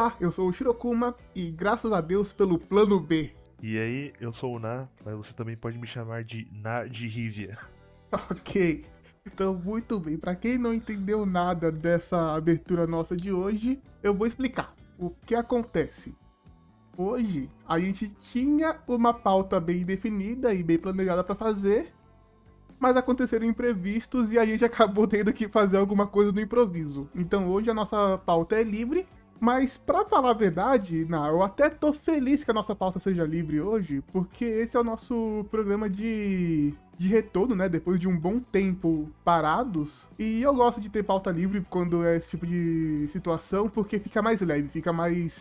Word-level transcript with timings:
Olá, 0.00 0.16
eu 0.18 0.32
sou 0.32 0.48
o 0.48 0.52
Shirokuma 0.52 1.14
e 1.36 1.50
graças 1.50 1.92
a 1.92 2.00
Deus 2.00 2.32
pelo 2.32 2.58
plano 2.58 2.98
B. 2.98 3.32
E 3.62 3.76
aí, 3.76 4.14
eu 4.18 4.32
sou 4.32 4.56
o 4.56 4.58
Na, 4.58 4.88
mas 5.04 5.14
você 5.14 5.34
também 5.34 5.54
pode 5.54 5.76
me 5.76 5.86
chamar 5.86 6.24
de 6.24 6.48
Na 6.50 6.86
de 6.86 7.06
Rivia. 7.06 7.58
Ok. 8.30 8.86
Então, 9.26 9.52
muito 9.52 10.00
bem. 10.00 10.16
Para 10.16 10.34
quem 10.34 10.56
não 10.56 10.72
entendeu 10.72 11.26
nada 11.26 11.70
dessa 11.70 12.34
abertura 12.34 12.86
nossa 12.86 13.14
de 13.14 13.30
hoje, 13.30 13.78
eu 14.02 14.14
vou 14.14 14.26
explicar 14.26 14.74
o 14.98 15.10
que 15.10 15.34
acontece. 15.34 16.14
Hoje 16.96 17.50
a 17.68 17.78
gente 17.78 18.08
tinha 18.22 18.78
uma 18.88 19.12
pauta 19.12 19.60
bem 19.60 19.84
definida 19.84 20.54
e 20.54 20.62
bem 20.62 20.78
planejada 20.78 21.22
para 21.22 21.34
fazer, 21.34 21.92
mas 22.78 22.96
aconteceram 22.96 23.44
imprevistos 23.44 24.32
e 24.32 24.38
a 24.38 24.46
gente 24.46 24.64
acabou 24.64 25.06
tendo 25.06 25.30
que 25.30 25.46
fazer 25.46 25.76
alguma 25.76 26.06
coisa 26.06 26.32
no 26.32 26.40
improviso. 26.40 27.06
Então 27.14 27.50
hoje 27.50 27.68
a 27.68 27.74
nossa 27.74 28.16
pauta 28.16 28.56
é 28.56 28.62
livre, 28.62 29.04
mas 29.40 29.78
para 29.78 30.04
falar 30.04 30.30
a 30.30 30.34
verdade, 30.34 31.04
não, 31.06 31.26
eu 31.26 31.42
até 31.42 31.70
tô 31.70 31.92
feliz 31.92 32.44
que 32.44 32.50
a 32.50 32.54
nossa 32.54 32.74
pauta 32.76 33.00
seja 33.00 33.24
livre 33.24 33.60
hoje, 33.60 34.02
porque 34.12 34.44
esse 34.44 34.76
é 34.76 34.80
o 34.80 34.84
nosso 34.84 35.46
programa 35.50 35.88
de 35.88 36.74
de 37.00 37.08
retorno, 37.08 37.56
né? 37.56 37.66
Depois 37.66 37.98
de 37.98 38.06
um 38.06 38.14
bom 38.14 38.38
tempo 38.38 39.08
parados. 39.24 40.06
E 40.18 40.42
eu 40.42 40.54
gosto 40.54 40.82
de 40.82 40.90
ter 40.90 41.02
pauta 41.02 41.30
livre 41.30 41.64
quando 41.70 42.04
é 42.04 42.18
esse 42.18 42.28
tipo 42.28 42.46
de 42.46 43.08
situação, 43.10 43.70
porque 43.70 43.98
fica 43.98 44.20
mais 44.20 44.42
leve, 44.42 44.68
fica 44.68 44.92
mais 44.92 45.32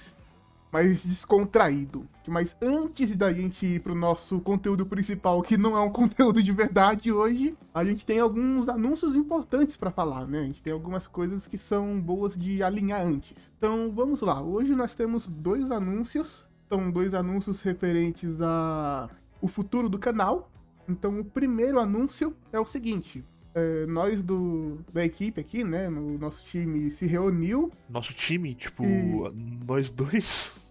mais 0.71 1.03
descontraído. 1.03 2.07
Mas 2.27 2.55
antes 2.61 3.15
da 3.15 3.33
gente 3.33 3.65
ir 3.65 3.81
pro 3.81 3.95
nosso 3.95 4.39
conteúdo 4.39 4.85
principal, 4.85 5.41
que 5.41 5.57
não 5.57 5.75
é 5.75 5.81
um 5.81 5.89
conteúdo 5.91 6.41
de 6.41 6.51
verdade 6.51 7.11
hoje, 7.11 7.55
a 7.73 7.83
gente 7.83 8.05
tem 8.05 8.19
alguns 8.19 8.69
anúncios 8.69 9.15
importantes 9.15 9.75
para 9.75 9.91
falar, 9.91 10.27
né? 10.27 10.39
A 10.39 10.43
gente 10.43 10.61
tem 10.61 10.73
algumas 10.73 11.07
coisas 11.07 11.47
que 11.47 11.57
são 11.57 11.99
boas 11.99 12.35
de 12.35 12.61
alinhar 12.61 13.01
antes. 13.01 13.51
Então 13.57 13.91
vamos 13.91 14.21
lá. 14.21 14.41
Hoje 14.41 14.75
nós 14.75 14.93
temos 14.93 15.27
dois 15.27 15.71
anúncios. 15.71 16.45
São 16.67 16.91
dois 16.91 17.15
anúncios 17.15 17.61
referentes 17.61 18.39
a 18.41 19.09
o 19.41 19.47
futuro 19.47 19.89
do 19.89 19.97
canal. 19.97 20.51
Então 20.87 21.19
o 21.19 21.25
primeiro 21.25 21.79
anúncio 21.79 22.35
é 22.51 22.59
o 22.59 22.65
seguinte: 22.65 23.23
é, 23.59 23.85
nós 23.85 24.21
do, 24.21 24.79
da 24.93 25.05
equipe 25.05 25.39
aqui, 25.39 25.63
né, 25.63 25.89
no 25.89 26.17
nosso 26.17 26.45
time 26.45 26.91
se 26.91 27.05
reuniu. 27.05 27.71
Nosso 27.89 28.13
time, 28.13 28.53
tipo, 28.55 28.83
e... 28.83 29.33
nós 29.67 29.91
dois? 29.91 30.69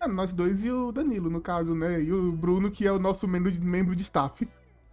É, 0.00 0.06
nós 0.06 0.32
dois 0.32 0.62
e 0.64 0.70
o 0.70 0.92
Danilo, 0.92 1.28
no 1.28 1.40
caso, 1.40 1.74
né? 1.74 2.00
E 2.00 2.12
o 2.12 2.30
Bruno, 2.32 2.70
que 2.70 2.86
é 2.86 2.92
o 2.92 2.98
nosso 2.98 3.26
membro 3.26 3.50
de, 3.50 3.60
membro 3.60 3.96
de 3.96 4.02
staff. 4.02 4.48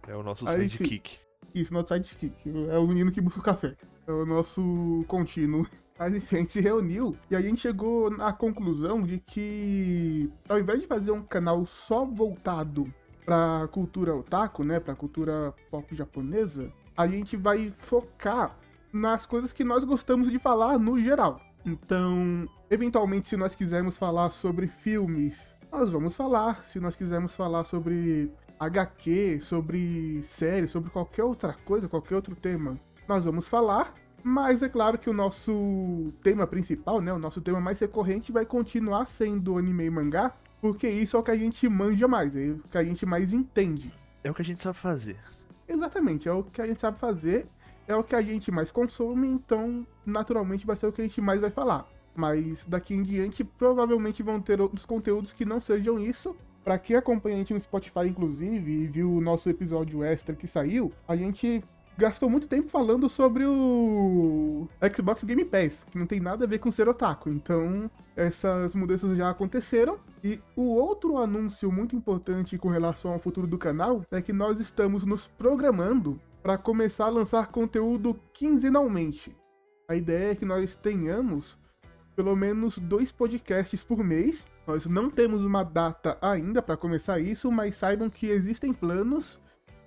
É 0.06 0.16
o 0.16 0.22
nosso 0.22 0.48
Aí, 0.48 0.68
sidekick. 0.68 1.18
Isso, 1.54 1.72
nosso 1.72 1.88
sidekick. 1.94 2.50
É 2.70 2.78
o 2.78 2.86
menino 2.86 3.12
que 3.12 3.20
busca 3.20 3.40
o 3.40 3.42
café. 3.42 3.76
É 4.06 4.12
o 4.12 4.26
nosso 4.26 5.04
contínuo. 5.06 5.66
Mas 5.98 6.14
enfim, 6.14 6.36
a 6.36 6.38
gente 6.40 6.52
se 6.52 6.60
reuniu 6.60 7.16
e 7.30 7.36
a 7.36 7.40
gente 7.40 7.60
chegou 7.60 8.08
à 8.20 8.32
conclusão 8.32 9.02
de 9.02 9.18
que, 9.18 10.30
ao 10.48 10.58
invés 10.58 10.80
de 10.80 10.86
fazer 10.86 11.10
um 11.10 11.22
canal 11.22 11.64
só 11.64 12.04
voltado 12.04 12.92
pra 13.24 13.68
cultura 13.72 14.14
otaku, 14.14 14.62
né? 14.62 14.78
Pra 14.78 14.94
cultura 14.94 15.54
pop 15.70 15.94
japonesa, 15.94 16.70
a 16.96 17.06
gente 17.06 17.36
vai 17.36 17.72
focar 17.78 18.56
nas 18.92 19.26
coisas 19.26 19.52
que 19.52 19.62
nós 19.62 19.84
gostamos 19.84 20.30
de 20.30 20.38
falar 20.38 20.78
no 20.78 20.98
geral. 20.98 21.40
Então, 21.64 22.48
eventualmente, 22.70 23.28
se 23.28 23.36
nós 23.36 23.54
quisermos 23.54 23.98
falar 23.98 24.32
sobre 24.32 24.68
filmes, 24.68 25.36
nós 25.70 25.92
vamos 25.92 26.14
falar. 26.14 26.64
Se 26.72 26.80
nós 26.80 26.96
quisermos 26.96 27.34
falar 27.34 27.64
sobre 27.64 28.32
HQ, 28.58 29.40
sobre 29.42 30.24
série, 30.36 30.68
sobre 30.68 30.90
qualquer 30.90 31.24
outra 31.24 31.54
coisa, 31.64 31.88
qualquer 31.88 32.14
outro 32.14 32.34
tema, 32.34 32.78
nós 33.08 33.24
vamos 33.24 33.48
falar. 33.48 33.94
Mas 34.22 34.62
é 34.62 34.68
claro 34.68 34.98
que 34.98 35.10
o 35.10 35.12
nosso 35.12 36.12
tema 36.22 36.46
principal, 36.46 37.00
né, 37.00 37.12
o 37.12 37.18
nosso 37.18 37.40
tema 37.40 37.60
mais 37.60 37.78
recorrente 37.78 38.32
vai 38.32 38.44
continuar 38.44 39.08
sendo 39.08 39.56
anime 39.56 39.84
e 39.84 39.90
mangá, 39.90 40.34
porque 40.60 40.88
isso 40.88 41.16
é 41.16 41.20
o 41.20 41.22
que 41.22 41.30
a 41.30 41.36
gente 41.36 41.68
manja 41.68 42.08
mais, 42.08 42.34
é 42.34 42.50
o 42.50 42.68
que 42.68 42.78
a 42.78 42.82
gente 42.82 43.06
mais 43.06 43.32
entende. 43.32 43.92
É 44.24 44.30
o 44.30 44.34
que 44.34 44.42
a 44.42 44.44
gente 44.44 44.60
sabe 44.60 44.78
fazer. 44.78 45.16
Exatamente, 45.68 46.28
é 46.28 46.32
o 46.32 46.44
que 46.44 46.62
a 46.62 46.66
gente 46.66 46.80
sabe 46.80 46.98
fazer 46.98 47.48
é 47.88 47.94
o 47.94 48.02
que 48.02 48.16
a 48.16 48.20
gente 48.20 48.50
mais 48.50 48.72
consome, 48.72 49.28
então 49.28 49.86
naturalmente 50.04 50.66
vai 50.66 50.76
ser 50.76 50.86
o 50.86 50.92
que 50.92 51.00
a 51.00 51.06
gente 51.06 51.20
mais 51.20 51.40
vai 51.40 51.50
falar. 51.50 51.86
Mas 52.14 52.64
daqui 52.66 52.94
em 52.94 53.02
diante 53.02 53.44
provavelmente 53.44 54.22
vão 54.22 54.40
ter 54.40 54.60
outros 54.60 54.84
conteúdos 54.84 55.32
que 55.32 55.44
não 55.44 55.60
sejam 55.60 55.98
isso. 55.98 56.36
Para 56.64 56.78
quem 56.78 56.96
acompanha 56.96 57.36
a 57.36 57.38
gente 57.38 57.54
no 57.54 57.60
Spotify, 57.60 58.08
inclusive, 58.08 58.72
e 58.72 58.86
viu 58.88 59.12
o 59.12 59.20
nosso 59.20 59.48
episódio 59.48 60.02
extra 60.02 60.34
que 60.34 60.48
saiu, 60.48 60.92
a 61.06 61.14
gente 61.14 61.62
gastou 61.98 62.28
muito 62.28 62.46
tempo 62.46 62.70
falando 62.70 63.08
sobre 63.08 63.44
o 63.44 64.68
Xbox 64.94 65.24
Game 65.24 65.44
Pass, 65.44 65.84
que 65.90 65.98
não 65.98 66.06
tem 66.06 66.20
nada 66.20 66.44
a 66.44 66.48
ver 66.48 66.58
com 66.58 66.70
ser 66.70 66.88
otaku. 66.88 67.30
Então, 67.30 67.90
essas 68.14 68.74
mudanças 68.74 69.16
já 69.16 69.30
aconteceram. 69.30 69.98
E 70.22 70.40
o 70.54 70.62
outro 70.62 71.18
anúncio 71.18 71.70
muito 71.70 71.96
importante 71.96 72.58
com 72.58 72.68
relação 72.68 73.12
ao 73.12 73.18
futuro 73.18 73.46
do 73.46 73.58
canal 73.58 74.02
é 74.10 74.20
que 74.20 74.32
nós 74.32 74.60
estamos 74.60 75.04
nos 75.04 75.26
programando 75.26 76.20
para 76.42 76.58
começar 76.58 77.06
a 77.06 77.10
lançar 77.10 77.48
conteúdo 77.48 78.18
quinzenalmente. 78.32 79.36
A 79.88 79.94
ideia 79.94 80.32
é 80.32 80.34
que 80.34 80.44
nós 80.44 80.76
tenhamos 80.76 81.56
pelo 82.14 82.34
menos 82.34 82.78
dois 82.78 83.12
podcasts 83.12 83.84
por 83.84 84.02
mês. 84.02 84.44
Nós 84.66 84.86
não 84.86 85.10
temos 85.10 85.44
uma 85.44 85.62
data 85.62 86.18
ainda 86.20 86.62
para 86.62 86.76
começar 86.76 87.20
isso, 87.20 87.52
mas 87.52 87.76
saibam 87.76 88.08
que 88.08 88.28
existem 88.28 88.72
planos 88.72 89.38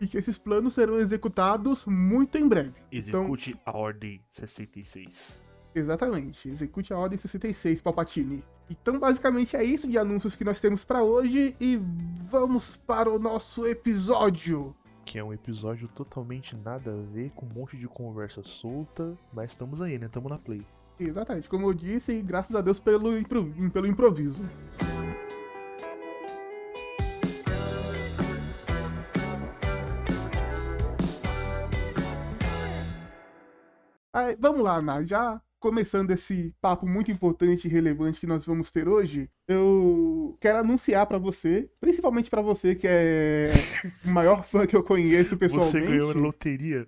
e 0.02 0.08
que 0.08 0.18
esses 0.18 0.38
planos 0.38 0.74
serão 0.74 1.00
executados 1.00 1.86
muito 1.86 2.38
em 2.38 2.48
breve. 2.48 2.74
Execute 2.92 3.52
então, 3.52 3.62
a 3.66 3.78
Ordem 3.78 4.22
66. 4.32 5.40
Exatamente, 5.74 6.50
execute 6.50 6.94
a 6.94 6.98
Ordem 6.98 7.20
66, 7.20 7.82
Palpatine. 7.82 8.44
Então, 8.70 9.00
basicamente 9.00 9.56
é 9.56 9.64
isso 9.64 9.88
de 9.88 9.98
anúncios 9.98 10.36
que 10.36 10.44
nós 10.44 10.60
temos 10.60 10.84
para 10.84 11.04
hoje 11.04 11.56
e 11.60 11.80
vamos 12.30 12.78
para 12.78 13.10
o 13.10 13.18
nosso 13.18 13.66
episódio 13.66 14.76
que 15.10 15.18
é 15.18 15.24
um 15.24 15.34
episódio 15.34 15.88
totalmente 15.88 16.56
nada 16.56 16.94
a 16.94 17.02
ver, 17.12 17.32
com 17.32 17.44
um 17.44 17.50
monte 17.50 17.76
de 17.76 17.88
conversa 17.88 18.44
solta, 18.44 19.18
mas 19.34 19.50
estamos 19.50 19.82
aí, 19.82 19.98
né? 19.98 20.06
Estamos 20.06 20.30
na 20.30 20.38
play. 20.38 20.62
Exatamente, 21.00 21.50
como 21.50 21.66
eu 21.66 21.74
disse, 21.74 22.22
graças 22.22 22.56
a 22.56 22.62
Deus 22.62 22.78
pelo, 22.78 23.18
impro 23.18 23.52
pelo 23.74 23.88
improviso. 23.88 24.44
Aí, 34.20 34.36
vamos 34.38 34.62
lá, 34.62 34.76
Ana, 34.76 35.04
já 35.06 35.42
começando 35.60 36.12
esse 36.12 36.54
papo 36.62 36.86
muito 36.88 37.10
importante 37.10 37.68
e 37.68 37.72
relevante 37.72 38.20
que 38.20 38.28
nós 38.28 38.46
vamos 38.46 38.70
ter 38.70 38.88
hoje, 38.88 39.30
eu 39.48 40.38
quero 40.40 40.60
anunciar 40.60 41.06
para 41.06 41.18
você, 41.18 41.70
principalmente 41.80 42.30
para 42.30 42.42
você 42.42 42.76
que 42.76 42.88
é 42.88 43.50
o 44.06 44.10
maior 44.10 44.46
fã 44.46 44.68
que 44.68 44.76
eu 44.76 44.84
conheço 44.84 45.38
pessoalmente. 45.38 45.72
Você 45.72 45.82
ganhou 45.82 46.14
na 46.14 46.22
loteria? 46.22 46.88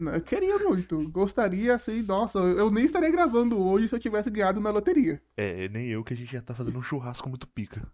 Eu 0.00 0.20
queria 0.22 0.58
muito. 0.58 1.08
Gostaria, 1.10 1.74
assim, 1.74 2.02
nossa, 2.02 2.38
eu 2.38 2.70
nem 2.70 2.84
estaria 2.84 3.10
gravando 3.10 3.62
hoje 3.62 3.88
se 3.88 3.94
eu 3.94 4.00
tivesse 4.00 4.30
ganhado 4.30 4.60
na 4.60 4.70
loteria. 4.70 5.22
É, 5.36 5.68
nem 5.68 5.88
eu, 5.88 6.02
que 6.02 6.14
a 6.14 6.16
gente 6.16 6.32
já 6.32 6.40
tá 6.40 6.54
fazendo 6.54 6.78
um 6.78 6.82
churrasco 6.82 7.28
muito 7.28 7.46
pica. 7.46 7.86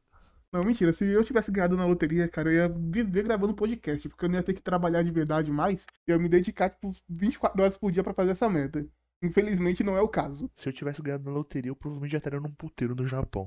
Não, 0.53 0.63
mentira. 0.63 0.93
Se 0.93 1.05
eu 1.05 1.23
tivesse 1.23 1.51
ganhado 1.51 1.77
na 1.77 1.85
loteria, 1.85 2.27
cara, 2.27 2.51
eu 2.51 2.55
ia 2.55 2.69
viver 2.69 3.23
gravando 3.25 3.55
podcast, 3.55 4.09
porque 4.09 4.25
eu 4.25 4.29
não 4.29 4.37
ia 4.37 4.43
ter 4.43 4.55
que 4.55 4.63
trabalhar 4.63 5.03
de 5.03 5.11
verdade 5.11 5.51
mais. 5.51 5.85
Eu 6.07 6.17
ia 6.17 6.23
me 6.23 6.29
dedicar, 6.29 6.71
tipo, 6.71 6.91
24 7.09 7.63
horas 7.63 7.77
por 7.77 7.93
dia 7.93 8.03
para 8.03 8.15
fazer 8.15 8.33
essa 8.33 8.49
meta. 8.49 8.87
Infelizmente 9.23 9.83
não 9.85 9.97
é 9.97 10.01
o 10.01 10.09
caso. 10.09 10.51
Se 10.55 10.69
eu 10.69 10.73
tivesse 10.73 11.03
ganhado 11.03 11.25
na 11.25 11.33
loteria, 11.33 11.71
eu 11.71 11.77
provavelmente 11.77 12.13
já 12.13 12.19
estaria 12.19 12.41
num 12.41 12.53
puteiro 12.53 12.95
no 12.95 13.07
Japão. 13.07 13.47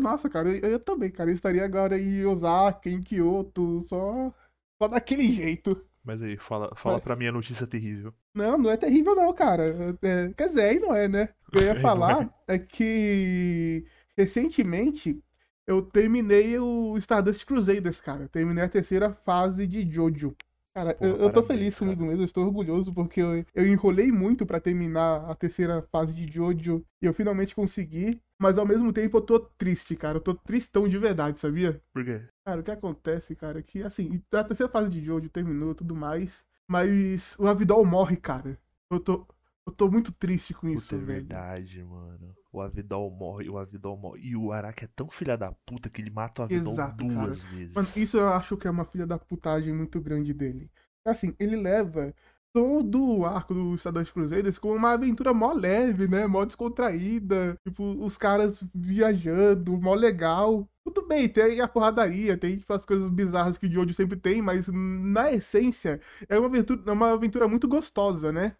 Nossa, 0.00 0.28
cara, 0.28 0.50
eu, 0.50 0.70
eu 0.70 0.78
também, 0.78 1.10
cara. 1.10 1.30
Eu 1.30 1.34
estaria 1.34 1.64
agora 1.64 1.98
em 1.98 2.24
Osaka, 2.24 2.88
em 2.88 3.02
Kyoto, 3.02 3.84
só, 3.88 4.32
só 4.80 4.88
daquele 4.88 5.32
jeito. 5.32 5.84
Mas 6.04 6.22
aí, 6.22 6.36
fala, 6.36 6.70
fala 6.76 6.98
é. 6.98 7.00
pra 7.00 7.16
mim 7.16 7.26
a 7.26 7.32
notícia 7.32 7.66
terrível. 7.66 8.12
Não, 8.34 8.56
não 8.56 8.70
é 8.70 8.76
terrível 8.76 9.14
não, 9.14 9.32
cara. 9.32 9.96
É, 10.02 10.32
quer 10.36 10.48
dizer, 10.48 10.62
aí 10.62 10.78
não 10.78 10.94
é, 10.94 11.08
né? 11.08 11.28
O 11.48 11.52
que 11.52 11.58
eu 11.58 11.62
ia 11.62 11.74
falar 11.80 12.30
é. 12.46 12.54
é 12.54 12.58
que 12.58 13.84
recentemente 14.16 15.22
eu 15.70 15.82
terminei 15.82 16.58
o 16.58 16.98
Stardust 16.98 17.46
Crusaders, 17.46 18.00
cara. 18.00 18.28
terminei 18.28 18.64
a 18.64 18.68
terceira 18.68 19.14
fase 19.14 19.68
de 19.68 19.88
Jojo. 19.88 20.34
Cara, 20.74 20.92
Porra, 20.94 21.10
eu, 21.10 21.16
eu 21.18 21.32
tô 21.32 21.44
feliz 21.44 21.78
cara. 21.78 21.92
comigo 21.92 22.06
mesmo, 22.06 22.22
eu 22.22 22.26
estou 22.26 22.44
orgulhoso 22.44 22.92
porque 22.92 23.20
eu, 23.20 23.44
eu 23.54 23.66
enrolei 23.66 24.10
muito 24.10 24.44
para 24.44 24.60
terminar 24.60 25.30
a 25.30 25.34
terceira 25.34 25.80
fase 25.92 26.12
de 26.12 26.32
Jojo 26.32 26.84
e 27.00 27.06
eu 27.06 27.14
finalmente 27.14 27.54
consegui. 27.54 28.20
Mas 28.36 28.58
ao 28.58 28.66
mesmo 28.66 28.92
tempo 28.92 29.18
eu 29.18 29.20
tô 29.20 29.38
triste, 29.38 29.94
cara. 29.94 30.16
Eu 30.16 30.20
tô 30.20 30.34
tristão 30.34 30.88
de 30.88 30.98
verdade, 30.98 31.38
sabia? 31.38 31.80
Por 31.92 32.04
quê? 32.04 32.26
Cara, 32.44 32.60
o 32.60 32.64
que 32.64 32.70
acontece, 32.70 33.36
cara, 33.36 33.60
é 33.60 33.62
que 33.62 33.82
assim, 33.82 34.20
a 34.32 34.42
terceira 34.42 34.72
fase 34.72 34.90
de 34.90 35.04
Jojo 35.04 35.28
terminou 35.28 35.72
tudo 35.72 35.94
mais. 35.94 36.32
Mas 36.66 37.36
o 37.38 37.46
Avidol 37.46 37.84
morre, 37.86 38.16
cara. 38.16 38.58
Eu 38.90 38.98
tô, 38.98 39.24
eu 39.66 39.72
tô 39.72 39.88
muito 39.88 40.10
triste 40.10 40.52
com 40.52 40.68
isso. 40.68 40.88
Puta, 40.88 40.96
é 40.96 40.98
verdade, 40.98 41.84
mano. 41.84 42.34
O 42.52 42.60
Avidol 42.60 43.10
morre, 43.10 43.48
o 43.48 43.58
Avidol 43.58 43.96
morre. 43.96 44.20
E 44.22 44.36
o 44.36 44.52
Araki 44.52 44.84
é 44.84 44.88
tão 44.88 45.08
filha 45.08 45.36
da 45.36 45.52
puta 45.64 45.88
que 45.88 46.02
ele 46.02 46.10
mata 46.10 46.42
o 46.42 46.44
Avidol 46.44 46.74
Exato, 46.74 47.04
duas 47.04 47.42
cara. 47.42 47.54
vezes. 47.54 47.74
Mano, 47.74 47.88
isso 47.96 48.16
eu 48.16 48.28
acho 48.28 48.56
que 48.56 48.66
é 48.66 48.70
uma 48.70 48.84
filha 48.84 49.06
da 49.06 49.18
putagem 49.18 49.72
muito 49.72 50.00
grande 50.00 50.34
dele. 50.34 50.70
Assim, 51.04 51.34
ele 51.38 51.56
leva 51.56 52.12
todo 52.52 53.18
o 53.18 53.24
arco 53.24 53.54
do 53.54 53.74
Estadante 53.76 54.12
Cruzeiros 54.12 54.58
como 54.58 54.74
uma 54.74 54.92
aventura 54.92 55.32
mó 55.32 55.52
leve, 55.52 56.08
né? 56.08 56.26
Mó 56.26 56.44
descontraída. 56.44 57.56
Tipo, 57.64 57.84
os 58.04 58.16
caras 58.16 58.62
viajando, 58.74 59.80
mó 59.80 59.94
legal. 59.94 60.68
Tudo 60.84 61.06
bem, 61.06 61.28
tem 61.28 61.60
a 61.60 61.68
porradaria, 61.68 62.36
tem 62.36 62.58
tipo, 62.58 62.72
as 62.72 62.84
coisas 62.84 63.08
bizarras 63.10 63.56
que 63.56 63.66
o 63.66 63.70
Jojo 63.70 63.94
sempre 63.94 64.18
tem, 64.18 64.42
mas 64.42 64.66
na 64.68 65.30
essência 65.30 66.00
é 66.28 66.38
uma 66.38 66.48
aventura, 66.48 66.82
é 66.84 66.90
uma 66.92 67.12
aventura 67.12 67.46
muito 67.46 67.68
gostosa, 67.68 68.32
né? 68.32 68.56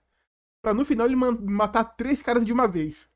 Pra 0.63 0.73
no 0.75 0.85
final 0.85 1.07
ele 1.07 1.17
matar 1.17 1.85
três 1.85 2.23
caras 2.23 2.45
de 2.47 2.53
uma 2.53 2.69
vez. 2.69 3.10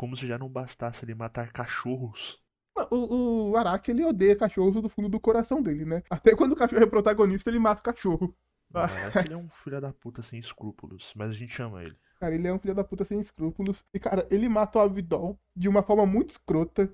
Como 0.00 0.16
se 0.16 0.26
já 0.26 0.38
não 0.38 0.48
bastasse 0.48 1.04
ele 1.04 1.14
matar 1.14 1.52
cachorros. 1.52 2.42
O, 2.90 3.50
o 3.50 3.56
Araki, 3.58 3.90
ele 3.90 4.02
odeia 4.02 4.34
cachorros 4.34 4.80
do 4.80 4.88
fundo 4.88 5.10
do 5.10 5.20
coração 5.20 5.60
dele, 5.60 5.84
né? 5.84 6.02
Até 6.08 6.34
quando 6.34 6.52
o 6.52 6.56
cachorro 6.56 6.82
é 6.82 6.86
protagonista, 6.86 7.50
ele 7.50 7.58
mata 7.58 7.82
o 7.82 7.84
cachorro. 7.84 8.34
O 8.72 8.78
Araki, 8.80 9.18
ele 9.18 9.34
é 9.34 9.36
um 9.36 9.50
filho 9.50 9.78
da 9.78 9.92
puta 9.92 10.22
sem 10.22 10.40
escrúpulos, 10.40 11.12
mas 11.14 11.28
a 11.28 11.34
gente 11.34 11.52
chama 11.52 11.82
ele. 11.82 11.94
Cara, 12.18 12.34
ele 12.34 12.48
é 12.48 12.52
um 12.54 12.58
filho 12.58 12.74
da 12.74 12.82
puta 12.82 13.04
sem 13.04 13.20
escrúpulos. 13.20 13.84
E, 13.92 14.00
cara, 14.00 14.26
ele 14.30 14.48
mata 14.48 14.78
o 14.78 14.80
Avidol 14.80 15.38
de 15.54 15.68
uma 15.68 15.82
forma 15.82 16.06
muito 16.06 16.30
escrota. 16.30 16.90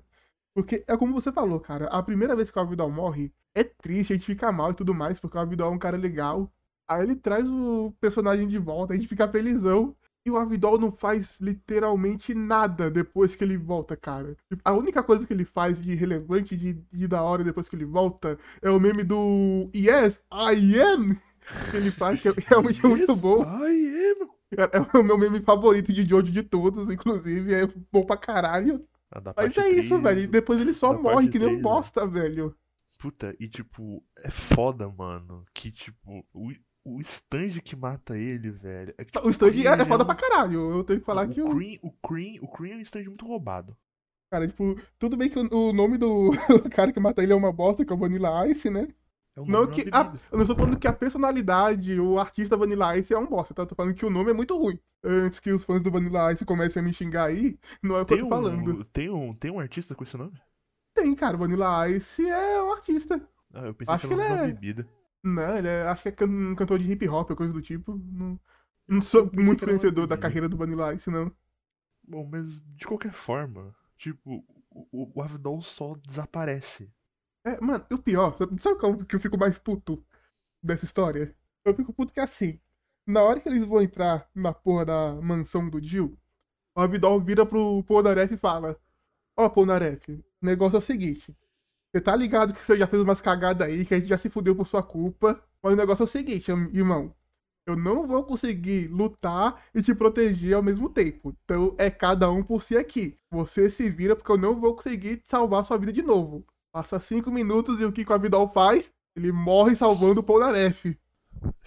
Porque 0.53 0.83
é 0.85 0.97
como 0.97 1.13
você 1.13 1.31
falou, 1.31 1.61
cara. 1.61 1.85
A 1.85 2.03
primeira 2.03 2.35
vez 2.35 2.51
que 2.51 2.59
o 2.59 2.61
Avidol 2.61 2.91
morre, 2.91 3.33
é 3.55 3.63
triste, 3.63 4.11
a 4.11 4.17
gente 4.17 4.25
fica 4.25 4.51
mal 4.51 4.71
e 4.71 4.73
tudo 4.73 4.93
mais, 4.93 5.17
porque 5.17 5.37
o 5.37 5.39
Avidol 5.39 5.71
é 5.71 5.75
um 5.75 5.79
cara 5.79 5.95
legal. 5.95 6.51
Aí 6.85 7.03
ele 7.03 7.15
traz 7.15 7.47
o 7.49 7.93
personagem 8.01 8.49
de 8.49 8.57
volta, 8.59 8.91
a 8.91 8.97
gente 8.97 9.07
fica 9.07 9.29
felizão. 9.29 9.95
E 10.27 10.29
o 10.29 10.35
Avidol 10.35 10.77
não 10.77 10.91
faz 10.91 11.39
literalmente 11.39 12.33
nada 12.33 12.91
depois 12.91 13.33
que 13.33 13.45
ele 13.45 13.55
volta, 13.55 13.95
cara. 13.95 14.35
A 14.61 14.73
única 14.73 15.01
coisa 15.01 15.25
que 15.25 15.31
ele 15.31 15.45
faz 15.45 15.81
de 15.81 15.95
relevante, 15.95 16.57
de, 16.57 16.73
de 16.91 17.07
da 17.07 17.23
hora 17.23 17.45
depois 17.45 17.69
que 17.69 17.77
ele 17.77 17.85
volta, 17.85 18.37
é 18.61 18.69
o 18.69 18.77
meme 18.77 19.05
do 19.05 19.69
Yes, 19.73 20.19
I 20.29 20.81
am! 20.81 21.17
Que 21.71 21.77
ele 21.77 21.91
faz, 21.91 22.19
que 22.19 22.27
é 22.27 22.33
realmente 22.45 22.75
yes, 22.85 22.89
muito 22.89 23.15
bom. 23.15 23.41
I 23.41 24.11
am! 24.11 24.29
É 24.51 24.97
o 24.99 25.01
meu 25.01 25.17
meme 25.17 25.39
favorito 25.39 25.93
de 25.93 26.05
Jojo 26.05 26.29
de 26.29 26.43
todos, 26.43 26.91
inclusive. 26.91 27.53
É 27.53 27.65
bom 27.89 28.03
pra 28.03 28.17
caralho. 28.17 28.85
Mas 29.33 29.57
é 29.57 29.61
3, 29.61 29.85
isso, 29.85 29.97
velho. 29.97 30.19
E 30.19 30.27
depois 30.27 30.59
ele 30.59 30.73
só 30.73 30.91
morre, 31.01 31.29
que 31.29 31.39
nem 31.39 31.53
um 31.53 31.55
né? 31.55 31.61
bosta, 31.61 32.05
né? 32.05 32.11
velho. 32.11 32.53
Puta, 32.99 33.33
e 33.39 33.47
tipo, 33.47 34.03
é 34.17 34.29
foda, 34.29 34.89
mano. 34.89 35.45
Que 35.53 35.71
tipo, 35.71 36.25
o, 36.95 37.01
stand 37.01 37.59
que 37.63 37.75
mata 37.75 38.17
ele, 38.17 38.51
velho. 38.51 38.93
É 38.97 39.05
que, 39.05 39.17
o 39.19 39.29
stand 39.29 39.51
é, 39.51 39.81
é 39.81 39.85
foda 39.85 40.05
pra 40.05 40.15
caralho. 40.15 40.77
Eu 40.77 40.83
tenho 40.83 40.99
que 40.99 41.05
falar 41.05 41.27
o 41.27 41.29
que 41.29 41.41
o. 41.41 41.49
Cream, 41.49 41.79
o 41.81 41.91
Cream, 41.91 42.37
o 42.41 42.47
Cream 42.47 42.75
é 42.75 42.77
um 42.77 42.81
stand 42.81 43.03
muito 43.05 43.25
roubado. 43.25 43.75
Cara, 44.29 44.47
tipo, 44.47 44.77
tudo 44.99 45.15
bem 45.15 45.29
que 45.29 45.39
o, 45.39 45.69
o 45.69 45.73
nome 45.73 45.97
do 45.97 46.31
cara 46.71 46.91
que 46.91 46.99
mata 46.99 47.23
ele 47.23 47.31
é 47.31 47.35
uma 47.35 47.51
bosta, 47.51 47.85
que 47.85 47.91
é 47.91 47.95
o 47.95 47.99
Vanilla 47.99 48.47
Ice, 48.47 48.69
né? 48.69 48.87
É 49.35 49.41
não 49.45 49.67
que 49.67 49.85
a, 49.91 50.11
eu 50.31 50.37
não 50.37 50.41
estou 50.41 50.55
falando 50.55 50.79
que 50.79 50.87
a 50.87 50.93
personalidade, 50.93 51.99
o 51.99 52.19
artista 52.19 52.57
Vanilla 52.57 52.97
Ice 52.97 53.13
é 53.13 53.19
um 53.19 53.27
bosta, 53.27 53.53
tá? 53.53 53.61
Eu 53.61 53.67
tô 53.67 53.75
falando 53.75 53.93
que 53.93 54.05
o 54.05 54.09
nome 54.09 54.31
é 54.31 54.33
muito 54.33 54.57
ruim. 54.57 54.79
Antes 55.03 55.39
que 55.39 55.51
os 55.51 55.63
fãs 55.63 55.81
do 55.81 55.91
Vanilla 55.91 56.33
Ice 56.33 56.43
comecem 56.43 56.81
a 56.81 56.83
me 56.83 56.91
xingar 56.91 57.25
aí, 57.25 57.57
não 57.81 57.95
é 57.95 58.01
o 58.01 58.05
que 58.05 58.15
eu 58.15 58.19
tô 58.19 58.25
um, 58.25 58.29
falando. 58.29 58.83
Tem 58.85 59.09
um, 59.09 59.31
tem 59.31 59.51
um 59.51 59.59
artista 59.59 59.93
com 59.93 60.03
esse 60.03 60.17
nome? 60.17 60.33
Tem, 60.93 61.13
cara. 61.13 61.37
Vanilla 61.37 61.87
Ice 61.89 62.27
é 62.27 62.63
um 62.63 62.73
artista. 62.73 63.21
Ah, 63.53 63.67
eu 63.67 63.73
pensei 63.73 63.95
Acho 63.95 64.07
que, 64.07 64.15
que 64.15 64.19
ele 64.19 64.33
é... 64.33 64.47
bebida. 64.47 64.89
Não, 65.27 65.57
ele 65.57 65.67
é, 65.67 65.83
acho 65.83 66.09
que 66.11 66.23
é 66.23 66.25
um 66.27 66.55
cantor 66.55 66.79
de 66.79 66.89
hip 66.89 67.07
hop 67.09 67.29
ou 67.29 67.35
coisa 67.35 67.51
do 67.51 67.61
tipo. 67.61 67.97
Não, 67.97 68.39
não 68.87 69.01
sou 69.01 69.29
muito 69.33 69.65
conhecedor 69.65 70.07
da 70.07 70.17
carreira 70.17 70.47
do 70.47 70.55
Vanilla 70.55 70.93
Ice, 70.93 71.09
não. 71.09 71.31
Bom, 72.07 72.25
mas 72.31 72.63
de 72.63 72.85
qualquer 72.85 73.11
forma, 73.11 73.75
tipo, 73.97 74.45
o, 74.71 75.11
o 75.13 75.21
Avidol 75.21 75.61
só 75.61 75.95
desaparece. 76.07 76.93
É, 77.43 77.59
mano, 77.59 77.85
o 77.91 77.97
pior, 77.97 78.37
sabe 78.59 78.79
como 78.79 79.05
que 79.05 79.15
eu 79.15 79.19
fico 79.19 79.37
mais 79.37 79.57
puto 79.57 80.01
dessa 80.63 80.85
história? 80.85 81.35
Eu 81.65 81.75
fico 81.75 81.91
puto 81.93 82.13
que 82.13 82.19
é 82.21 82.23
assim, 82.23 82.59
na 83.05 83.23
hora 83.23 83.41
que 83.41 83.49
eles 83.49 83.65
vão 83.65 83.81
entrar 83.81 84.29
na 84.33 84.53
porra 84.53 84.85
da 84.85 85.15
mansão 85.21 85.69
do 85.69 85.81
Jill, 85.81 86.17
o 86.75 86.79
Avidol 86.79 87.19
vira 87.19 87.45
pro 87.45 87.83
Polnareff 87.83 88.33
e 88.33 88.37
fala: 88.37 88.79
Ó, 89.35 89.45
oh, 89.45 89.49
Polnareff, 89.49 90.13
o 90.13 90.45
negócio 90.45 90.77
é 90.77 90.79
o 90.79 90.81
seguinte, 90.81 91.35
você 91.97 92.01
tá 92.01 92.15
ligado 92.15 92.53
que 92.53 92.63
você 92.63 92.77
já 92.77 92.85
fez 92.85 93.01
umas 93.01 93.19
cagadas 93.19 93.67
aí, 93.67 93.83
que 93.83 93.93
a 93.93 93.99
gente 93.99 94.09
já 94.09 94.17
se 94.17 94.29
fudeu 94.29 94.55
por 94.55 94.67
sua 94.67 94.83
culpa. 94.83 95.41
Mas 95.61 95.73
o 95.73 95.75
negócio 95.75 96.03
é 96.03 96.05
o 96.05 96.07
seguinte, 96.07 96.51
irmão. 96.51 97.13
Eu 97.65 97.75
não 97.75 98.07
vou 98.07 98.23
conseguir 98.23 98.87
lutar 98.87 99.61
e 99.73 99.81
te 99.81 99.93
proteger 99.93 100.53
ao 100.55 100.63
mesmo 100.63 100.89
tempo. 100.89 101.35
Então 101.43 101.75
é 101.77 101.89
cada 101.89 102.31
um 102.31 102.43
por 102.43 102.61
si 102.61 102.77
aqui. 102.77 103.17
Você 103.31 103.69
se 103.69 103.89
vira 103.89 104.15
porque 104.15 104.31
eu 104.31 104.37
não 104.37 104.55
vou 104.55 104.75
conseguir 104.75 105.21
salvar 105.27 105.65
sua 105.65 105.77
vida 105.77 105.91
de 105.91 106.01
novo. 106.01 106.45
Passa 106.71 106.99
cinco 106.99 107.31
minutos 107.31 107.81
e 107.81 107.85
o 107.85 107.91
que 107.91 108.05
o 108.07 108.13
Avidal 108.13 108.47
faz? 108.53 108.91
Ele 109.15 109.31
morre 109.31 109.75
salvando 109.75 110.21
o 110.21 110.23
Polnareff. 110.23 110.95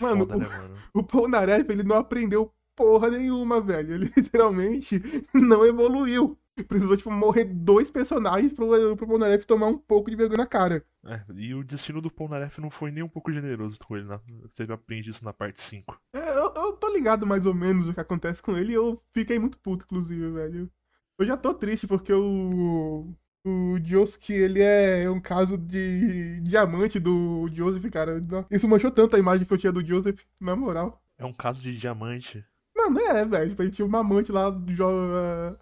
Mano, 0.01 0.21
Foda, 0.21 0.37
o, 0.37 0.39
né, 0.39 0.49
mano? 0.49 0.77
o 0.95 1.03
Polnareff, 1.03 1.71
ele 1.71 1.83
não 1.83 1.97
aprendeu 1.97 2.53
porra 2.77 3.11
nenhuma, 3.11 3.61
velho. 3.61 3.95
Ele 3.95 4.13
literalmente 4.17 5.03
não 5.35 5.67
evoluiu. 5.67 6.39
Precisou, 6.63 6.97
tipo, 6.97 7.11
morrer 7.11 7.45
dois 7.45 7.91
personagens 7.91 8.53
pro, 8.53 8.97
pro 8.97 9.07
Polnareff 9.07 9.47
tomar 9.47 9.67
um 9.67 9.79
pouco 9.79 10.11
de 10.11 10.17
vergonha 10.17 10.39
na 10.39 10.47
cara. 10.47 10.85
É, 11.05 11.23
e 11.35 11.55
o 11.55 11.65
destino 11.65 12.01
do 12.01 12.11
Polnareff 12.11 12.61
não 12.61 12.71
foi 12.71 12.91
nem 12.91 13.03
um 13.03 13.09
pouco 13.09 13.33
generoso 13.33 13.79
com 13.87 13.97
ele, 13.97 14.07
né? 14.07 14.21
Você 14.51 14.65
aprende 14.65 15.11
isso 15.11 15.25
na 15.25 15.33
parte 15.33 15.61
5. 15.61 15.99
É, 16.15 16.31
eu, 16.31 16.53
eu 16.55 16.73
tô 16.75 16.93
ligado 16.93 17.27
mais 17.27 17.47
ou 17.47 17.55
menos 17.55 17.89
o 17.89 17.95
que 17.95 18.01
acontece 18.01 18.43
com 18.43 18.57
ele 18.57 18.73
e 18.73 18.75
eu 18.75 19.03
fiquei 19.13 19.39
muito 19.39 19.59
puto, 19.59 19.85
inclusive, 19.85 20.31
velho. 20.31 20.71
Eu 21.19 21.27
já 21.27 21.37
tô 21.37 21.55
triste 21.55 21.87
porque 21.87 22.13
o. 22.13 23.15
O 23.43 23.79
Josuke, 23.83 24.35
ele 24.35 24.61
é 24.61 25.09
um 25.09 25.19
caso 25.19 25.57
de 25.57 26.41
diamante 26.41 27.01
do 27.01 27.49
Joseph, 27.51 27.91
cara. 27.91 28.21
Isso 28.51 28.69
manchou 28.69 28.91
tanto 28.91 29.17
a 29.17 29.19
imagem 29.19 29.47
que 29.47 29.53
eu 29.55 29.57
tinha 29.57 29.73
do 29.73 29.83
Joseph, 29.83 30.21
na 30.39 30.55
moral. 30.55 31.03
É 31.17 31.25
um 31.25 31.33
caso 31.33 31.63
de 31.63 31.75
diamante. 31.79 32.45
Mano, 32.81 33.01
é, 33.01 33.25
velho. 33.25 33.51
Tipo, 33.51 33.63
a 33.63 33.65
gente 33.65 33.75
tinha 33.75 33.87
uma 33.87 34.01
amante 34.01 34.33
lá, 34.33 34.49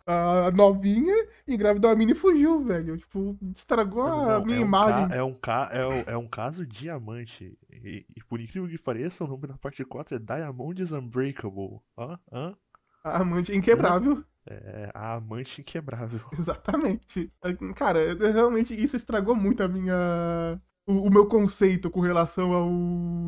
a, 0.06 0.46
a 0.46 0.50
novinha, 0.50 1.14
engravidou 1.46 1.90
a 1.90 1.96
mina 1.96 2.12
e 2.12 2.14
fugiu, 2.14 2.62
velho. 2.62 2.96
Tipo, 2.96 3.36
estragou 3.54 4.04
não, 4.04 4.30
a 4.30 4.40
minha 4.40 4.58
é 4.58 4.60
um 4.60 4.64
imagem. 4.64 5.08
Ca, 5.08 5.16
é, 5.16 5.22
um 5.22 5.34
ca, 5.34 5.68
é, 5.72 6.12
é 6.12 6.16
um 6.16 6.28
caso 6.28 6.66
diamante. 6.66 7.58
E, 7.70 8.06
e, 8.16 8.24
por 8.24 8.40
incrível 8.40 8.68
que 8.68 8.82
pareça, 8.82 9.24
o 9.24 9.26
nome 9.26 9.46
da 9.48 9.58
parte 9.58 9.84
4 9.84 10.16
é 10.16 10.18
Diamonds 10.18 10.92
Unbreakable. 10.92 11.80
Hã? 11.96 12.18
Hã? 12.32 12.56
A 13.02 13.20
amante 13.20 13.54
inquebrável. 13.54 14.24
É, 14.46 14.90
a 14.94 15.14
amante 15.14 15.60
inquebrável. 15.60 16.20
Exatamente. 16.38 17.32
Cara, 17.74 18.14
realmente 18.14 18.74
isso 18.74 18.96
estragou 18.96 19.34
muito 19.34 19.62
a 19.62 19.68
minha 19.68 20.60
o, 20.88 21.02
o, 21.06 21.10
meu 21.10 21.26
conceito 21.26 21.90
com 21.90 22.00
relação 22.00 22.52
ao 22.52 22.70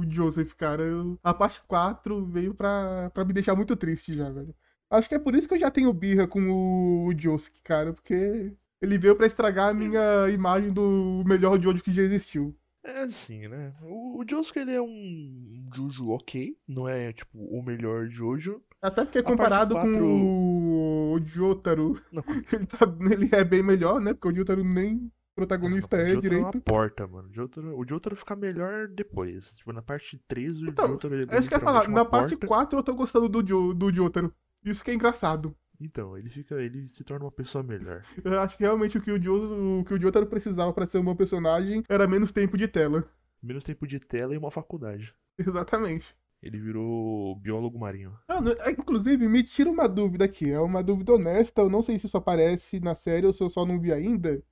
Joseph, 0.09 0.55
cara. 0.55 0.83
Eu, 0.83 1.19
a 1.23 1.35
parte 1.35 1.61
4 1.69 2.25
veio 2.27 2.55
pra, 2.55 3.11
pra 3.11 3.25
me 3.25 3.35
deixar 3.35 3.55
muito 3.55 3.77
triste 3.77 4.17
já, 4.17 4.31
velho. 4.31 4.55
Acho 4.89 5.09
que 5.09 5.15
é 5.15 5.19
por 5.19 5.35
isso 5.35 5.47
que 5.47 5.55
eu 5.55 5.59
já 5.59 5.71
tenho 5.71 5.93
birra 5.93 6.27
com 6.27 7.07
o 7.07 7.13
Joseph, 7.17 7.61
cara, 7.63 7.93
porque 7.93 8.53
ele 8.81 8.99
veio 8.99 9.15
para 9.15 9.27
estragar 9.27 9.69
a 9.69 9.75
minha 9.75 10.29
imagem 10.31 10.73
do 10.73 11.23
melhor 11.27 11.61
Jojo 11.61 11.85
que 11.85 11.93
já 11.93 12.03
existiu. 12.03 12.57
É 12.83 13.03
assim, 13.03 13.47
né? 13.47 13.75
O, 13.83 14.21
o 14.21 14.25
Josuke, 14.29 14.59
ele 14.59 14.73
é 14.73 14.81
um 14.81 15.69
Jojo 15.75 16.09
ok, 16.09 16.57
não 16.67 16.89
é, 16.89 17.13
tipo, 17.13 17.39
o 17.39 17.63
melhor 17.63 18.09
Jojo. 18.09 18.63
Até 18.81 19.05
porque 19.05 19.23
comparado 19.23 19.75
4... 19.75 19.93
com 19.93 21.13
o 21.13 21.21
Jotaro, 21.23 22.01
ele, 22.51 22.67
tá, 22.67 22.79
ele 23.13 23.29
é 23.33 23.45
bem 23.45 23.63
melhor, 23.63 24.01
né? 24.01 24.15
Porque 24.15 24.29
o 24.29 24.35
Jotaro 24.35 24.65
nem 24.65 25.13
protagonista 25.41 25.97
é, 25.97 26.13
é 26.13 26.17
direito. 26.17 26.35
É 26.35 26.39
uma 26.39 26.53
porta, 26.53 27.07
mano. 27.07 27.29
O 27.29 27.35
Jotaro, 27.35 27.79
o 27.79 27.89
Jotaro 27.89 28.17
fica 28.17 28.37
melhor 28.37 28.89
depois. 28.89 29.55
Tipo, 29.57 29.73
na 29.73 29.83
parte 29.83 30.23
3, 30.29 30.61
o 30.61 30.69
então, 30.69 30.87
Jotaro 30.87 31.15
ele 31.15 31.27
é 31.31 31.39
isso 31.39 31.49
que 31.49 31.55
eu 31.55 31.59
ia 31.59 31.65
falar. 31.65 31.89
Na 31.89 32.05
parte 32.05 32.37
4 32.37 32.79
eu 32.79 32.83
tô 32.83 32.95
gostando 32.95 33.29
do, 33.29 33.47
jo, 33.47 33.73
do 33.73 33.93
Jotaro. 33.93 34.33
Isso 34.65 34.85
que 34.85 34.91
é 34.91 34.95
engraçado. 34.95 35.55
Então, 35.81 36.17
ele 36.17 36.29
fica. 36.29 36.57
ele 36.57 36.87
se 36.89 37.03
torna 37.03 37.25
uma 37.25 37.33
pessoa 37.33 37.65
melhor. 37.65 38.05
Eu 38.23 38.39
acho 38.41 38.57
que 38.57 38.63
realmente 38.63 38.99
o 38.99 39.01
que 39.01 39.11
o, 39.11 39.19
jo, 39.19 39.81
o, 39.81 39.85
que 39.85 39.95
o 39.95 40.01
Jotaro 40.01 40.27
precisava 40.27 40.73
para 40.73 40.87
ser 40.87 40.99
um 40.99 41.05
bom 41.05 41.17
personagem 41.17 41.83
era 41.89 42.07
menos 42.07 42.31
tempo 42.31 42.59
de 42.59 42.69
tela. 42.69 43.09
Menos 43.43 43.65
tempo 43.65 43.87
de 43.87 43.99
tela 43.99 44.35
e 44.35 44.39
uma 44.39 44.51
faculdade. 44.51 45.15
Exatamente. 45.39 46.15
Ele 46.43 46.59
virou 46.59 47.37
biólogo 47.37 47.79
marinho. 47.79 48.17
Ah, 48.27 48.41
é, 48.65 48.71
inclusive, 48.71 49.29
me 49.29 49.43
tira 49.43 49.71
uma 49.71 49.89
dúvida 49.89 50.25
aqui. 50.25 50.51
É 50.51 50.61
uma 50.61 50.83
dúvida 50.83 51.15
honesta. 51.15 51.63
Eu 51.63 51.69
não 51.69 51.83
sei 51.83 51.99
se 51.99 52.07
isso 52.07 52.17
aparece 52.17 52.81
na 52.81 52.95
série 52.95 53.27
ou 53.27 53.33
se 53.33 53.43
eu 53.43 53.51
só 53.51 53.67
não 53.67 53.79
vi 53.79 53.93
ainda. 53.93 54.43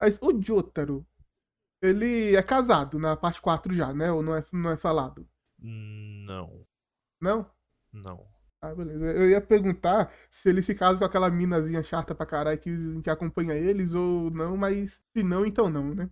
Mas 0.00 0.18
o 0.22 0.40
Jotaro, 0.42 1.06
ele 1.82 2.34
é 2.34 2.42
casado 2.42 2.98
na 2.98 3.16
parte 3.16 3.40
4 3.40 3.72
já, 3.72 3.92
né? 3.92 4.10
Ou 4.12 4.22
não 4.22 4.34
é, 4.36 4.44
não 4.52 4.70
é 4.70 4.76
falado? 4.76 5.28
Não. 5.58 6.66
Não? 7.20 7.50
Não. 7.92 8.26
Ah, 8.62 8.74
beleza. 8.74 9.04
Eu 9.12 9.30
ia 9.30 9.40
perguntar 9.40 10.12
se 10.30 10.48
ele 10.48 10.62
se 10.62 10.74
casa 10.74 10.98
com 10.98 11.04
aquela 11.04 11.30
minazinha 11.30 11.82
chata 11.82 12.14
pra 12.14 12.26
caralho 12.26 12.58
que, 12.58 13.02
que 13.02 13.10
acompanha 13.10 13.54
eles 13.54 13.94
ou 13.94 14.30
não, 14.30 14.56
mas 14.56 15.00
se 15.12 15.22
não, 15.22 15.46
então 15.46 15.70
não, 15.70 15.94
né? 15.94 16.10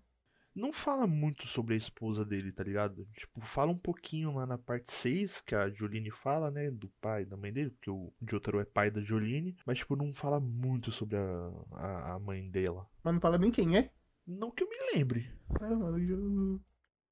Não 0.59 0.73
fala 0.73 1.07
muito 1.07 1.47
sobre 1.47 1.75
a 1.75 1.79
esposa 1.79 2.25
dele, 2.25 2.51
tá 2.51 2.65
ligado? 2.65 3.07
Tipo, 3.15 3.41
fala 3.43 3.71
um 3.71 3.79
pouquinho 3.79 4.35
lá 4.35 4.45
na 4.45 4.59
parte 4.59 4.93
6, 4.93 5.41
que 5.41 5.55
a 5.55 5.71
Jolene 5.71 6.11
fala, 6.11 6.51
né? 6.51 6.69
Do 6.71 6.89
pai 7.01 7.23
e 7.23 7.27
da 7.27 7.37
mãe 7.37 7.53
dele, 7.53 7.71
porque 7.71 7.91
o 7.91 8.13
Jotaro 8.29 8.59
é 8.59 8.65
pai 8.65 8.91
da 8.91 9.01
Jolene, 9.01 9.57
mas, 9.65 9.79
tipo, 9.79 9.95
não 9.95 10.13
fala 10.13 10.41
muito 10.41 10.91
sobre 10.91 11.17
a, 11.17 11.51
a, 11.75 12.15
a 12.15 12.19
mãe 12.19 12.51
dela. 12.51 12.89
Mas 13.05 13.15
não 13.15 13.21
fala 13.21 13.39
nem 13.39 13.53
quem 13.53 13.77
é? 13.79 13.93
Não 14.27 14.51
que 14.51 14.65
eu 14.65 14.69
me 14.69 14.77
lembre. 14.95 15.31
É, 15.61 15.69
mano, 15.69 15.99
eu... 15.99 16.61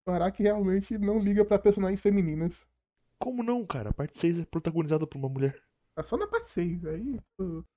O 0.08 0.10
Araki 0.10 0.42
realmente 0.42 0.98
não 0.98 1.18
liga 1.18 1.44
pra 1.44 1.58
personagens 1.58 2.00
femininas. 2.00 2.66
Como 3.18 3.42
não, 3.42 3.64
cara? 3.64 3.90
A 3.90 3.94
parte 3.94 4.18
6 4.18 4.40
é 4.40 4.44
protagonizada 4.44 5.06
por 5.06 5.18
uma 5.18 5.28
mulher. 5.28 5.56
Tá 5.94 6.02
só 6.04 6.16
na 6.16 6.26
parte 6.26 6.50
6. 6.50 6.84
Aí 6.84 7.18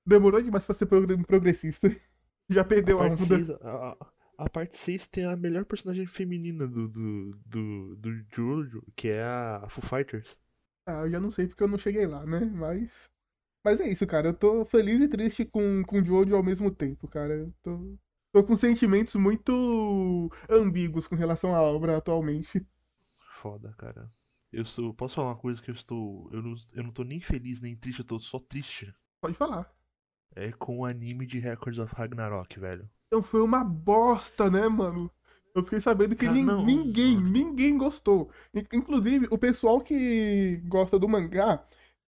demorou 0.06 0.42
demais 0.42 0.64
pra 0.64 0.74
ser 0.74 0.86
prog- 0.86 1.24
progressista. 1.26 1.88
Já 2.50 2.64
perdeu 2.64 3.00
a 3.00 3.06
onda. 3.06 3.16
6, 3.16 3.50
a, 3.50 3.96
a- 4.44 4.50
parte 4.50 4.76
6 4.76 5.06
tem 5.06 5.24
a 5.24 5.36
melhor 5.36 5.64
personagem 5.64 6.06
feminina 6.06 6.66
do, 6.66 6.88
do, 6.88 7.30
do, 7.46 7.96
do 7.96 8.24
Jojo, 8.34 8.82
que 8.96 9.08
é 9.08 9.22
a 9.22 9.66
Foo 9.68 9.82
Fighters. 9.84 10.38
Ah, 10.86 11.02
eu 11.04 11.10
já 11.10 11.20
não 11.20 11.30
sei 11.30 11.46
porque 11.46 11.62
eu 11.62 11.68
não 11.68 11.78
cheguei 11.78 12.06
lá, 12.06 12.24
né? 12.26 12.40
Mas. 12.40 13.08
Mas 13.64 13.80
é 13.80 13.88
isso, 13.88 14.06
cara. 14.06 14.28
Eu 14.28 14.34
tô 14.34 14.64
feliz 14.64 15.00
e 15.00 15.08
triste 15.08 15.44
com, 15.44 15.82
com 15.84 16.00
o 16.00 16.04
Jojo 16.04 16.34
ao 16.36 16.42
mesmo 16.42 16.70
tempo, 16.70 17.08
cara. 17.08 17.34
Eu 17.34 17.54
tô, 17.62 17.98
tô 18.32 18.44
com 18.44 18.56
sentimentos 18.56 19.14
muito 19.16 20.30
ambíguos 20.48 21.06
com 21.08 21.16
relação 21.16 21.54
à 21.54 21.60
obra 21.62 21.96
atualmente. 21.98 22.66
Foda, 23.40 23.72
cara. 23.78 24.10
Eu 24.52 24.64
sou. 24.64 24.92
Posso 24.94 25.16
falar 25.16 25.28
uma 25.30 25.36
coisa 25.36 25.62
que 25.62 25.70
eu 25.70 25.74
estou. 25.74 26.28
Eu 26.32 26.42
não, 26.42 26.54
eu 26.74 26.82
não 26.82 26.92
tô 26.92 27.04
nem 27.04 27.20
feliz 27.20 27.60
nem 27.60 27.76
triste, 27.76 28.00
eu 28.00 28.06
tô 28.06 28.18
só 28.20 28.38
triste. 28.38 28.92
Pode 29.20 29.36
falar. 29.36 29.72
É 30.34 30.50
com 30.52 30.78
o 30.78 30.84
anime 30.84 31.26
de 31.26 31.38
Records 31.38 31.78
of 31.78 31.94
Ragnarok, 31.94 32.58
velho. 32.58 32.88
Então 33.10 33.24
foi 33.24 33.42
uma 33.42 33.64
bosta, 33.64 34.48
né, 34.48 34.68
mano? 34.68 35.10
Eu 35.52 35.64
fiquei 35.64 35.80
sabendo 35.80 36.14
que 36.14 36.26
Cara, 36.26 36.36
nin- 36.36 36.44
não, 36.44 36.64
ninguém, 36.64 37.20
ninguém 37.20 37.76
gostou. 37.76 38.30
In- 38.54 38.64
Inclusive, 38.72 39.26
o 39.32 39.36
pessoal 39.36 39.80
que 39.80 40.58
gosta 40.68 40.96
do 40.96 41.08
mangá 41.08 41.64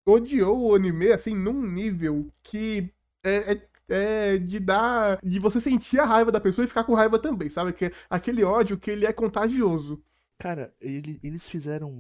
odiou 0.05 0.61
o 0.71 0.75
anime, 0.75 1.11
assim, 1.11 1.35
num 1.35 1.63
nível 1.67 2.31
que 2.43 2.93
é, 3.25 3.53
é- 3.55 3.69
é 3.89 4.39
de 4.39 4.61
dar. 4.61 5.19
de 5.23 5.39
você 5.39 5.59
sentir 5.59 5.99
a 5.99 6.05
raiva 6.05 6.31
da 6.31 6.39
pessoa 6.41 6.67
e 6.67 6.69
ficar 6.69 6.85
com 6.85 6.93
raiva 6.95 7.19
também, 7.19 7.49
sabe? 7.49 7.73
Que 7.73 7.87
é 7.87 7.93
aquele 8.11 8.45
ódio 8.45 8.79
que 8.79 8.91
ele 8.91 9.07
é 9.07 9.13
contagioso. 9.13 10.03
Cara, 10.39 10.75
ele- 10.79 11.19
eles 11.23 11.49
fizeram 11.49 11.99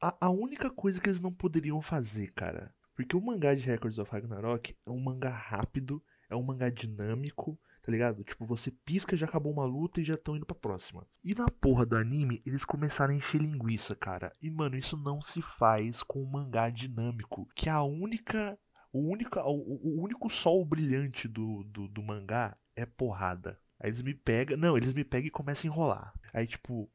a, 0.00 0.16
a 0.26 0.30
única 0.30 0.70
coisa 0.70 0.98
que 1.00 1.08
eles 1.10 1.20
não 1.20 1.32
poderiam 1.32 1.82
fazer, 1.82 2.28
cara. 2.32 2.74
Porque 2.94 3.14
o 3.14 3.20
mangá 3.20 3.54
de 3.54 3.60
Records 3.66 3.98
of 3.98 4.10
Ragnarok 4.10 4.74
é 4.86 4.90
um 4.90 5.00
mangá 5.00 5.30
rápido, 5.30 6.02
é 6.30 6.36
um 6.36 6.42
mangá 6.42 6.70
dinâmico, 6.70 7.58
tá 7.82 7.90
ligado? 7.90 8.22
Tipo, 8.22 8.46
você 8.46 8.70
pisca, 8.70 9.16
já 9.16 9.26
acabou 9.26 9.52
uma 9.52 9.64
luta 9.64 10.00
e 10.00 10.04
já 10.04 10.14
estão 10.14 10.36
indo 10.36 10.46
pra 10.46 10.54
próxima. 10.54 11.06
E 11.24 11.34
na 11.34 11.48
porra 11.50 11.84
do 11.84 11.96
anime, 11.96 12.40
eles 12.46 12.64
começaram 12.64 13.12
a 13.12 13.16
encher 13.16 13.40
linguiça, 13.40 13.96
cara. 13.96 14.32
E, 14.40 14.50
mano, 14.50 14.76
isso 14.76 14.96
não 14.96 15.20
se 15.20 15.42
faz 15.42 16.02
com 16.02 16.22
um 16.22 16.30
mangá 16.30 16.70
dinâmico. 16.70 17.48
Que 17.54 17.68
a 17.68 17.82
única. 17.82 18.56
O 18.92 19.10
único, 19.10 19.38
o, 19.40 19.98
o 19.98 20.02
único 20.02 20.28
sol 20.30 20.64
brilhante 20.64 21.26
do, 21.26 21.64
do, 21.64 21.88
do 21.88 22.02
mangá 22.02 22.56
é 22.76 22.86
porrada. 22.86 23.58
Aí 23.80 23.88
eles 23.88 24.02
me 24.02 24.14
pegam. 24.14 24.56
Não, 24.56 24.76
eles 24.76 24.92
me 24.92 25.04
pegam 25.04 25.26
e 25.26 25.30
começam 25.30 25.68
a 25.68 25.74
enrolar. 25.74 26.12
Aí, 26.32 26.46
tipo, 26.46 26.90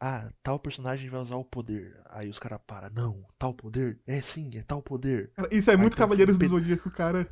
ah, 0.00 0.32
tal 0.42 0.58
personagem 0.58 1.10
vai 1.10 1.20
usar 1.20 1.36
o 1.36 1.44
poder. 1.44 2.00
Aí 2.08 2.30
os 2.30 2.38
caras 2.38 2.60
param. 2.66 2.88
Não, 2.94 3.26
tal 3.38 3.52
poder? 3.52 4.00
É 4.06 4.22
sim, 4.22 4.50
é 4.54 4.62
tal 4.62 4.80
poder. 4.80 5.30
Cara, 5.34 5.54
Isso 5.54 5.70
é 5.70 5.74
Aí 5.74 5.78
muito 5.78 5.94
um 5.94 5.96
Cavaleiros 5.98 6.38
do 6.38 6.48
Zodíaco, 6.48 6.90
cara. 6.90 7.28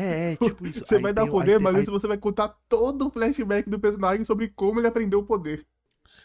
É, 0.00 0.32
é, 0.32 0.36
tipo 0.36 0.66
isso. 0.66 0.84
Você 0.86 0.96
Aí 0.96 1.02
vai 1.02 1.12
dar 1.12 1.22
o 1.22 1.26
aí 1.26 1.30
poder, 1.30 1.56
tem- 1.56 1.64
mas 1.64 1.76
aí- 1.78 1.84
você 1.86 2.06
vai 2.06 2.18
contar 2.18 2.48
todo 2.68 3.06
o 3.06 3.10
flashback 3.10 3.68
do 3.68 3.78
personagem 3.80 4.24
sobre 4.24 4.48
como 4.48 4.80
ele 4.80 4.86
aprendeu 4.86 5.20
o 5.20 5.26
poder. 5.26 5.66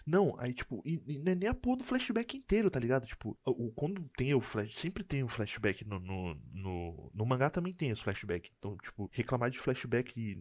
Não, 0.06 0.36
aí, 0.40 0.52
tipo, 0.52 0.82
e, 0.84 1.00
e 1.08 1.20
não 1.20 1.32
é 1.32 1.36
nem 1.36 1.48
a 1.50 1.54
porra 1.54 1.78
do 1.78 1.84
flashback 1.84 2.36
inteiro, 2.38 2.72
tá 2.72 2.80
ligado? 2.80 3.06
Tipo, 3.06 3.38
o, 3.46 3.72
quando 3.72 4.10
tem 4.18 4.34
o 4.34 4.42
flash, 4.42 4.74
sempre 4.76 5.04
tem 5.04 5.24
um 5.24 5.28
flashback 5.28 5.86
no, 5.86 6.00
no, 6.00 6.36
no, 6.54 7.12
no 7.14 7.26
mangá 7.26 7.52
também 7.52 7.72
tem 7.74 7.90
esse 7.92 8.02
flashback. 8.02 8.50
Então, 8.58 8.76
tipo, 8.78 9.08
reclamar 9.14 9.52
de 9.52 9.60
flashback 9.60 10.36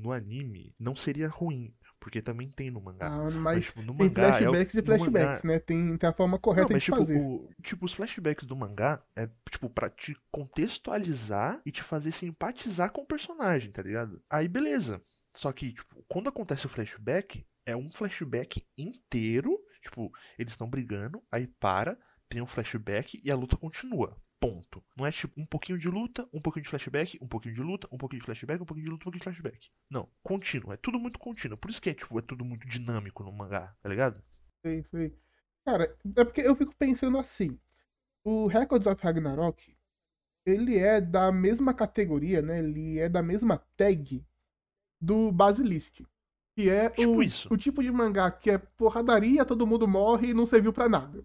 no 0.00 0.12
anime 0.12 0.72
não 0.78 0.94
seria 0.94 1.28
ruim, 1.28 1.74
porque 2.04 2.20
também 2.20 2.50
tem 2.50 2.70
no 2.70 2.82
mangá. 2.82 3.06
Ah, 3.06 3.24
mas, 3.24 3.34
mas 3.34 3.64
tipo, 3.64 3.80
no 3.80 3.96
tem 3.96 4.08
mangá 4.08 4.22
é 4.22 4.28
o, 4.28 4.50
flashbacks 4.52 4.74
e 4.74 4.82
no 4.82 4.84
mangá- 4.98 4.98
flashbacks, 5.10 5.42
né? 5.44 5.58
Tem, 5.58 5.96
tem 5.96 6.08
a 6.10 6.12
forma 6.12 6.38
correta 6.38 6.68
Não, 6.68 6.72
mas 6.74 6.82
de 6.82 6.84
tipo, 6.84 6.98
fazer. 6.98 7.18
o- 7.18 7.48
tipo, 7.62 7.84
os 7.86 7.94
flashbacks 7.94 8.46
do 8.46 8.54
mangá 8.54 9.02
é, 9.16 9.26
tipo, 9.50 9.70
pra 9.70 9.88
te 9.88 10.14
contextualizar 10.30 11.62
e 11.64 11.70
te 11.72 11.82
fazer 11.82 12.12
simpatizar 12.12 12.90
com 12.92 13.00
o 13.00 13.06
personagem, 13.06 13.72
tá 13.72 13.82
ligado? 13.82 14.22
Aí, 14.30 14.46
beleza. 14.46 15.00
Só 15.34 15.50
que, 15.50 15.72
tipo, 15.72 16.04
quando 16.08 16.28
acontece 16.28 16.66
o 16.66 16.68
flashback, 16.68 17.44
é 17.66 17.74
um 17.74 17.88
flashback 17.88 18.62
inteiro. 18.76 19.58
Tipo, 19.80 20.12
eles 20.38 20.52
estão 20.52 20.68
brigando, 20.68 21.22
aí 21.32 21.46
para, 21.46 21.98
tem 22.28 22.40
um 22.42 22.46
flashback 22.46 23.18
e 23.24 23.30
a 23.30 23.34
luta 23.36 23.56
continua. 23.56 24.16
Ponto. 24.44 24.84
Não 24.94 25.06
é 25.06 25.10
tipo 25.10 25.40
um 25.40 25.46
pouquinho 25.46 25.78
de 25.78 25.88
luta, 25.88 26.28
um 26.30 26.38
pouquinho 26.38 26.64
de 26.64 26.68
flashback, 26.68 27.18
um 27.22 27.26
pouquinho 27.26 27.54
de 27.54 27.62
luta, 27.62 27.88
um 27.90 27.96
pouquinho 27.96 28.20
de 28.20 28.26
flashback, 28.26 28.62
um 28.62 28.66
pouquinho 28.66 28.84
de 28.84 28.90
luta, 28.90 29.02
um 29.02 29.04
pouquinho 29.04 29.20
de 29.20 29.24
flashback. 29.24 29.70
Não, 29.90 30.06
contínuo. 30.22 30.70
É 30.70 30.76
tudo 30.76 30.98
muito 30.98 31.18
contínuo. 31.18 31.56
Por 31.56 31.70
isso 31.70 31.80
que 31.80 31.88
é, 31.88 31.94
tipo, 31.94 32.18
é 32.18 32.20
tudo 32.20 32.44
muito 32.44 32.68
dinâmico 32.68 33.24
no 33.24 33.32
mangá, 33.32 33.74
tá 33.82 33.88
ligado? 33.88 34.22
Sei, 34.62 34.84
sei. 34.90 35.16
Cara, 35.64 35.96
é 36.16 36.24
porque 36.24 36.42
eu 36.42 36.54
fico 36.54 36.74
pensando 36.76 37.16
assim. 37.16 37.58
O 38.22 38.46
Records 38.46 38.86
of 38.86 39.02
Ragnarok, 39.02 39.74
ele 40.44 40.76
é 40.76 41.00
da 41.00 41.32
mesma 41.32 41.72
categoria, 41.72 42.42
né? 42.42 42.58
Ele 42.58 42.98
é 42.98 43.08
da 43.08 43.22
mesma 43.22 43.56
tag 43.78 44.22
do 45.00 45.32
Basilisk. 45.32 46.02
Que 46.54 46.68
é 46.68 46.90
Tipo 46.90 47.16
o, 47.16 47.22
isso. 47.22 47.48
o 47.52 47.56
tipo 47.56 47.82
de 47.82 47.90
mangá 47.90 48.30
que 48.30 48.50
é 48.50 48.58
porradaria, 48.58 49.44
todo 49.44 49.66
mundo 49.66 49.88
morre 49.88 50.28
e 50.28 50.34
não 50.34 50.44
serviu 50.44 50.72
pra 50.72 50.88
nada. 50.88 51.24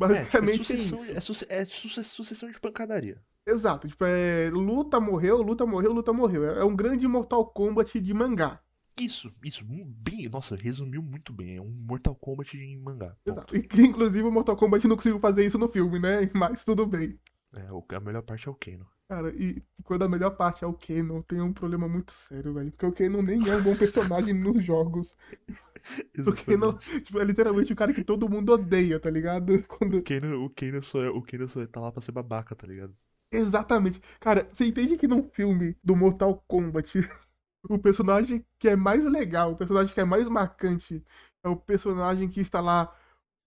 É, 0.00 0.04
tipo, 0.04 0.04
é 0.04 0.18
Basicamente 0.40 0.60
é, 0.60 0.64
sucessão, 0.64 1.04
isso. 1.04 1.14
é, 1.16 1.20
suce- 1.20 1.46
é 1.48 1.64
suce- 1.64 2.04
sucessão 2.04 2.50
de 2.50 2.60
pancadaria. 2.60 3.20
Exato, 3.46 3.86
tipo, 3.88 4.04
é 4.04 4.50
luta, 4.50 4.98
morreu, 5.00 5.40
luta, 5.40 5.64
morreu, 5.64 5.92
luta, 5.92 6.12
morreu. 6.12 6.48
É 6.50 6.60
é 6.60 6.64
um 6.64 6.74
grande 6.76 7.06
Mortal 7.06 7.46
Kombat 7.46 8.00
de 8.00 8.12
mangá. 8.14 8.60
Isso, 9.00 9.30
isso, 9.44 9.62
bem, 9.64 10.28
nossa, 10.30 10.56
resumiu 10.56 11.02
muito 11.02 11.32
bem. 11.32 11.56
É 11.56 11.60
um 11.60 11.70
Mortal 11.70 12.14
Kombat 12.16 12.56
em 12.56 12.78
mangá. 12.78 13.14
Exato. 13.26 13.54
E 13.56 13.62
que, 13.62 13.82
inclusive 13.82 14.22
o 14.22 14.32
Mortal 14.32 14.56
Kombat 14.56 14.88
não 14.88 14.96
conseguiu 14.96 15.20
fazer 15.20 15.46
isso 15.46 15.58
no 15.58 15.68
filme, 15.68 15.98
né? 15.98 16.28
Mas 16.34 16.64
tudo 16.64 16.86
bem. 16.86 17.18
É, 17.56 17.96
a 17.96 18.00
melhor 18.00 18.22
parte 18.22 18.48
é 18.48 18.50
o 18.50 18.54
Kano. 18.54 18.86
Cara, 19.08 19.32
e 19.36 19.62
quando 19.84 20.02
a 20.02 20.08
melhor 20.08 20.30
parte 20.30 20.64
é 20.64 20.66
o 20.66 20.72
Kenon, 20.72 21.22
tem 21.22 21.40
um 21.40 21.52
problema 21.52 21.86
muito 21.86 22.12
sério, 22.12 22.52
velho. 22.52 22.72
Porque 22.72 22.86
o 22.86 22.92
Kenon 22.92 23.22
nem 23.22 23.38
é 23.48 23.56
um 23.56 23.62
bom 23.62 23.76
personagem 23.76 24.34
nos 24.38 24.64
jogos. 24.64 25.16
O 25.38 26.20
Exatamente. 26.20 27.02
tipo, 27.02 27.20
é 27.20 27.24
literalmente 27.24 27.72
o 27.72 27.76
cara 27.76 27.94
que 27.94 28.02
todo 28.02 28.28
mundo 28.28 28.52
odeia, 28.52 28.98
tá 28.98 29.08
ligado? 29.08 29.62
Quando... 29.68 29.98
O 29.98 30.02
Kano, 30.02 30.44
o 30.44 30.50
Kano 30.50 30.82
só 30.82 31.02
é, 31.04 31.08
o 31.08 31.22
Kano 31.22 31.48
só 31.48 31.64
tá 31.66 31.80
lá 31.80 31.92
pra 31.92 32.02
ser 32.02 32.10
babaca, 32.10 32.56
tá 32.56 32.66
ligado? 32.66 32.96
Exatamente. 33.30 34.00
Cara, 34.18 34.48
você 34.52 34.64
entende 34.64 34.96
que 34.96 35.06
num 35.06 35.22
filme 35.22 35.76
do 35.84 35.94
Mortal 35.94 36.42
Kombat, 36.48 36.98
o 37.70 37.78
personagem 37.78 38.44
que 38.58 38.68
é 38.68 38.74
mais 38.74 39.04
legal, 39.04 39.52
o 39.52 39.56
personagem 39.56 39.94
que 39.94 40.00
é 40.00 40.04
mais 40.04 40.28
marcante, 40.28 41.04
é 41.44 41.48
o 41.48 41.56
personagem 41.56 42.28
que 42.28 42.40
está 42.40 42.60
lá 42.60 42.92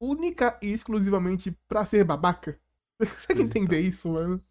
única 0.02 0.58
e 0.62 0.72
exclusivamente 0.72 1.52
pra 1.68 1.86
ser 1.86 2.06
babaca? 2.06 2.58
Você 3.00 3.06
consegue 3.08 3.40
Pois 3.40 3.50
entender 3.50 3.80
isso, 3.82 4.10
mano? 4.10 4.44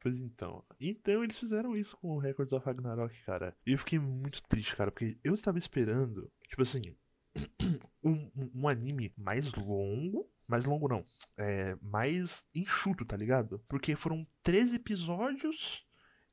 Pois 0.00 0.18
então. 0.20 0.64
Então 0.80 1.22
eles 1.22 1.38
fizeram 1.38 1.76
isso 1.76 1.96
com 1.96 2.08
o 2.08 2.18
Records 2.18 2.52
of 2.52 2.64
Ragnarok, 2.66 3.14
cara. 3.24 3.56
E 3.66 3.72
eu 3.72 3.78
fiquei 3.78 3.98
muito 3.98 4.42
triste, 4.42 4.74
cara, 4.76 4.90
porque 4.90 5.18
eu 5.22 5.34
estava 5.34 5.58
esperando, 5.58 6.30
tipo 6.48 6.62
assim, 6.62 6.82
um, 8.02 8.12
um- 8.36 8.50
um 8.54 8.68
anime 8.68 9.12
mais 9.16 9.52
longo. 9.54 10.28
Mais 10.46 10.64
longo 10.64 10.88
não. 10.88 11.06
É, 11.38 11.76
mais 11.80 12.44
enxuto, 12.54 13.04
tá 13.04 13.16
ligado? 13.16 13.60
Porque 13.68 13.94
foram 13.96 14.26
13 14.42 14.76
episódios 14.76 15.84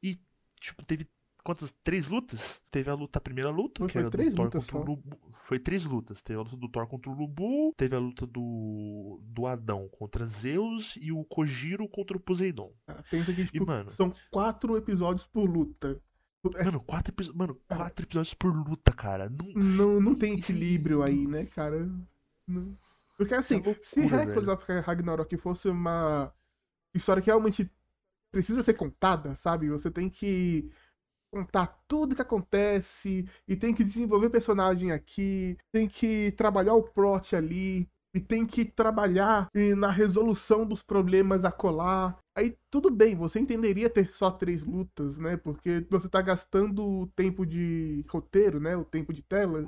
e, 0.04 0.20
tipo, 0.60 0.86
teve. 0.86 1.08
Quantas? 1.44 1.74
Três 1.84 2.08
lutas? 2.08 2.62
Teve 2.70 2.90
a 2.90 2.94
luta, 2.94 3.18
a 3.20 3.22
primeira 3.22 3.50
luta, 3.50 3.80
Foi- 3.80 3.88
que 3.90 3.98
era 3.98 4.10
do 4.10 4.18
Thor 4.36 4.46
contra 4.52 4.60
o 4.60 4.64
só. 4.64 4.78
Lubu. 4.80 5.18
Foi 5.44 5.58
três 5.60 5.86
lutas. 5.86 6.22
Teve 6.22 6.40
a 6.40 6.44
luta 6.44 6.58
do 6.58 6.70
Thor 6.70 6.86
contra 6.88 7.10
o 7.10 7.14
Lubu, 7.16 7.74
teve 7.76 7.96
a 7.96 8.00
luta 8.00 8.28
do, 8.28 9.20
do 9.24 9.48
Adão 9.48 9.88
contra 9.90 10.26
Zeus 10.26 10.96
e 11.02 11.12
o 11.12 11.24
Kojiro 11.26 11.88
contra 11.88 12.16
o 12.16 12.20
Poseidon. 12.20 12.72
Cara, 12.86 13.04
Pensa 13.10 13.34
que, 13.34 13.46
tipo, 13.46 13.66
mano- 13.66 13.90
são 13.92 14.10
quatro 14.30 14.78
episódios 14.78 15.26
por 15.26 15.50
luta. 15.50 16.00
É, 16.56 16.64
Mano, 16.64 16.80
quatro, 16.82 17.12
episo- 17.14 17.36
Mano, 17.36 17.56
quatro 17.68 18.06
episódios 18.06 18.34
por 18.34 18.56
luta, 18.56 18.94
cara. 18.94 19.30
Não... 19.30 19.54
Não, 19.62 20.00
não 20.02 20.16
tem 20.16 20.36
equilíbrio 20.36 21.04
aí, 21.04 21.28
né, 21.28 21.46
cara? 21.46 21.90
Não. 22.48 22.74
Porque 23.18 23.34
assim, 23.34 23.56
é 23.66 23.74
se 23.84 24.00
loucura, 24.00 24.26
velho. 24.26 24.52
of 24.54 24.72
Ragnarok 24.86 25.36
fosse 25.38 25.68
uma 25.68 26.34
história 26.94 27.22
que 27.22 27.30
realmente 27.30 27.70
precisa 28.32 28.64
ser 28.64 28.74
contada, 28.76 29.36
sabe? 29.38 29.70
Você 29.70 29.92
tem 29.92 30.10
que 30.10 30.72
contar 31.32 31.80
tudo 31.88 32.16
que 32.16 32.22
acontece 32.22 33.28
e 33.48 33.56
tem 33.56 33.74
que 33.74 33.84
desenvolver 33.84 34.30
personagem 34.30 34.92
aqui, 34.92 35.58
tem 35.72 35.88
que 35.88 36.32
trabalhar 36.34 36.74
o 36.74 36.84
plot 36.84 37.36
ali 37.36 37.88
e 38.14 38.20
tem 38.20 38.46
que 38.46 38.66
trabalhar 38.66 39.48
eh, 39.54 39.76
na 39.76 39.92
resolução 39.92 40.66
dos 40.66 40.82
problemas 40.82 41.46
a 41.46 41.52
colar. 41.52 42.18
Aí 42.36 42.58
tudo 42.72 42.90
bem, 42.90 43.16
você 43.16 43.40
entenderia 43.40 43.90
ter 43.90 44.12
só 44.14 44.32
três 44.32 44.64
lutas, 44.64 45.18
né? 45.18 45.38
Porque 45.38 45.86
você 45.90 46.10
tá 46.10 46.22
gastando 46.22 46.84
o 47.02 47.08
tempo 47.08 47.46
de 47.46 48.04
roteiro, 48.10 48.60
né? 48.60 48.76
O 48.76 48.84
tempo 48.86 49.14
de 49.14 49.22
tela 49.22 49.64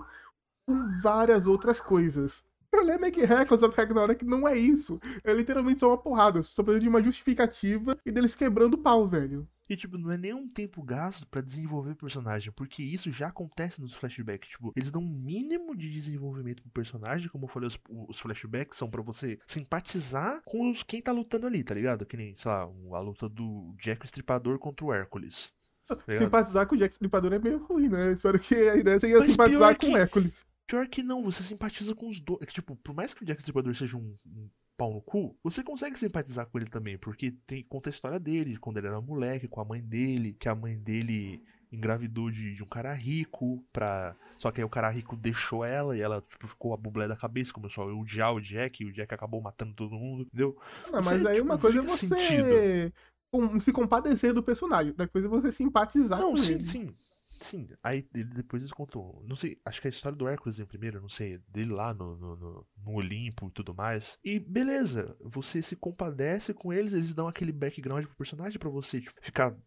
com 0.66 1.00
várias 1.02 1.48
outras 1.48 1.80
coisas. 1.80 2.44
O 2.68 2.72
problema 2.72 3.08
é 3.08 3.12
que 3.12 3.26
Records 3.26 3.64
of 3.64 3.76
Ragnarok 3.76 4.24
não 4.26 4.48
é 4.48 4.58
isso. 4.58 5.00
É 5.24 5.34
literalmente 5.34 5.82
só 5.82 5.90
uma 5.90 5.98
porrada. 5.98 6.42
Só 6.42 6.64
precisa 6.64 6.82
de 6.82 6.90
uma 6.90 7.04
justificativa 7.04 7.98
e 8.06 8.12
deles 8.12 8.34
quebrando 8.34 8.76
o 8.76 8.78
pau, 8.78 9.08
velho. 9.08 9.48
E, 9.72 9.76
tipo, 9.78 9.98
não 9.98 10.12
é 10.12 10.18
nenhum 10.18 10.50
tempo 10.50 10.84
gasto 10.84 11.26
pra 11.28 11.40
desenvolver 11.40 11.92
o 11.92 11.96
personagem, 11.96 12.52
porque 12.52 12.84
isso 12.84 13.10
já 13.10 13.30
acontece 13.30 13.80
nos 13.80 13.94
flashbacks. 13.94 14.50
Tipo, 14.50 14.74
eles 14.76 14.92
dão 14.92 15.02
um 15.02 15.08
mínimo 15.08 15.78
de 15.78 15.90
desenvolvimento 15.90 16.62
pro 16.62 16.72
personagem, 16.72 17.30
como 17.30 17.46
eu 17.46 17.48
falei, 17.48 17.70
os, 17.70 17.80
os 18.10 18.20
flashbacks 18.20 18.78
são 18.78 18.90
para 18.90 19.02
você 19.02 19.40
simpatizar 19.48 20.42
com 20.44 20.70
os, 20.70 20.84
quem 20.84 21.02
tá 21.02 21.14
lutando 21.14 21.48
ali, 21.48 21.64
tá 21.64 21.74
ligado? 21.74 22.06
Que 22.06 22.18
nem, 22.18 22.36
sei 22.36 22.52
lá, 22.52 22.64
a 22.64 23.00
luta 23.00 23.30
do 23.30 23.74
Jack 23.80 24.06
Estripador 24.06 24.60
contra 24.60 24.86
o 24.86 24.94
Hércules. 24.94 25.54
Tá 25.88 25.98
simpatizar 26.18 26.68
com 26.68 26.76
o 26.76 26.78
Jack 26.78 26.94
Stripador 26.94 27.32
é 27.32 27.40
meio 27.40 27.64
ruim, 27.64 27.88
né? 27.88 28.12
espero 28.12 28.38
que 28.42 28.54
a 28.54 28.76
ideia 28.76 29.00
seja 29.00 29.20
Mas 29.20 29.32
simpatizar 29.32 29.78
com 29.78 29.88
o 29.88 29.96
Hércules. 29.96 30.34
Pior 30.68 30.86
que 30.86 31.02
não, 31.02 31.24
você 31.24 31.44
simpatiza 31.44 31.96
com 31.96 32.10
os 32.10 32.20
dois. 32.20 32.42
É 32.42 32.46
tipo, 32.46 32.76
por 32.76 32.94
mais 32.94 33.14
que 33.14 33.24
o 33.24 33.26
Jack 33.26 33.40
Stripador 33.40 33.74
seja 33.74 33.96
um, 33.96 34.18
um 34.26 34.50
pau 34.82 34.92
no 34.92 35.00
cu, 35.00 35.38
você 35.44 35.64
consegue 35.64 35.96
simpatizar 35.96 36.48
com 36.48 36.58
ele 36.58 36.68
também, 36.68 36.98
porque 36.98 37.30
tem, 37.46 37.64
conta 37.64 37.88
a 37.88 37.92
história 37.92 38.20
dele, 38.20 38.58
quando 38.58 38.80
ele 38.80 38.88
era 38.88 39.00
moleque, 39.00 39.48
com 39.48 39.62
a 39.62 39.66
mãe 39.66 39.80
dele, 39.80 40.34
que 40.34 40.50
a 40.50 40.56
mãe 40.56 40.76
dele 40.76 41.44
engravidou 41.72 42.32
de, 42.32 42.56
de 42.56 42.64
um 42.64 42.66
cara 42.66 42.92
rico, 42.92 43.64
pra... 43.72 44.16
só 44.40 44.50
que 44.50 44.60
aí 44.60 44.66
o 44.66 44.70
cara 44.70 44.90
rico 44.90 45.16
deixou 45.16 45.64
ela 45.64 45.96
e 45.96 46.02
ela 46.02 46.20
tipo, 46.22 46.48
ficou 46.48 46.74
a 46.74 46.78
bublé 46.78 47.08
da 47.08 47.16
cabeça, 47.16 47.54
começou 47.54 47.84
a 47.84 47.94
odiar 47.94 48.34
o 48.34 48.42
Jack, 48.42 48.82
e 48.82 48.88
o 48.88 48.92
Jack 48.92 49.14
acabou 49.14 49.40
matando 49.40 49.76
todo 49.76 49.96
mundo, 49.96 50.24
entendeu? 50.24 50.58
Não, 50.92 51.00
mas 51.06 51.28
aí 51.28 51.36
tipo, 51.36 51.46
uma 51.46 51.60
coisa 51.60 51.78
é 51.78 51.82
você 51.84 52.08
sentido. 52.08 53.62
se 53.62 53.72
compadecer 53.72 54.34
do 54.34 54.42
personagem, 54.42 54.90
outra 54.90 55.08
coisa 55.08 55.28
é 55.28 55.30
você 55.30 55.52
simpatizar 55.52 56.20
não, 56.20 56.32
com 56.32 56.38
sim, 56.38 56.54
ele. 56.54 56.64
Não, 56.64 56.70
sim, 56.72 56.88
sim. 56.88 56.96
Sim, 57.42 57.68
aí 57.84 58.08
depois 58.14 58.62
eles 58.62 58.72
contam. 58.72 59.24
Não 59.28 59.36
sei, 59.36 59.60
acho 59.66 59.82
que 59.82 59.88
é 59.88 59.90
a 59.90 59.94
história 59.94 60.16
do 60.16 60.28
Hércules 60.28 60.60
em 60.60 60.66
primeiro, 60.66 61.02
não 61.02 61.10
sei, 61.10 61.40
dele 61.50 61.72
lá 61.72 61.92
no, 61.92 62.16
no, 62.16 62.36
no, 62.36 62.68
no 62.78 62.94
Olimpo 62.94 63.48
e 63.48 63.52
tudo 63.52 63.74
mais. 63.74 64.20
E 64.24 64.40
beleza, 64.40 65.18
você 65.20 65.62
se 65.62 65.76
compadece 65.76 66.54
com 66.54 66.72
eles, 66.72 66.94
eles 66.94 67.16
dão 67.16 67.28
aquele 67.28 67.52
background 67.52 68.06
pro 68.06 68.16
personagem 68.16 68.60
para 68.60 68.70
você 68.70 69.02
tipo, 69.02 69.20
ficar 69.22 69.58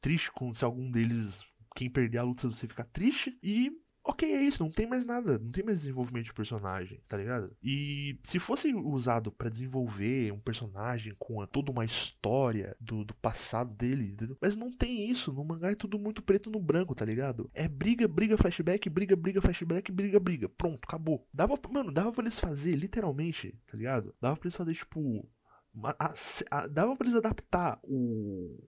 triste 0.00 0.30
com 0.30 0.54
se 0.54 0.64
algum 0.64 0.90
deles. 0.90 1.42
Quem 1.74 1.90
perder 1.90 2.18
a 2.18 2.22
luta, 2.22 2.46
você 2.46 2.68
ficar 2.68 2.84
triste. 2.84 3.36
E 3.42 3.72
ok, 4.04 4.30
é 4.30 4.42
isso, 4.42 4.62
não 4.62 4.70
tem 4.70 4.86
mais 4.86 5.04
nada, 5.04 5.38
não 5.38 5.50
tem 5.50 5.64
mais 5.64 5.80
desenvolvimento 5.80 6.26
de 6.26 6.34
personagem, 6.34 7.00
tá 7.08 7.16
ligado? 7.16 7.56
E 7.62 8.18
se 8.22 8.38
fosse 8.38 8.74
usado 8.74 9.32
para 9.32 9.48
desenvolver 9.48 10.30
um 10.30 10.38
personagem 10.38 11.14
com 11.18 11.44
toda 11.46 11.72
uma 11.72 11.84
história 11.84 12.76
do, 12.78 13.04
do 13.04 13.14
passado 13.14 13.74
dele, 13.74 14.12
entendeu? 14.12 14.36
mas 14.40 14.56
não 14.56 14.70
tem 14.70 15.08
isso, 15.10 15.32
no 15.32 15.44
mangá 15.44 15.70
é 15.70 15.74
tudo 15.74 15.98
muito 15.98 16.22
preto 16.22 16.50
no 16.50 16.60
branco, 16.60 16.94
tá 16.94 17.04
ligado? 17.04 17.50
É 17.54 17.66
briga, 17.66 18.06
briga, 18.06 18.36
flashback, 18.36 18.90
briga, 18.90 19.16
briga, 19.16 19.40
flashback, 19.40 19.90
briga, 19.90 20.20
briga, 20.20 20.48
pronto, 20.50 20.80
acabou. 20.84 21.26
Dava, 21.32 21.58
mano, 21.70 21.90
dava 21.90 22.12
pra 22.12 22.24
eles 22.24 22.38
fazer, 22.38 22.76
literalmente, 22.76 23.58
tá 23.66 23.76
ligado? 23.76 24.14
Dava 24.20 24.36
pra 24.36 24.46
eles 24.46 24.56
fazer, 24.56 24.74
tipo, 24.74 25.26
uma, 25.74 25.96
a, 25.98 26.14
a, 26.50 26.66
dava 26.66 26.94
pra 26.94 27.06
eles 27.06 27.16
adaptar 27.16 27.80
o 27.82 28.62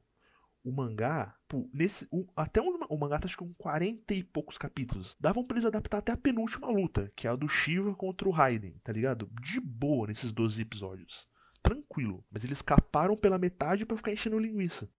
o 0.67 0.73
mangá, 0.73 1.33
pô, 1.47 1.71
nesse, 1.73 2.09
o, 2.11 2.27
até 2.37 2.61
o, 2.61 2.77
o 2.91 2.99
mangá 2.99 3.21
tá 3.21 3.27
acho 3.27 3.37
que 3.37 3.45
com 3.45 3.55
40 3.55 4.13
e 4.15 4.25
poucos 4.25 4.59
capítulos. 4.59 5.17
Davam 5.21 5.45
pra 5.45 5.57
eles 5.57 5.65
adaptar 5.65 5.99
até 5.99 6.11
a 6.11 6.17
penúltima 6.17 6.69
luta, 6.69 7.09
que 7.15 7.29
é 7.29 7.31
a 7.31 7.37
do 7.37 7.49
Shiva 7.49 7.95
contra 7.95 8.29
o 8.29 8.33
Raiden, 8.33 8.75
tá 8.83 8.93
ligado? 8.93 9.31
De 9.41 9.61
boa 9.61 10.09
nesses 10.09 10.33
12 10.33 10.61
episódios. 10.61 11.29
Tranquilo. 11.63 12.25
Mas 12.29 12.45
eles 12.45 12.61
caparam 12.63 13.17
pela 13.17 13.39
metade 13.39 13.87
para 13.87 13.97
ficar 13.97 14.11
enchendo 14.11 14.41
linguiça. 14.41 14.91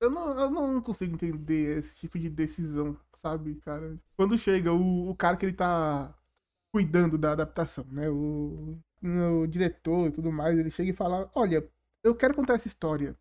Eu 0.00 0.10
não, 0.10 0.38
eu 0.38 0.50
não 0.50 0.80
consigo 0.80 1.14
entender 1.14 1.78
esse 1.78 1.96
tipo 1.96 2.16
de 2.16 2.30
decisão, 2.30 2.96
sabe, 3.20 3.56
cara? 3.56 3.98
Quando 4.16 4.38
chega 4.38 4.72
o, 4.72 5.10
o 5.10 5.16
cara 5.16 5.36
que 5.36 5.44
ele 5.44 5.56
tá 5.56 6.16
cuidando 6.72 7.18
da 7.18 7.32
adaptação, 7.32 7.84
né? 7.90 8.08
O, 8.08 8.78
o 9.02 9.46
diretor 9.48 10.06
e 10.06 10.12
tudo 10.12 10.30
mais, 10.30 10.56
ele 10.56 10.70
chega 10.70 10.92
e 10.92 10.96
fala: 10.96 11.28
Olha, 11.34 11.68
eu 12.04 12.14
quero 12.14 12.34
contar 12.34 12.54
essa 12.54 12.68
história. 12.68 13.18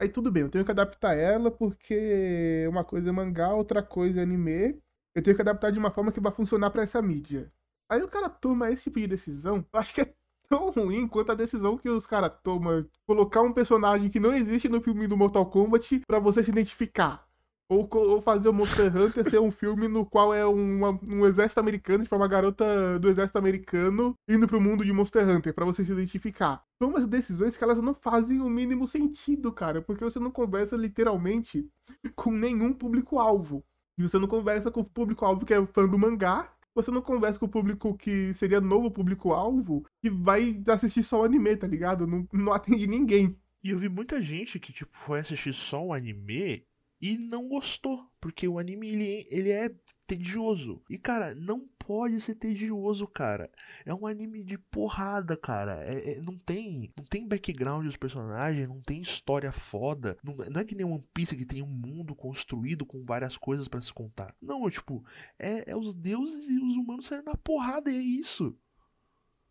Aí 0.00 0.08
tudo 0.08 0.30
bem, 0.30 0.44
eu 0.44 0.50
tenho 0.50 0.64
que 0.64 0.70
adaptar 0.70 1.14
ela 1.16 1.50
porque 1.50 2.66
uma 2.68 2.84
coisa 2.84 3.08
é 3.08 3.12
mangá, 3.12 3.52
outra 3.52 3.82
coisa 3.82 4.20
é 4.20 4.22
anime. 4.22 4.80
Eu 5.14 5.22
tenho 5.22 5.34
que 5.34 5.42
adaptar 5.42 5.72
de 5.72 5.78
uma 5.78 5.90
forma 5.90 6.12
que 6.12 6.20
vai 6.20 6.32
funcionar 6.32 6.70
para 6.70 6.82
essa 6.84 7.02
mídia. 7.02 7.52
Aí 7.88 8.02
o 8.02 8.08
cara 8.08 8.28
toma 8.30 8.70
esse 8.70 8.84
tipo 8.84 9.00
de 9.00 9.08
decisão, 9.08 9.66
eu 9.72 9.80
acho 9.80 9.94
que 9.94 10.02
é 10.02 10.14
tão 10.48 10.70
ruim 10.70 11.08
quanto 11.08 11.32
a 11.32 11.34
decisão 11.34 11.76
que 11.76 11.88
os 11.88 12.06
caras 12.06 12.32
tomam. 12.42 12.88
Colocar 13.06 13.42
um 13.42 13.52
personagem 13.52 14.08
que 14.10 14.20
não 14.20 14.32
existe 14.32 14.68
no 14.68 14.80
filme 14.80 15.06
do 15.08 15.16
Mortal 15.16 15.50
Kombat 15.50 16.00
para 16.06 16.20
você 16.20 16.44
se 16.44 16.50
identificar. 16.50 17.27
Ou, 17.70 17.86
ou, 17.92 18.22
fazer 18.22 18.48
o 18.48 18.52
Monster 18.52 18.96
Hunter 18.96 19.28
ser 19.28 19.40
um 19.40 19.50
filme 19.50 19.88
no 19.88 20.06
qual 20.06 20.32
é 20.32 20.44
uma, 20.46 20.98
um 21.06 21.26
exército 21.26 21.60
americano, 21.60 22.02
tipo 22.02 22.16
uma 22.16 22.26
garota 22.26 22.98
do 22.98 23.10
exército 23.10 23.36
americano 23.36 24.14
indo 24.26 24.46
pro 24.46 24.60
mundo 24.60 24.82
de 24.82 24.92
Monster 24.92 25.28
Hunter, 25.28 25.52
para 25.52 25.66
você 25.66 25.84
se 25.84 25.92
identificar. 25.92 26.62
São 26.78 26.88
umas 26.88 27.06
decisões 27.06 27.58
que 27.58 27.62
elas 27.64 27.76
não 27.82 27.92
fazem 27.92 28.40
o 28.40 28.48
mínimo 28.48 28.86
sentido, 28.86 29.52
cara, 29.52 29.82
porque 29.82 30.02
você 30.02 30.18
não 30.18 30.30
conversa 30.30 30.76
literalmente 30.76 31.68
com 32.16 32.30
nenhum 32.30 32.72
público-alvo. 32.72 33.62
E 33.98 34.02
você 34.02 34.18
não 34.18 34.28
conversa 34.28 34.70
com 34.70 34.80
o 34.80 34.84
público-alvo 34.84 35.44
que 35.44 35.52
é 35.52 35.66
fã 35.66 35.86
do 35.86 35.98
mangá, 35.98 36.50
você 36.74 36.90
não 36.90 37.02
conversa 37.02 37.38
com 37.38 37.46
o 37.46 37.50
público 37.50 37.98
que 37.98 38.32
seria 38.34 38.60
novo 38.60 38.90
público-alvo, 38.90 39.84
que 40.00 40.08
vai 40.08 40.62
assistir 40.68 41.02
só 41.02 41.20
o 41.20 41.24
anime, 41.24 41.56
tá 41.56 41.66
ligado? 41.66 42.06
Não, 42.06 42.26
não 42.32 42.52
atende 42.52 42.86
ninguém. 42.86 43.36
E 43.62 43.70
eu 43.70 43.78
vi 43.78 43.88
muita 43.88 44.22
gente 44.22 44.60
que, 44.60 44.72
tipo, 44.72 44.96
foi 44.96 45.18
assistir 45.18 45.52
só 45.52 45.84
o 45.84 45.92
anime 45.92 46.64
e 47.00 47.16
não 47.16 47.48
gostou, 47.48 48.10
porque 48.20 48.48
o 48.48 48.58
anime 48.58 48.88
ele, 48.88 49.28
ele 49.30 49.50
é 49.50 49.70
tedioso. 50.06 50.82
E 50.90 50.98
cara, 50.98 51.34
não 51.34 51.68
pode 51.78 52.20
ser 52.20 52.34
tedioso, 52.34 53.06
cara. 53.06 53.50
É 53.84 53.94
um 53.94 54.06
anime 54.06 54.42
de 54.42 54.58
porrada, 54.58 55.36
cara. 55.36 55.82
É, 55.84 56.12
é, 56.12 56.20
não 56.20 56.36
tem 56.36 56.92
não 56.96 57.04
tem 57.04 57.26
background 57.26 57.86
dos 57.86 57.96
personagens, 57.96 58.68
não 58.68 58.80
tem 58.80 59.00
história 59.00 59.52
foda. 59.52 60.16
Não, 60.24 60.34
não, 60.34 60.60
é 60.60 60.64
que 60.64 60.74
nem 60.74 60.84
One 60.84 61.04
Piece 61.14 61.36
que 61.36 61.46
tem 61.46 61.62
um 61.62 61.66
mundo 61.66 62.14
construído 62.14 62.84
com 62.84 63.04
várias 63.04 63.36
coisas 63.36 63.68
para 63.68 63.80
se 63.80 63.92
contar. 63.92 64.34
Não, 64.40 64.68
tipo, 64.68 65.04
é, 65.38 65.70
é 65.70 65.76
os 65.76 65.94
deuses 65.94 66.48
e 66.48 66.58
os 66.58 66.74
humanos 66.74 67.06
saindo 67.06 67.26
na 67.26 67.36
porrada 67.36 67.90
e 67.90 67.96
é 67.96 68.00
isso. 68.00 68.56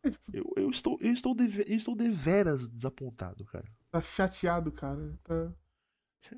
É, 0.04 0.10
eu, 0.34 0.54
eu 0.58 0.70
estou 0.70 0.98
eu 1.02 1.14
estou 1.14 1.36
eu 1.40 1.76
estou 1.76 1.96
deveras 1.96 2.68
desapontado, 2.68 3.46
cara. 3.46 3.66
Tá 3.90 4.02
chateado, 4.02 4.72
cara. 4.72 5.18
Tá 5.24 5.54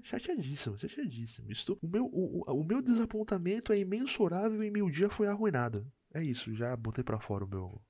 Chateadíssimo, 0.04 0.78
chateadíssimo. 0.78 1.52
Estou, 1.52 1.78
o, 1.82 1.88
meu, 1.88 2.06
o, 2.06 2.44
o, 2.48 2.64
meu 2.64 2.82
desapontamento 2.82 3.74
é 3.74 3.80
imensurável 3.80 4.64
e 4.64 4.70
meu 4.70 4.90
dia 4.90 5.10
foi 5.10 5.28
arruinado. 5.28 5.92
É 6.14 6.22
isso, 6.22 6.54
já 6.54 6.76
botei 6.76 7.04
para 7.04 7.20
fora 7.20 7.46
o 7.46 7.48
meu, 7.48 7.82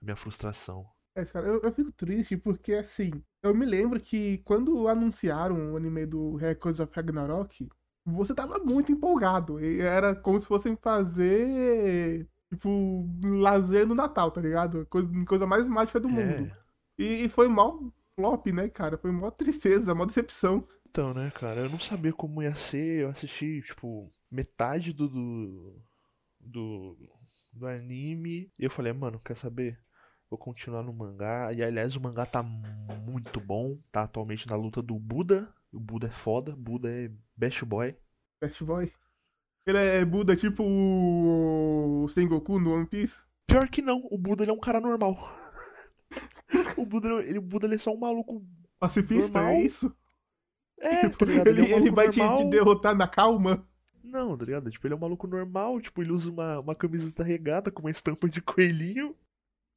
a 0.00 0.04
minha 0.04 0.16
frustração. 0.16 0.86
É, 1.14 1.24
cara, 1.24 1.46
eu, 1.46 1.60
eu, 1.62 1.72
fico 1.72 1.90
triste 1.90 2.36
porque, 2.36 2.74
assim, 2.74 3.10
eu 3.42 3.54
me 3.54 3.64
lembro 3.64 3.98
que 4.00 4.38
quando 4.38 4.86
anunciaram 4.88 5.72
o 5.72 5.76
anime 5.76 6.06
do 6.06 6.36
Records 6.36 6.80
of 6.80 6.92
Ragnarok, 6.94 7.68
você 8.04 8.34
tava 8.34 8.58
muito 8.58 8.92
empolgado. 8.92 9.60
E 9.60 9.80
era 9.80 10.14
como 10.14 10.40
se 10.40 10.46
fossem 10.46 10.76
fazer, 10.76 12.28
tipo, 12.50 13.08
lazer 13.24 13.86
no 13.86 13.94
Natal, 13.94 14.30
tá 14.30 14.40
ligado? 14.40 14.86
Coisa, 14.86 15.08
coisa 15.26 15.46
mais 15.46 15.66
mágica 15.66 15.98
do 15.98 16.08
é. 16.08 16.12
mundo. 16.12 16.52
E, 16.98 17.24
e 17.24 17.28
foi 17.28 17.48
mal 17.48 17.92
flop, 18.18 18.46
né, 18.48 18.68
cara? 18.68 18.98
Foi 18.98 19.12
mó 19.12 19.30
tristeza, 19.30 19.94
mó 19.94 20.04
decepção. 20.04 20.66
Então, 20.90 21.12
né, 21.12 21.30
cara, 21.30 21.60
eu 21.60 21.70
não 21.70 21.78
sabia 21.78 22.12
como 22.12 22.42
ia 22.42 22.54
ser, 22.54 23.02
eu 23.02 23.10
assisti, 23.10 23.60
tipo, 23.62 24.10
metade 24.30 24.92
do, 24.92 25.08
do, 25.08 25.82
do, 26.40 26.96
do 27.52 27.66
anime, 27.66 28.50
e 28.58 28.64
eu 28.64 28.70
falei, 28.70 28.92
mano, 28.92 29.20
quer 29.20 29.36
saber? 29.36 29.78
Vou 30.30 30.38
continuar 30.38 30.82
no 30.82 30.92
mangá, 30.92 31.52
e 31.52 31.62
aliás 31.62 31.94
o 31.94 32.00
mangá 32.00 32.26
tá 32.26 32.42
muito 32.42 33.38
bom, 33.40 33.78
tá 33.92 34.02
atualmente 34.02 34.48
na 34.48 34.56
luta 34.56 34.82
do 34.82 34.98
Buda, 34.98 35.52
o 35.72 35.78
Buda 35.78 36.08
é 36.08 36.10
foda, 36.10 36.56
Buda 36.56 36.90
é 36.90 37.10
best 37.36 37.64
boy. 37.64 37.94
Best 38.40 38.64
boy? 38.64 38.92
Ele 39.66 39.78
é 39.78 40.04
Buda 40.04 40.34
tipo 40.34 40.64
o 40.64 42.08
Sengoku 42.08 42.58
no 42.58 42.74
One 42.74 42.86
Piece? 42.86 43.14
Pior 43.46 43.68
que 43.68 43.82
não, 43.82 44.06
o 44.10 44.18
Buda 44.18 44.44
é 44.44 44.52
um 44.52 44.60
cara 44.60 44.80
normal. 44.80 45.16
o 46.76 46.86
Buda, 46.86 47.08
ele, 47.24 47.38
o 47.38 47.42
Buda 47.42 47.66
ele 47.66 47.74
é 47.74 47.78
só 47.78 47.92
um 47.92 47.98
maluco 47.98 48.44
Pacifista, 48.78 49.38
é 49.38 49.42
normal. 49.42 49.52
é 49.52 49.62
isso? 49.62 49.94
É, 50.80 51.08
tá 51.10 51.26
ligado? 51.26 51.48
Ele, 51.48 51.62
ele, 51.62 51.72
é 51.72 51.76
um 51.76 51.78
ele 51.80 51.90
vai 51.90 52.08
te, 52.08 52.20
te, 52.20 52.44
derrotar 52.50 52.94
na 52.94 53.08
calma? 53.08 53.66
Não, 54.02 54.36
tá 54.36 54.44
ligado? 54.44 54.70
Tipo, 54.70 54.86
ele 54.86 54.94
é 54.94 54.96
um 54.96 55.00
maluco 55.00 55.26
normal, 55.26 55.80
tipo, 55.80 56.02
ele 56.02 56.12
usa 56.12 56.30
uma, 56.30 56.60
uma 56.60 56.74
camiseta 56.74 57.22
regata 57.22 57.70
com 57.70 57.80
uma 57.80 57.90
estampa 57.90 58.28
de 58.28 58.40
coelhinho. 58.40 59.14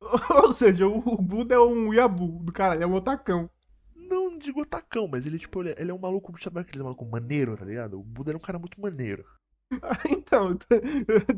Ou 0.44 0.54
seja, 0.54 0.88
o, 0.88 0.98
o 0.98 1.22
Buda 1.22 1.56
é 1.56 1.60
um 1.60 1.94
Yabu 1.94 2.44
do 2.44 2.52
cara, 2.52 2.82
é 2.82 2.88
um 2.88 2.94
otacão. 2.94 3.50
Não, 3.96 4.36
digo 4.36 4.62
otacão, 4.62 5.08
mas 5.08 5.26
ele, 5.26 5.38
tipo, 5.38 5.62
ele, 5.62 5.76
ele 5.78 5.92
é 5.92 5.94
um 5.94 6.00
maluco, 6.00 6.34
sabe 6.42 6.60
aquele 6.60 6.84
maluco 6.84 7.06
maneiro, 7.06 7.56
tá 7.56 7.66
ligado? 7.66 8.00
O 8.00 8.04
Buda 8.04 8.32
era 8.32 8.38
um 8.38 8.42
cara 8.42 8.60
muito 8.60 8.80
maneiro. 8.80 9.26
então, 10.10 10.58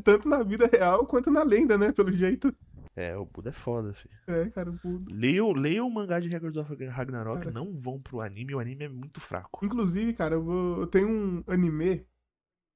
tanto 0.02 0.28
na 0.28 0.42
vida 0.42 0.68
real 0.70 1.06
quanto 1.06 1.30
na 1.30 1.42
lenda, 1.42 1.78
né? 1.78 1.92
Pelo 1.92 2.12
jeito. 2.12 2.54
É, 2.96 3.16
o 3.16 3.24
Buda 3.24 3.48
é 3.50 3.52
foda, 3.52 3.92
filho. 3.92 4.14
É, 4.26 4.48
cara, 4.50 4.70
o 4.70 4.72
Buda. 4.72 5.12
Leiam, 5.12 5.52
leiam 5.52 5.86
o 5.88 5.90
mangá 5.90 6.20
de 6.20 6.28
Records 6.28 6.56
of 6.56 6.72
Ragnarok, 6.86 7.40
cara. 7.40 7.50
não 7.50 7.74
vão 7.74 8.00
pro 8.00 8.20
anime, 8.20 8.54
o 8.54 8.60
anime 8.60 8.84
é 8.84 8.88
muito 8.88 9.20
fraco. 9.20 9.64
Inclusive, 9.66 10.12
cara, 10.12 10.36
eu, 10.36 10.44
vou, 10.44 10.80
eu 10.82 10.86
tenho 10.86 11.08
um 11.08 11.44
anime 11.48 12.06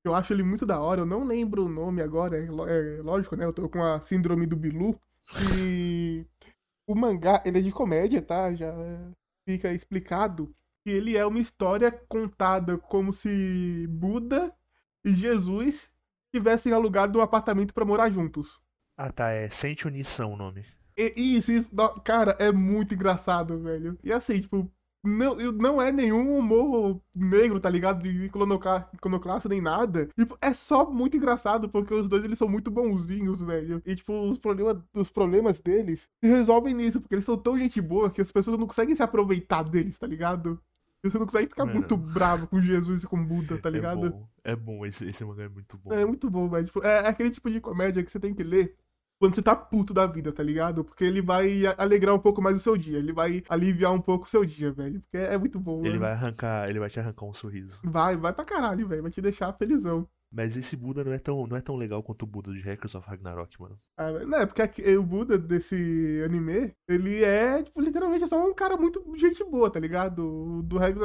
que 0.03 0.09
eu 0.09 0.15
acho 0.15 0.33
ele 0.33 0.43
muito 0.43 0.67
da 0.67 0.81
hora, 0.81 1.03
eu 1.03 1.07
não 1.07 1.25
lembro 1.25 1.67
o 1.67 1.69
nome 1.69 2.03
agora, 2.03 2.37
é, 2.37 2.47
é 2.47 3.03
lógico, 3.03 3.37
né? 3.37 3.45
Eu 3.45 3.53
tô 3.53 3.69
com 3.69 3.83
a 3.83 4.01
síndrome 4.01 4.47
do 4.47 4.57
Bilu. 4.57 4.99
E 5.57 6.25
o 6.87 6.95
mangá, 6.95 7.43
ele 7.45 7.59
é 7.59 7.63
de 7.63 7.71
comédia, 7.71 8.23
tá? 8.23 8.55
Já 8.55 8.75
fica 9.47 9.73
explicado. 9.73 10.55
que 10.85 10.91
ele 10.91 11.17
é 11.17 11.25
uma 11.27 11.39
história 11.41 11.93
contada 12.09 12.79
como 12.79 13.13
se 13.13 13.87
Buda 13.89 14.53
e 15.05 15.15
Jesus 15.15 15.91
tivessem 16.35 16.73
alugado 16.73 17.19
um 17.19 17.23
apartamento 17.23 17.75
pra 17.75 17.85
morar 17.85 18.11
juntos. 18.11 18.61
Ah, 18.99 19.13
tá, 19.13 19.31
é 19.31 19.49
Sente 19.49 19.87
Unição 19.87 20.33
o 20.33 20.37
nome. 20.37 20.65
E- 20.97 21.15
Isso, 21.17 21.53
isso, 21.53 21.71
cara, 22.05 22.35
é 22.41 22.51
muito 22.51 22.95
engraçado, 22.95 23.57
velho. 23.61 23.97
E 24.03 24.13
assim, 24.13 24.41
tipo, 24.41 24.69
não, 25.05 25.37
não 25.53 25.81
é 25.81 25.93
nenhum 25.93 26.37
humor 26.37 27.01
negro, 27.15 27.61
tá 27.61 27.71
ligado? 27.71 28.03
De 28.03 28.27
iconocla- 28.27 28.91
iconoclasta 28.93 29.49
nem 29.49 29.61
nada. 29.61 30.09
Tipo, 30.19 30.37
é 30.43 30.53
só 30.53 30.91
muito 30.91 31.17
engraçado, 31.17 31.69
porque 31.69 31.95
os 31.95 32.09
dois, 32.09 32.25
eles 32.25 32.37
são 32.37 32.49
muito 32.49 32.73
bonzinhos, 32.73 33.41
velho. 33.41 33.81
E, 33.87 33.95
tipo, 33.95 34.13
os 34.29 34.37
problemas, 34.39 34.79
os 34.93 35.09
problemas 35.09 35.61
deles 35.61 36.09
se 36.21 36.29
resolvem 36.29 36.75
nisso, 36.75 37.01
porque 37.01 37.15
eles 37.15 37.25
são 37.25 37.39
tão 37.39 37.57
gente 37.57 37.81
boa 37.81 38.11
que 38.11 38.21
as 38.21 38.33
pessoas 38.33 38.59
não 38.59 38.67
conseguem 38.67 38.97
se 38.97 39.03
aproveitar 39.03 39.63
deles, 39.63 39.97
tá 39.97 40.09
ligado? 40.09 40.61
E 41.05 41.09
você 41.09 41.17
não 41.17 41.27
consegue 41.27 41.47
ficar 41.49 41.65
Mano. 41.65 41.79
muito 41.79 41.97
bravo 41.97 42.49
com 42.49 42.61
Jesus 42.61 43.05
e 43.05 43.07
com 43.07 43.25
Buda, 43.25 43.57
tá 43.59 43.71
ligado? 43.71 44.07
É 44.07 44.11
bom, 44.11 44.29
é 44.43 44.57
bom, 44.57 44.85
esse, 44.85 45.09
esse 45.09 45.25
mangá 45.25 45.45
é 45.45 45.49
muito 45.49 45.79
bom. 45.79 45.93
É 45.93 46.05
muito 46.05 46.29
bom, 46.29 46.49
velho. 46.49 46.67
Tipo, 46.67 46.85
é, 46.85 47.05
é 47.05 47.07
aquele 47.07 47.31
tipo 47.31 47.49
de 47.49 47.61
comédia 47.61 48.03
que 48.03 48.11
você 48.11 48.19
tem 48.19 48.35
que 48.35 48.43
ler 48.43 48.75
quando 49.19 49.35
você 49.35 49.43
tá 49.43 49.55
puto 49.57 49.93
da 49.93 50.07
vida, 50.07 50.33
tá 50.33 50.43
ligado? 50.43 50.85
Porque 50.85 51.05
ele 51.05 51.21
vai 51.21 51.63
alegrar 51.77 52.15
um 52.15 52.19
pouco 52.19 52.41
mais 52.41 52.57
o 52.57 52.61
seu 52.63 52.77
dia. 52.77 52.99
Ele 52.99 53.13
vai 53.13 53.43
aliviar 53.49 53.93
um 53.93 54.01
pouco 54.01 54.27
o 54.27 54.29
seu 54.29 54.45
dia, 54.45 54.71
velho. 54.73 55.01
Porque 55.01 55.17
é 55.17 55.37
muito 55.37 55.59
bom, 55.59 55.81
Ele 55.81 55.91
mano. 55.91 56.01
vai 56.01 56.13
arrancar, 56.13 56.69
ele 56.69 56.79
vai 56.79 56.89
te 56.89 57.01
arrancar 57.01 57.27
um 57.27 57.35
sorriso. 57.35 57.81
Vai, 57.85 58.17
vai 58.17 58.33
pra 58.33 58.45
caralho, 58.45 58.87
velho. 58.87 59.03
Vai 59.03 59.11
te 59.11 59.21
deixar 59.21 59.53
felizão. 59.55 60.09
Mas 60.31 60.59
esse 60.59 60.77
Buda 60.77 61.03
não 61.03 61.13
é 61.13 61.19
tão, 61.19 61.47
não 61.47 61.57
é 61.57 61.61
tão 61.63 61.75
legal 61.75 62.03
quanto 62.03 62.25
o 62.25 62.27
Buda 62.27 62.53
de 62.53 62.61
Hackers 62.61 62.95
of 62.95 63.09
Ragnarok, 63.09 63.59
mano. 63.59 63.81
Ah, 63.97 64.13
não, 64.13 64.39
é 64.41 64.45
porque 64.47 64.61
aqui- 64.61 64.97
o 64.97 65.03
Buda 65.03 65.39
desse 65.39 66.21
anime, 66.23 66.75
ele 66.87 67.25
é, 67.25 67.63
tipo, 67.63 67.81
literalmente 67.81 68.29
só 68.29 68.47
um 68.47 68.53
cara 68.55 68.77
muito 68.77 69.03
gente 69.17 69.43
boa, 69.43 69.71
tá 69.71 69.81
ligado? 69.81 70.19
O 70.23 70.63
do 70.63 70.77
Regis 70.77 71.01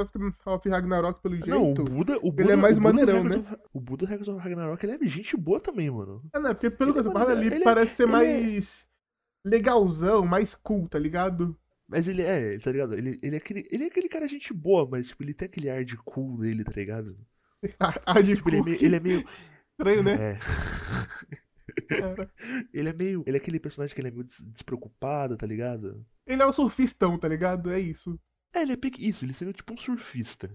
of, 0.45 0.69
Ragnarok, 0.69 1.21
pelo 1.21 1.35
jeito. 1.35 1.49
Não, 1.49 1.71
o 1.71 1.73
Buda, 1.73 2.17
o 2.21 2.31
Buda, 2.33 2.51
é 2.51 2.55
mais 2.57 2.77
maneirão, 2.77 3.23
Hackers 3.23 3.45
of- 3.47 3.57
o 3.73 3.79
Buda 3.79 4.05
do 4.05 4.09
Hackers 4.09 4.27
of 4.27 4.39
Ragnarok, 4.43 4.85
ele 4.85 4.93
é 5.05 5.07
gente 5.07 5.37
boa 5.37 5.59
também, 5.61 5.89
mano. 5.89 6.21
É, 6.33 6.39
não, 6.39 6.49
é 6.49 6.53
porque 6.53 6.69
pelo 6.69 6.89
Ele 6.89 6.93
que 6.93 6.99
é 6.99 7.03
você 7.03 7.11
fala 7.11 7.31
ali. 7.31 7.45
Ele 7.47 7.55
é- 7.55 7.63
parece 7.63 7.95
ser 7.95 8.03
ele 8.03 8.11
é- 8.11 8.15
mais 8.15 8.85
legalzão, 9.45 10.25
mais 10.25 10.55
cool, 10.55 10.87
tá 10.87 10.99
ligado? 10.99 11.57
Mas 11.87 12.07
ele 12.07 12.21
é, 12.21 12.57
tá 12.59 12.71
ligado? 12.71 12.93
Ele, 12.93 13.19
ele, 13.21 13.35
é 13.35 13.37
aquele, 13.37 13.67
ele 13.71 13.83
é 13.83 13.87
aquele 13.87 14.09
cara 14.09 14.27
gente 14.27 14.53
boa, 14.53 14.87
mas 14.89 15.07
tipo, 15.07 15.23
ele 15.23 15.33
tem 15.33 15.45
aquele 15.45 15.69
ar 15.69 15.83
de 15.83 15.97
cool 15.97 16.37
dele, 16.37 16.63
tá 16.63 16.71
ligado? 16.75 17.17
A, 17.79 18.19
a 18.19 18.21
de 18.21 18.35
Tipo, 18.35 18.49
ele 18.49 18.57
é 18.57 18.61
meio. 18.63 18.83
Ele 18.83 18.95
é 18.95 18.99
meio 18.99 19.25
estranho, 19.79 20.03
né? 20.03 20.13
é. 20.13 20.39
Ele 22.73 22.89
é 22.89 22.93
meio. 22.93 23.23
Ele 23.25 23.37
é 23.37 23.39
aquele 23.39 23.59
personagem 23.59 23.93
que 23.95 24.01
ele 24.01 24.09
é 24.09 24.11
meio 24.11 24.23
des- 24.23 24.41
despreocupado, 24.41 25.37
tá 25.37 25.45
ligado? 25.47 26.05
Ele 26.27 26.41
é 26.41 26.45
o 26.45 26.53
surfistão, 26.53 27.17
tá 27.17 27.27
ligado? 27.27 27.71
É 27.71 27.79
isso. 27.79 28.19
É, 28.53 28.61
ele 28.61 28.73
é 28.73 28.77
pique. 28.77 29.07
Isso, 29.07 29.25
ele 29.25 29.33
seria 29.33 29.53
tipo 29.53 29.73
um 29.73 29.77
surfista. 29.77 30.49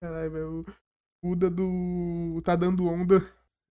Caralho, 0.00 0.30
velho. 0.30 0.60
O 0.60 0.64
Buda 1.30 1.50
do. 1.50 2.40
tá 2.44 2.54
dando 2.56 2.86
onda. 2.86 3.20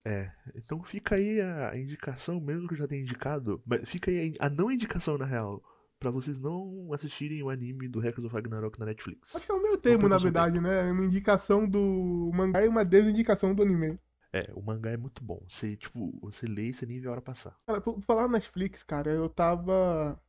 É. 0.06 0.32
Então 0.56 0.84
fica 0.84 1.16
aí 1.16 1.40
a 1.42 1.78
indicação, 1.78 2.40
mesmo 2.42 2.68
que 2.68 2.74
eu 2.74 2.78
já 2.78 2.88
tenha 2.88 3.02
indicado. 3.02 3.62
Mas 3.66 3.90
fica 3.90 4.10
aí 4.10 4.34
a 4.40 4.50
não 4.50 4.72
indicação, 4.72 5.18
na 5.18 5.26
real. 5.26 5.64
Pra 6.02 6.10
vocês 6.10 6.40
não 6.40 6.92
assistirem 6.92 7.44
o 7.44 7.50
anime 7.52 7.88
do 7.88 8.00
Hackers 8.00 8.26
of 8.26 8.34
Ragnarok 8.34 8.80
na 8.80 8.88
Netflix. 8.88 9.36
Acho 9.36 9.46
que 9.46 9.52
é 9.52 9.54
o 9.54 9.62
meu 9.62 9.78
termo, 9.78 10.10
na 10.10 10.18
verdade, 10.18 10.60
né? 10.60 10.92
Uma 10.92 11.06
indicação 11.06 11.70
do 11.70 12.32
mangá 12.34 12.66
e 12.66 12.68
uma 12.68 12.84
desindicação 12.84 13.54
do 13.54 13.62
anime. 13.62 14.00
É, 14.34 14.50
o 14.56 14.64
mangá 14.64 14.90
é 14.90 14.98
muito 14.98 15.24
bom. 15.24 15.46
Você, 15.48 15.78
tipo, 15.78 16.18
você 16.20 16.48
lê 16.48 16.70
e 16.70 16.74
você 16.74 16.88
nem 16.88 17.00
vê 17.00 17.08
a 17.08 17.12
hora 17.12 17.22
passar. 17.22 17.56
Cara, 17.68 17.80
por 17.80 18.02
falar 18.02 18.24
na 18.24 18.30
Netflix, 18.30 18.82
cara, 18.82 19.12
eu 19.12 19.30
tava. 19.30 20.20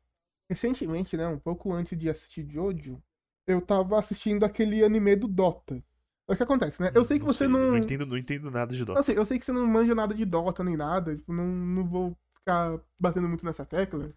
Recentemente, 0.46 1.16
né? 1.16 1.26
Um 1.26 1.38
pouco 1.38 1.72
antes 1.72 1.98
de 1.98 2.10
assistir 2.10 2.46
Jojo, 2.50 3.02
eu 3.46 3.62
tava 3.62 3.98
assistindo 3.98 4.44
aquele 4.44 4.84
anime 4.84 5.16
do 5.16 5.26
Dota. 5.26 5.82
É 6.28 6.34
o 6.34 6.36
que 6.36 6.42
acontece, 6.42 6.82
né? 6.82 6.92
Eu 6.94 7.06
sei 7.06 7.18
que 7.18 7.24
você 7.24 7.46
sei, 7.46 7.48
não. 7.48 7.70
Não 7.70 7.78
entendo, 7.78 8.04
não 8.04 8.18
entendo 8.18 8.50
nada 8.50 8.76
de 8.76 8.84
Dota. 8.84 9.00
Assim, 9.00 9.12
eu 9.12 9.24
sei 9.24 9.38
que 9.38 9.46
você 9.46 9.52
não 9.52 9.66
manja 9.66 9.94
nada 9.94 10.14
de 10.14 10.26
Dota 10.26 10.62
nem 10.62 10.76
nada, 10.76 11.16
tipo, 11.16 11.32
não, 11.32 11.46
não 11.46 11.88
vou 11.88 12.14
ficar 12.34 12.78
batendo 13.00 13.26
muito 13.26 13.46
nessa 13.46 13.64
tecla. 13.64 14.12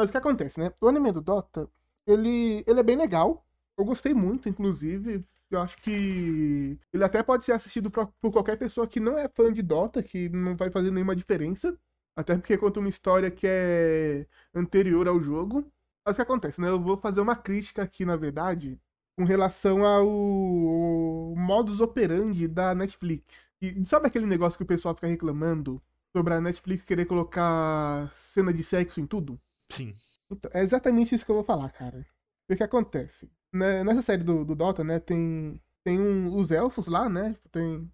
Mas 0.00 0.08
o 0.08 0.12
que 0.12 0.18
acontece, 0.18 0.58
né? 0.58 0.72
O 0.80 0.88
anime 0.88 1.12
do 1.12 1.20
Dota, 1.20 1.68
ele, 2.06 2.64
ele 2.66 2.80
é 2.80 2.82
bem 2.82 2.96
legal. 2.96 3.44
Eu 3.76 3.84
gostei 3.84 4.14
muito, 4.14 4.48
inclusive. 4.48 5.24
Eu 5.50 5.60
acho 5.60 5.76
que 5.78 6.78
ele 6.92 7.04
até 7.04 7.22
pode 7.22 7.44
ser 7.44 7.52
assistido 7.52 7.90
pra- 7.90 8.06
por 8.20 8.32
qualquer 8.32 8.56
pessoa 8.56 8.86
que 8.86 9.00
não 9.00 9.18
é 9.18 9.28
fã 9.28 9.52
de 9.52 9.62
Dota, 9.62 10.02
que 10.02 10.28
não 10.28 10.56
vai 10.56 10.70
fazer 10.70 10.90
nenhuma 10.90 11.16
diferença. 11.16 11.76
Até 12.16 12.36
porque 12.36 12.56
conta 12.58 12.80
uma 12.80 12.88
história 12.88 13.30
que 13.30 13.46
é 13.46 14.26
anterior 14.54 15.06
ao 15.08 15.20
jogo. 15.20 15.64
Mas 16.04 16.14
o 16.14 16.16
que 16.16 16.22
acontece, 16.22 16.60
né? 16.60 16.68
Eu 16.68 16.80
vou 16.80 16.96
fazer 16.96 17.20
uma 17.20 17.36
crítica 17.36 17.82
aqui, 17.82 18.04
na 18.04 18.16
verdade, 18.16 18.80
com 19.16 19.24
relação 19.24 19.84
ao, 19.84 20.08
ao 20.08 21.34
modus 21.36 21.80
operandi 21.80 22.48
da 22.48 22.74
Netflix. 22.74 23.48
E 23.60 23.84
sabe 23.86 24.06
aquele 24.06 24.26
negócio 24.26 24.56
que 24.56 24.62
o 24.64 24.66
pessoal 24.66 24.94
fica 24.94 25.06
reclamando 25.06 25.82
sobre 26.16 26.34
a 26.34 26.40
Netflix 26.40 26.84
querer 26.84 27.06
colocar 27.06 28.12
cena 28.32 28.52
de 28.52 28.64
sexo 28.64 29.00
em 29.00 29.06
tudo? 29.06 29.38
Sim. 29.70 29.94
Então, 30.30 30.50
é 30.54 30.62
exatamente 30.62 31.14
isso 31.14 31.24
que 31.24 31.30
eu 31.30 31.36
vou 31.36 31.44
falar, 31.44 31.70
cara. 31.70 32.06
O 32.50 32.56
que 32.56 32.62
acontece? 32.62 33.30
Né, 33.52 33.82
nessa 33.84 34.02
série 34.02 34.24
do, 34.24 34.44
do 34.44 34.54
Dota, 34.54 34.84
né, 34.84 34.98
tem, 35.00 35.60
tem 35.84 36.00
um, 36.00 36.34
os 36.36 36.50
elfos 36.50 36.86
lá, 36.86 37.08
né? 37.08 37.34
Tipo, 37.34 37.48
Tem 37.50 37.90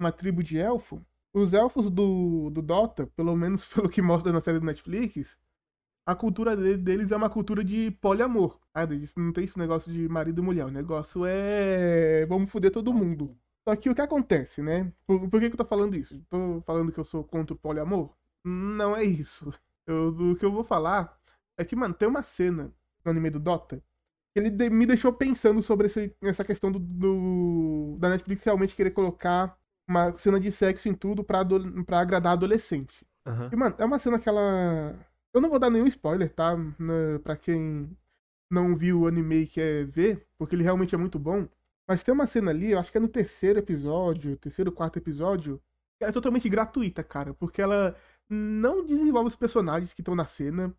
uma 0.00 0.12
tribo 0.12 0.42
de 0.42 0.58
elfo. 0.58 1.04
Os 1.34 1.54
elfos 1.54 1.90
do, 1.90 2.50
do 2.50 2.62
Dota, 2.62 3.06
pelo 3.16 3.36
menos 3.36 3.64
pelo 3.74 3.88
que 3.90 4.02
mostra 4.02 4.32
na 4.32 4.40
série 4.40 4.60
do 4.60 4.66
Netflix, 4.66 5.38
a 6.06 6.14
cultura 6.14 6.56
de- 6.56 6.76
deles 6.76 7.10
é 7.12 7.16
uma 7.16 7.30
cultura 7.30 7.64
de 7.64 7.90
poliamor. 7.92 8.58
Eles 8.76 9.14
Não 9.16 9.32
tem 9.32 9.44
esse 9.44 9.58
negócio 9.58 9.92
de 9.92 10.08
marido 10.08 10.40
e 10.40 10.44
mulher. 10.44 10.66
O 10.66 10.70
negócio 10.70 11.24
é. 11.26 12.26
Vamos 12.26 12.50
foder 12.50 12.70
todo 12.72 12.92
mundo. 12.94 13.36
Só 13.68 13.76
que 13.76 13.90
o 13.90 13.94
que 13.94 14.00
acontece, 14.02 14.62
né? 14.62 14.92
Por, 15.06 15.28
por 15.30 15.40
que, 15.40 15.48
que 15.50 15.54
eu 15.54 15.58
tô 15.58 15.64
falando 15.66 15.94
isso? 15.96 16.20
Tô 16.30 16.62
falando 16.66 16.92
que 16.92 16.98
eu 17.00 17.04
sou 17.04 17.24
contra 17.24 17.54
o 17.54 17.58
poliamor? 17.58 18.14
Não 18.44 18.96
é 18.96 19.04
isso. 19.04 19.52
Eu, 19.86 20.08
o 20.32 20.36
que 20.36 20.44
eu 20.44 20.52
vou 20.52 20.64
falar 20.64 21.18
é 21.58 21.64
que, 21.64 21.74
mano, 21.76 21.94
tem 21.94 22.08
uma 22.08 22.22
cena 22.22 22.72
no 23.04 23.10
anime 23.10 23.30
do 23.30 23.40
Dota 23.40 23.82
que 24.32 24.38
ele 24.38 24.50
de- 24.50 24.70
me 24.70 24.86
deixou 24.86 25.12
pensando 25.12 25.62
sobre 25.62 25.88
esse- 25.88 26.14
essa 26.22 26.44
questão 26.44 26.70
do, 26.70 26.78
do- 26.78 27.96
da 27.98 28.08
Netflix 28.10 28.44
realmente 28.44 28.76
querer 28.76 28.92
colocar 28.92 29.56
uma 29.88 30.12
cena 30.16 30.38
de 30.38 30.52
sexo 30.52 30.88
em 30.88 30.94
tudo 30.94 31.24
pra, 31.24 31.40
ado- 31.40 31.84
pra 31.84 31.98
agradar 32.00 32.34
adolescente. 32.34 33.04
Aham. 33.26 33.50
E, 33.52 33.56
mano, 33.56 33.74
é 33.78 33.84
uma 33.84 33.98
cena 33.98 34.18
que 34.20 34.28
ela. 34.28 34.94
Eu 35.34 35.40
não 35.40 35.50
vou 35.50 35.58
dar 35.58 35.68
nenhum 35.70 35.86
spoiler, 35.88 36.32
tá? 36.32 36.56
Na- 36.78 37.18
Pra 37.24 37.36
quem 37.36 37.90
não 38.50 38.76
viu 38.76 39.00
o 39.02 39.06
anime 39.08 39.42
e 39.42 39.46
quer 39.46 39.86
ver, 39.86 40.26
porque 40.38 40.54
ele 40.54 40.62
realmente 40.62 40.94
é 40.94 40.98
muito 40.98 41.18
bom. 41.18 41.48
Mas 41.88 42.02
tem 42.04 42.14
uma 42.14 42.26
cena 42.26 42.50
ali, 42.52 42.70
eu 42.72 42.78
acho 42.78 42.92
que 42.92 42.98
é 42.98 43.00
no 43.00 43.08
terceiro 43.08 43.58
episódio, 43.58 44.36
terceiro, 44.36 44.70
quarto 44.72 44.98
episódio, 44.98 45.60
que 45.98 46.04
é 46.04 46.12
totalmente 46.12 46.48
gratuita, 46.48 47.02
cara. 47.02 47.34
Porque 47.34 47.60
ela 47.60 47.96
não 48.30 48.86
desenvolve 48.86 49.28
os 49.28 49.36
personagens 49.36 49.92
que 49.92 50.00
estão 50.00 50.14
na 50.14 50.24
cena. 50.24 50.72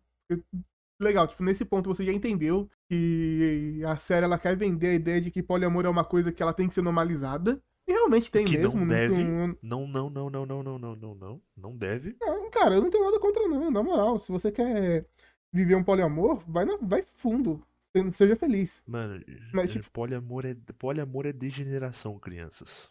Legal, 1.00 1.26
tipo, 1.26 1.42
nesse 1.42 1.64
ponto 1.64 1.92
você 1.92 2.04
já 2.04 2.12
entendeu 2.12 2.68
que 2.88 3.82
a 3.86 3.96
série 3.96 4.24
ela 4.24 4.38
quer 4.38 4.56
vender 4.56 4.88
a 4.88 4.94
ideia 4.94 5.20
de 5.20 5.30
que 5.30 5.42
poliamor 5.42 5.84
é 5.84 5.88
uma 5.88 6.04
coisa 6.04 6.30
que 6.30 6.42
ela 6.42 6.52
tem 6.52 6.68
que 6.68 6.74
ser 6.74 6.82
normalizada. 6.82 7.60
E 7.88 7.92
realmente 7.92 8.30
tem 8.30 8.44
Que 8.44 8.56
mesmo. 8.56 8.78
não 8.78 8.86
deve. 8.86 9.24
não- 9.24 9.56
Não, 9.60 9.86
não, 9.88 10.08
não, 10.10 10.30
não, 10.30 10.46
não, 10.46 10.62
não, 10.62 10.78
não, 10.78 10.96
não, 10.96 11.14
não. 11.16 11.42
Não 11.56 11.76
deve. 11.76 12.16
Não, 12.20 12.48
cara, 12.50 12.76
eu 12.76 12.80
não 12.82 12.88
tenho 12.90 13.04
nada 13.04 13.18
contra 13.18 13.48
não, 13.48 13.70
na 13.72 13.82
moral. 13.82 14.20
Se 14.20 14.30
você 14.30 14.52
quer 14.52 15.04
viver 15.52 15.74
um 15.74 15.82
poliamor, 15.82 16.44
vai, 16.46 16.64
na, 16.64 16.76
vai 16.80 17.02
fundo. 17.16 17.60
Se- 17.94 18.12
Seja 18.14 18.36
feliz. 18.36 18.80
Mano, 18.86 19.20
Mas, 19.52 19.70
eh, 19.70 19.72
tipo- 19.74 19.90
poliamor, 19.90 20.46
é, 20.46 20.54
poliamor 20.78 21.26
é 21.26 21.32
degeneração, 21.32 22.16
crianças. 22.20 22.88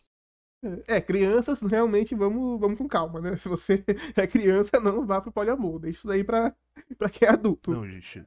É, 0.88 1.02
crianças, 1.02 1.60
realmente, 1.62 2.14
vamos, 2.14 2.60
vamos 2.60 2.78
com 2.78 2.88
calma, 2.88 3.20
né? 3.20 3.38
Se 3.42 3.50
você 3.50 3.84
é 4.16 4.28
criança, 4.28 4.80
não 4.80 5.06
vá 5.06 5.20
pro 5.22 5.32
poliamor. 5.32 5.80
Deixa 5.80 6.00
isso 6.00 6.12
aí 6.12 6.24
pra, 6.24 6.56
pra 6.98 7.10
quem 7.10 7.28
é 7.28 7.32
adulto. 7.32 7.72
Não, 7.72 7.88
gente. 7.88 8.24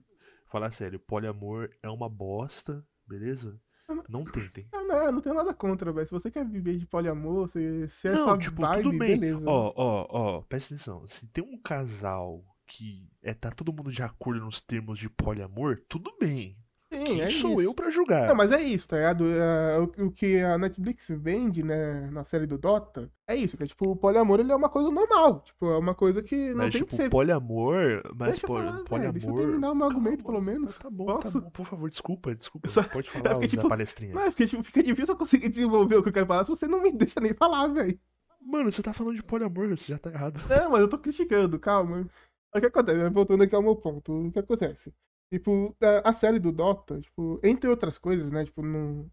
Falar 0.47 0.71
sério, 0.71 1.01
poliamor 1.01 1.71
é 1.83 1.89
uma 1.89 2.09
bosta, 2.09 2.85
beleza? 3.07 3.61
Não 4.09 4.25
tentem. 4.25 4.67
Ah, 4.73 4.83
não, 4.83 5.13
não 5.13 5.21
tenho 5.21 5.35
nada 5.35 5.53
contra, 5.53 5.93
velho. 5.93 6.07
Se 6.07 6.13
você 6.13 6.31
quer 6.31 6.45
viver 6.47 6.77
de 6.77 6.87
poliamor, 6.87 7.49
se, 7.49 7.89
se 8.01 8.09
é 8.09 8.13
Não, 8.13 8.25
sua 8.25 8.39
tipo, 8.39 8.63
vibe, 8.63 8.83
tudo 8.85 8.99
bem. 8.99 9.19
beleza. 9.19 9.45
Ó, 9.47 9.73
ó, 9.77 10.07
ó, 10.09 10.43
presta 10.43 10.75
atenção. 10.75 11.07
Se 11.07 11.27
tem 11.29 11.45
um 11.45 11.61
casal 11.61 12.43
que 12.67 13.09
é, 13.23 13.35
tá 13.35 13.51
todo 13.51 13.73
mundo 13.73 13.93
de 13.93 14.03
acordo 14.03 14.41
nos 14.45 14.61
termos 14.61 14.99
de 14.99 15.09
poliamor, 15.11 15.83
tudo 15.89 16.17
bem. 16.19 16.57
Sim, 16.99 17.05
Quem 17.05 17.21
é 17.23 17.27
sou 17.29 17.53
isso. 17.53 17.63
eu 17.63 17.75
pra 17.75 17.91
julgar? 17.91 18.29
Não, 18.29 18.35
mas 18.35 18.53
é 18.53 18.61
isso, 18.63 18.87
tá 18.89 18.97
ligado? 18.97 19.25
É, 19.27 19.79
o, 19.79 20.11
que 20.11 20.39
a 20.41 20.57
Netflix 20.59 21.07
vende, 21.11 21.63
né, 21.63 22.09
na 22.11 22.25
série 22.25 22.47
do 22.47 22.57
Dota, 22.59 23.11
é 23.27 23.35
isso, 23.35 23.57
que 23.57 23.65
é, 23.65 23.67
tipo, 23.67 23.91
o 23.91 23.97
poliamor 23.97 24.39
ele 24.41 24.53
é 24.53 24.55
uma 24.57 24.69
coisa 24.69 24.91
normal. 24.91 25.41
Tipo, 25.41 25.67
é 25.73 25.79
uma 25.79 25.95
coisa 25.95 26.23
que 26.23 26.51
não 26.51 26.57
Mas, 26.57 26.73
tem 26.73 26.83
tipo, 26.83 26.91
que 26.91 26.97
ser. 26.97 27.11
poliamor. 27.11 28.03
Mas 28.17 28.29
Deixa 28.33 28.47
po- 28.47 28.55
falar, 28.55 28.85
poliamor. 28.85 29.13
deixa 29.13 29.29
eu 29.29 29.35
terminar 29.37 29.73
o 29.73 29.75
meu 29.75 29.87
argumento, 29.87 30.25
Calma. 30.25 30.41
pelo 30.41 30.55
menos. 30.55 30.77
Tá 30.79 30.91
bom, 30.91 31.07
Posso? 31.07 31.33
tá 31.33 31.41
bom. 31.41 31.51
Por 31.51 31.67
favor, 31.67 31.89
desculpa, 31.89 32.35
desculpa. 32.35 32.69
Só- 32.69 32.83
Pode 32.85 33.09
é 33.09 33.11
falar, 33.13 33.31
porque, 33.35 33.49
Zé 33.49 33.57
tipo, 33.57 33.69
Palestrinha. 33.69 34.15
Não, 34.15 34.23
é 34.23 34.27
porque 34.27 34.47
tipo, 34.47 34.63
fica 34.63 34.83
difícil 34.83 35.15
eu 35.15 35.19
conseguir 35.19 35.49
desenvolver 35.49 35.97
o 35.97 36.03
que 36.03 36.09
eu 36.09 36.13
quero 36.13 36.27
falar 36.27 36.45
se 36.45 36.51
você 36.51 36.67
não 36.67 36.83
me 36.83 36.93
deixa 36.97 37.21
nem 37.21 37.35
falar, 37.35 37.67
velho. 37.69 37.99
Mano, 38.41 38.71
você 38.71 38.83
tá 38.83 38.93
falando 38.93 39.17
de 39.17 39.23
poliamor, 39.23 39.69
você 39.69 39.87
já 39.93 39.99
tá 39.99 40.11
errado. 40.11 40.39
Não, 40.49 40.71
mas 40.71 40.81
eu 40.83 40.89
tô 40.89 40.99
criticando, 40.99 41.59
calma. 41.59 42.07
O 42.55 42.61
que 42.61 42.67
acontece? 42.67 43.11
Voltando 43.11 43.43
aqui 43.43 43.55
ao 43.55 43.63
meu 43.63 43.75
ponto, 43.75 44.13
o 44.29 44.31
que 44.31 44.39
acontece? 44.39 44.93
Tipo, 45.35 45.77
a, 45.83 46.11
a 46.11 46.15
série 46.15 46.39
do 46.39 46.53
Dota, 46.53 47.01
tipo, 47.01 47.41
entre 47.43 47.69
outras 47.69 47.99
coisas, 47.99 48.31
né? 48.31 48.45
Tipo, 48.45 48.63
não, 48.63 49.11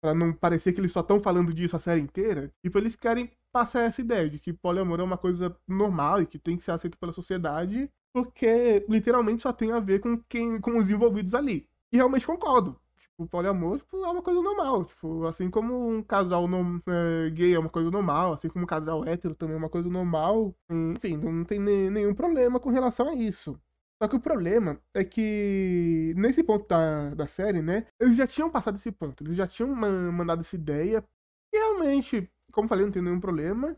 Pra 0.00 0.14
não 0.14 0.32
parecer 0.32 0.72
que 0.72 0.80
eles 0.80 0.92
só 0.92 1.00
estão 1.00 1.20
falando 1.20 1.52
disso 1.52 1.76
a 1.76 1.80
série 1.80 2.00
inteira. 2.00 2.50
Tipo, 2.62 2.78
eles 2.78 2.96
querem 2.96 3.30
passar 3.52 3.82
essa 3.82 4.00
ideia 4.00 4.30
de 4.30 4.38
que 4.38 4.52
poliamor 4.52 4.98
é 5.00 5.02
uma 5.02 5.18
coisa 5.18 5.54
normal 5.68 6.22
e 6.22 6.26
que 6.26 6.38
tem 6.38 6.56
que 6.56 6.64
ser 6.64 6.70
aceito 6.72 6.96
pela 6.98 7.12
sociedade, 7.12 7.90
porque 8.12 8.84
literalmente 8.88 9.42
só 9.42 9.52
tem 9.52 9.72
a 9.72 9.80
ver 9.80 10.00
com 10.00 10.16
quem, 10.28 10.58
com 10.60 10.78
os 10.78 10.88
envolvidos 10.90 11.34
ali. 11.34 11.68
E 11.92 11.96
realmente 11.96 12.26
concordo. 12.26 12.80
Tipo, 12.96 13.26
poliamor 13.28 13.78
tipo, 13.78 14.02
é 14.04 14.08
uma 14.08 14.22
coisa 14.22 14.40
normal. 14.40 14.86
Tipo, 14.86 15.26
assim 15.26 15.50
como 15.50 15.88
um 15.90 16.02
casal 16.02 16.48
no, 16.48 16.82
é, 16.86 17.30
gay 17.30 17.54
é 17.54 17.58
uma 17.58 17.68
coisa 17.68 17.90
normal, 17.90 18.32
assim 18.32 18.48
como 18.48 18.64
um 18.64 18.68
casal 18.68 19.04
hétero 19.06 19.34
também 19.34 19.56
é 19.56 19.58
uma 19.58 19.68
coisa 19.68 19.90
normal. 19.90 20.54
Enfim, 20.70 21.18
não 21.18 21.44
tem 21.44 21.58
nenhum 21.60 22.14
problema 22.14 22.58
com 22.58 22.70
relação 22.70 23.08
a 23.08 23.14
isso. 23.14 23.60
Só 24.02 24.08
que 24.08 24.16
o 24.16 24.20
problema 24.20 24.80
é 24.94 25.04
que, 25.04 26.14
nesse 26.16 26.42
ponto 26.42 26.66
da, 26.66 27.14
da 27.14 27.26
série, 27.26 27.60
né, 27.60 27.86
eles 28.00 28.16
já 28.16 28.26
tinham 28.26 28.50
passado 28.50 28.76
esse 28.76 28.90
ponto, 28.90 29.22
eles 29.22 29.36
já 29.36 29.46
tinham 29.46 29.68
mandado 29.74 30.40
essa 30.40 30.56
ideia, 30.56 31.04
e 31.52 31.58
realmente, 31.58 32.30
como 32.50 32.66
falei, 32.68 32.86
não 32.86 32.92
tem 32.92 33.02
nenhum 33.02 33.20
problema, 33.20 33.76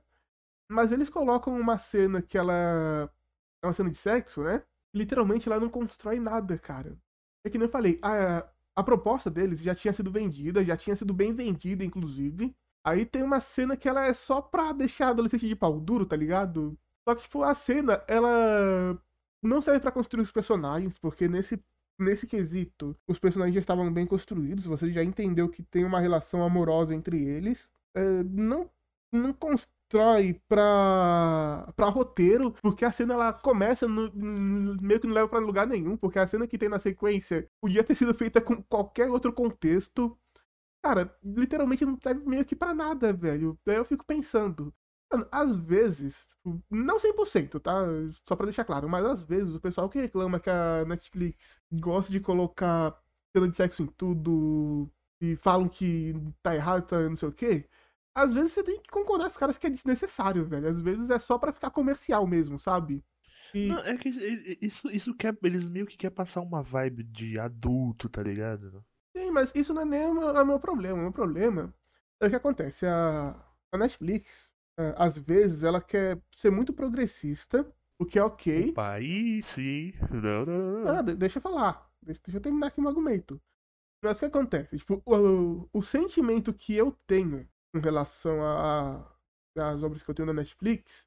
mas 0.71 0.93
eles 0.93 1.11
colocam 1.11 1.59
uma 1.59 1.79
cena 1.79 2.23
que 2.23 2.39
ela 2.39 3.11
é 3.63 3.67
uma 3.67 3.75
cena 3.75 3.91
de 3.91 3.99
sexo, 3.99 4.43
né, 4.43 4.63
literalmente 4.95 5.49
ela 5.49 5.61
não 5.61 5.69
constrói 5.69 6.21
nada, 6.21 6.59
cara. 6.59 6.97
É 7.45 7.51
que 7.51 7.59
nem 7.59 7.67
eu 7.67 7.73
falei, 7.73 7.99
a, 8.03 8.47
a 8.77 8.83
proposta 8.83 9.31
deles 9.31 9.61
já 9.61 9.75
tinha 9.75 9.93
sido 9.93 10.11
vendida, 10.11 10.65
já 10.65 10.77
tinha 10.77 10.97
sido 10.97 11.13
bem 11.15 11.35
vendida, 11.35 11.85
inclusive. 11.85 12.55
Aí 12.85 13.07
tem 13.07 13.23
uma 13.23 13.41
cena 13.41 13.77
que 13.77 13.89
ela 13.89 14.07
é 14.07 14.15
só 14.15 14.41
pra 14.41 14.73
deixar 14.73 15.09
a 15.09 15.11
adolescente 15.11 15.49
de 15.49 15.57
pau 15.57 15.81
duro, 15.81 16.07
tá 16.07 16.17
ligado? 16.17 16.77
Só 17.09 17.15
que, 17.15 17.23
tipo, 17.23 17.43
a 17.43 17.55
cena, 17.55 18.05
ela 18.09 18.99
não 19.43 19.61
serve 19.61 19.81
para 19.81 19.93
construir 19.93 20.23
os 20.23 20.33
personagens, 20.33 20.97
porque 20.99 21.29
nesse, 21.29 21.63
nesse 21.99 22.27
quesito 22.27 22.97
os 23.09 23.19
personagens 23.19 23.55
já 23.55 23.61
estavam 23.61 23.93
bem 23.93 24.07
construídos, 24.07 24.67
você 24.67 24.93
já 24.93 25.03
entendeu 25.03 25.49
que 25.49 25.63
tem 25.63 25.85
uma 25.85 26.01
relação 26.01 26.43
amorosa 26.43 26.95
entre 26.95 27.23
eles. 27.23 27.69
É, 27.95 28.23
não, 28.25 28.71
não 29.13 29.33
constrói 29.33 30.41
pra, 30.49 31.73
pra 31.77 31.89
roteiro, 31.89 32.53
porque 32.63 32.85
a 32.85 32.93
cena 32.93 33.15
ela 33.15 33.33
começa 33.33 33.87
no, 33.89 34.11
meio 34.15 35.01
que 35.01 35.07
não 35.07 35.15
leva 35.15 35.29
para 35.29 35.39
lugar 35.39 35.67
nenhum, 35.67 35.97
porque 35.97 36.19
a 36.19 36.29
cena 36.29 36.47
que 36.47 36.59
tem 36.59 36.69
na 36.69 36.81
sequência 36.81 37.49
podia 37.61 37.85
ter 37.85 37.95
sido 37.95 38.15
feita 38.15 38.41
com 38.41 38.63
qualquer 38.63 39.11
outro 39.11 39.33
contexto. 39.33 40.17
Cara, 40.83 41.17
literalmente 41.23 41.85
não 41.85 41.99
serve 42.01 42.25
meio 42.27 42.45
que 42.45 42.57
pra 42.57 42.75
nada, 42.75 43.13
velho. 43.13 43.59
Daí 43.65 43.77
eu 43.77 43.85
fico 43.85 44.05
pensando, 44.05 44.75
às 45.31 45.57
vezes, 45.57 46.29
tipo, 46.29 46.63
não 46.71 46.99
100%, 46.99 47.61
tá? 47.61 47.85
Só 48.27 48.37
pra 48.37 48.47
deixar 48.47 48.65
claro, 48.65 48.89
mas 48.89 49.05
às 49.05 49.23
vezes 49.23 49.55
o 49.55 49.61
pessoal 49.61 49.89
que 49.89 50.01
reclama 50.01 50.41
que 50.41 50.51
a 50.51 50.85
Netflix 50.85 51.57
gosta 51.73 52.11
de 52.13 52.21
colocar 52.21 52.99
cena 53.35 53.49
de 53.49 53.57
sexo 53.57 53.83
em 53.83 53.87
tudo 53.87 54.91
e 55.21 55.37
falam 55.37 55.69
que 55.69 56.15
tá 56.43 56.55
errado, 56.55 56.87
tá 56.87 57.01
não 57.01 57.17
sei 57.17 57.29
o 57.29 57.33
quê. 57.33 57.69
Às 58.15 58.35
vezes 58.35 58.53
você 58.53 58.63
tem 58.63 58.81
que 58.81 58.91
concordar 58.91 59.25
com 59.25 59.31
os 59.31 59.37
caras 59.37 59.59
que 59.59 59.67
é 59.67 59.71
desnecessário, 59.71 60.45
velho. 60.45 60.69
Às 60.69 60.81
vezes 60.81 61.09
é 61.09 61.19
só 61.19 61.39
para 61.39 61.53
ficar 61.53 61.71
comercial 61.71 62.27
mesmo, 62.27 62.59
sabe? 62.59 63.03
E... 63.55 63.69
Não, 63.69 63.79
é 63.79 63.97
que 63.97 64.09
isso, 64.61 64.91
isso 64.91 65.15
quer. 65.15 65.37
Eles 65.43 65.69
meio 65.69 65.87
que 65.87 65.97
quer 65.97 66.11
passar 66.11 66.41
uma 66.43 66.63
vibe 66.63 67.05
de 67.05 67.39
adulto, 67.39 68.09
tá 68.09 68.23
ligado? 68.23 68.85
Sim, 69.17 69.31
mas 69.31 69.51
isso 69.55 69.73
não 69.73 69.83
é 69.83 69.85
nem 69.85 70.07
o 70.07 70.15
meu, 70.15 70.29
é 70.37 70.43
o 70.43 70.47
meu 70.47 70.61
problema. 70.61 70.99
O 70.99 71.03
meu 71.03 71.13
problema 71.13 71.75
é 72.21 72.27
o 72.27 72.31
que 72.31 72.37
acontece. 72.37 72.87
A, 72.87 73.35
a 73.73 73.79
Netflix 73.79 74.52
às 74.97 75.19
vezes 75.19 75.63
ela 75.63 75.81
quer 75.81 76.21
ser 76.35 76.51
muito 76.51 76.73
progressista, 76.73 77.67
o 77.99 78.07
que 78.07 78.19
é 78.19 78.25
ok. 78.25 78.71
Opa, 78.71 78.93
aí 78.93 79.43
sim. 79.43 79.93
Não, 80.11 80.47
não, 80.47 80.85
não. 80.85 80.97
Ah, 80.97 81.03
deixa 81.03 81.39
eu 81.39 81.43
falar. 81.43 81.89
Deixa, 82.03 82.21
deixa, 82.25 82.39
eu 82.39 82.43
terminar 82.43 82.69
aqui 82.69 82.81
o 82.81 82.85
um 82.85 82.89
argumento. 82.89 83.41
Mas 84.03 84.17
o 84.17 84.21
que 84.21 84.25
acontece? 84.25 84.77
Tipo, 84.79 85.01
o, 85.07 85.69
o, 85.73 85.83
sentimento 85.83 86.53
que 86.53 86.75
eu 86.75 86.91
tenho 87.07 87.49
em 87.75 87.79
relação 87.79 88.39
às 89.57 89.83
obras 89.83 90.03
que 90.03 90.11
eu 90.11 90.15
tenho 90.15 90.27
na 90.27 90.33
Netflix 90.33 91.05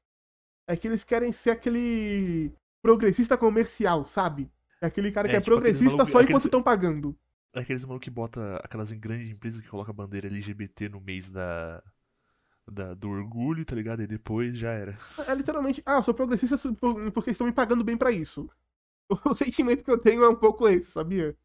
é 0.68 0.76
que 0.76 0.88
eles 0.88 1.04
querem 1.04 1.32
ser 1.32 1.50
aquele 1.50 2.52
progressista 2.82 3.36
comercial, 3.36 4.06
sabe? 4.06 4.50
É 4.80 4.86
aquele 4.86 5.12
cara 5.12 5.28
que 5.28 5.34
é, 5.34 5.38
é 5.38 5.40
tipo 5.40 5.52
progressista 5.52 5.96
maluco, 5.96 6.12
só 6.12 6.22
enquanto 6.22 6.44
estão 6.44 6.62
pagando. 6.62 7.16
É 7.54 7.60
aqueles 7.60 7.84
malucos 7.84 8.04
que 8.04 8.10
bota 8.10 8.56
aquelas 8.64 8.90
grandes 8.92 9.28
empresas 9.28 9.60
que 9.60 9.68
colocam 9.68 9.92
a 9.92 9.96
bandeira 9.96 10.26
LGBT 10.26 10.88
no 10.88 11.00
mês 11.00 11.30
da, 11.30 11.82
da, 12.70 12.94
do 12.94 13.08
orgulho, 13.08 13.64
tá 13.64 13.74
ligado? 13.74 14.02
E 14.02 14.06
depois 14.06 14.56
já 14.56 14.70
era. 14.70 14.98
É 15.26 15.34
literalmente, 15.34 15.82
ah, 15.86 15.96
eu 15.96 16.02
sou 16.02 16.14
progressista 16.14 16.58
porque 17.12 17.30
estão 17.30 17.46
me 17.46 17.52
pagando 17.52 17.84
bem 17.84 17.96
para 17.96 18.10
isso. 18.10 18.48
O 19.24 19.36
sentimento 19.36 19.84
que 19.84 19.90
eu 19.90 19.98
tenho 19.98 20.24
é 20.24 20.28
um 20.28 20.34
pouco 20.34 20.66
esse, 20.68 20.90
sabia? 20.90 21.36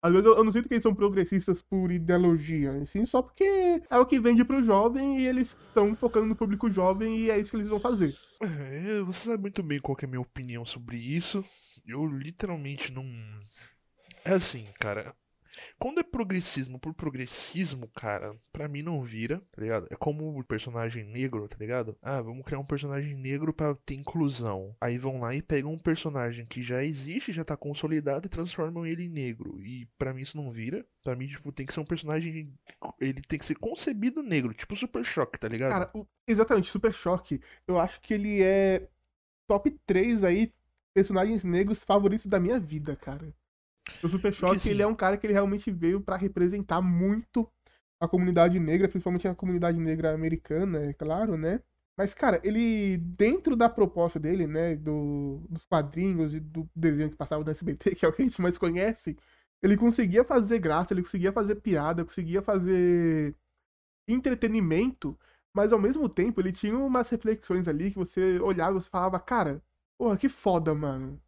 Às 0.00 0.12
vezes 0.12 0.26
eu, 0.26 0.44
não 0.44 0.52
sinto 0.52 0.68
que 0.68 0.74
eles 0.74 0.82
são 0.82 0.94
progressistas 0.94 1.62
por 1.62 1.90
ideologia, 1.90 2.70
assim, 2.82 3.06
só 3.06 3.22
porque 3.22 3.82
é 3.88 3.98
o 3.98 4.04
que 4.04 4.20
vende 4.20 4.44
pro 4.44 4.62
jovem 4.62 5.18
e 5.18 5.26
eles 5.26 5.56
estão 5.66 5.96
focando 5.96 6.26
no 6.26 6.36
público 6.36 6.70
jovem 6.70 7.16
e 7.16 7.30
é 7.30 7.38
isso 7.38 7.50
que 7.50 7.56
eles 7.56 7.70
vão 7.70 7.80
fazer. 7.80 8.14
É, 8.42 9.00
você 9.00 9.30
sabe 9.30 9.42
muito 9.42 9.62
bem 9.62 9.80
qual 9.80 9.96
é 10.00 10.04
a 10.04 10.08
minha 10.08 10.20
opinião 10.20 10.64
sobre 10.66 10.98
isso. 10.98 11.42
Eu 11.84 12.04
literalmente 12.06 12.92
não. 12.92 13.04
É 14.24 14.34
assim, 14.34 14.66
cara. 14.78 15.16
Quando 15.78 16.00
é 16.00 16.02
progressismo 16.02 16.78
por 16.78 16.94
progressismo, 16.94 17.88
cara, 17.88 18.36
pra 18.52 18.68
mim 18.68 18.82
não 18.82 19.00
vira, 19.00 19.40
tá 19.52 19.62
ligado? 19.62 19.86
É 19.90 19.96
como 19.96 20.38
o 20.38 20.44
personagem 20.44 21.04
negro, 21.04 21.46
tá 21.48 21.56
ligado? 21.58 21.96
Ah, 22.02 22.20
vamos 22.20 22.44
criar 22.44 22.58
um 22.58 22.64
personagem 22.64 23.14
negro 23.14 23.52
para 23.52 23.74
ter 23.74 23.94
inclusão. 23.94 24.74
Aí 24.80 24.98
vão 24.98 25.20
lá 25.20 25.34
e 25.34 25.42
pegam 25.42 25.72
um 25.72 25.78
personagem 25.78 26.46
que 26.46 26.62
já 26.62 26.82
existe, 26.82 27.32
já 27.32 27.44
tá 27.44 27.56
consolidado 27.56 28.26
e 28.26 28.30
transformam 28.30 28.86
ele 28.86 29.04
em 29.04 29.08
negro. 29.08 29.62
E 29.62 29.86
para 29.98 30.12
mim 30.12 30.22
isso 30.22 30.36
não 30.36 30.50
vira. 30.50 30.84
Pra 31.02 31.14
mim, 31.14 31.26
tipo, 31.26 31.52
tem 31.52 31.66
que 31.66 31.74
ser 31.74 31.80
um 31.80 31.84
personagem. 31.84 32.52
Ele 33.00 33.20
tem 33.20 33.38
que 33.38 33.44
ser 33.44 33.56
concebido 33.56 34.22
negro, 34.22 34.54
tipo 34.54 34.74
Super 34.74 35.04
Choque, 35.04 35.38
tá 35.38 35.48
ligado? 35.48 35.72
Cara, 35.72 35.92
exatamente, 36.26 36.70
Super 36.70 36.92
Choque. 36.92 37.40
Eu 37.66 37.78
acho 37.78 38.00
que 38.00 38.14
ele 38.14 38.42
é 38.42 38.88
top 39.46 39.70
3 39.86 40.24
aí 40.24 40.52
personagens 40.94 41.42
negros 41.44 41.84
favoritos 41.84 42.26
da 42.26 42.40
minha 42.40 42.58
vida, 42.58 42.96
cara. 42.96 43.34
O 44.02 44.08
Super 44.08 44.32
Choque, 44.32 44.56
assim, 44.56 44.70
ele 44.70 44.82
é 44.82 44.86
um 44.86 44.94
cara 44.94 45.16
que 45.16 45.26
ele 45.26 45.32
realmente 45.32 45.70
veio 45.70 46.00
para 46.00 46.16
representar 46.16 46.80
muito 46.80 47.48
a 48.00 48.08
comunidade 48.08 48.58
negra, 48.58 48.88
principalmente 48.88 49.26
a 49.28 49.34
comunidade 49.34 49.78
negra 49.78 50.12
americana, 50.12 50.86
é 50.86 50.92
claro, 50.92 51.36
né? 51.36 51.60
Mas, 51.96 52.12
cara, 52.12 52.40
ele, 52.42 52.96
dentro 52.98 53.54
da 53.54 53.68
proposta 53.68 54.18
dele, 54.18 54.46
né, 54.46 54.74
do, 54.74 55.46
dos 55.48 55.64
quadrinhos 55.64 56.34
e 56.34 56.40
do 56.40 56.68
desenho 56.74 57.10
que 57.10 57.16
passava 57.16 57.44
no 57.44 57.50
SBT, 57.50 57.94
que 57.96 58.04
é 58.04 58.08
o 58.08 58.12
que 58.12 58.22
a 58.22 58.24
gente 58.24 58.40
mais 58.42 58.58
conhece, 58.58 59.16
ele 59.62 59.76
conseguia 59.76 60.24
fazer 60.24 60.58
graça, 60.58 60.92
ele 60.92 61.02
conseguia 61.02 61.32
fazer 61.32 61.56
piada, 61.56 62.04
conseguia 62.04 62.42
fazer 62.42 63.34
entretenimento, 64.08 65.18
mas 65.54 65.72
ao 65.72 65.78
mesmo 65.78 66.08
tempo 66.08 66.40
ele 66.40 66.52
tinha 66.52 66.76
umas 66.76 67.08
reflexões 67.08 67.68
ali 67.68 67.90
que 67.90 67.96
você 67.96 68.38
olhava 68.40 68.76
e 68.76 68.82
você 68.82 68.90
falava, 68.90 69.18
cara, 69.20 69.62
porra, 69.96 70.16
que 70.16 70.28
foda, 70.28 70.74
mano. 70.74 71.20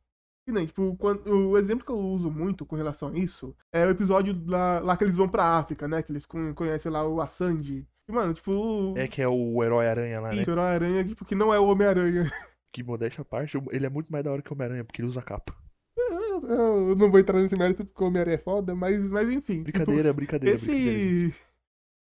E 0.47 0.53
nem, 0.53 0.65
tipo, 0.67 0.95
quando, 0.97 1.27
o 1.29 1.59
exemplo 1.59 1.85
que 1.85 1.91
eu 1.91 1.99
uso 1.99 2.31
muito 2.31 2.65
com 2.65 2.77
relação 2.77 3.09
a 3.09 3.19
isso 3.19 3.55
é 3.73 3.85
o 3.85 3.91
episódio 3.91 4.41
lá, 4.47 4.79
lá 4.79 4.97
que 4.97 5.03
eles 5.03 5.17
vão 5.17 5.29
pra 5.29 5.59
África, 5.59 5.89
né? 5.89 6.03
Que 6.03 6.13
eles 6.13 6.25
conhecem 6.25 6.91
lá 6.91 7.07
o 7.07 7.21
Assange. 7.21 7.85
E, 8.09 8.13
mano, 8.13 8.33
tipo. 8.33 8.95
É 8.97 9.09
que 9.09 9.21
é 9.21 9.27
o 9.27 9.63
Herói-Aranha 9.63 10.21
lá, 10.21 10.29
né? 10.29 10.37
Isso, 10.37 10.51
o 10.51 10.55
Herói-Aranha, 10.55 11.05
tipo, 11.05 11.25
que 11.25 11.35
não 11.35 11.53
é 11.53 11.59
o 11.59 11.67
Homem-Aranha. 11.67 12.31
Que 12.73 12.83
modéstia 12.83 13.23
à 13.23 13.25
parte, 13.25 13.57
ele 13.71 13.87
é 13.87 13.89
muito 13.89 14.13
mais 14.13 14.23
da 14.23 14.31
hora 14.31 14.43
que 14.43 14.51
o 14.51 14.55
Homem-Aranha, 14.55 14.85
porque 14.85 15.01
ele 15.01 15.09
usa 15.09 15.23
capa. 15.23 15.55
Eu, 15.97 16.43
eu 16.91 16.97
não 16.97 17.11
vou 17.11 17.19
entrar 17.19 17.41
nesse 17.41 17.57
mérito 17.57 17.87
porque 17.87 18.05
o 18.05 18.07
Homem-Aranha 18.07 18.35
é 18.35 18.39
foda, 18.39 18.75
mas, 18.75 19.01
mas 19.01 19.31
enfim. 19.31 19.63
Brincadeira, 19.63 20.11
tipo, 20.11 20.15
brincadeira, 20.15 20.57
esse, 20.57 20.67
brincadeira. 20.67 21.35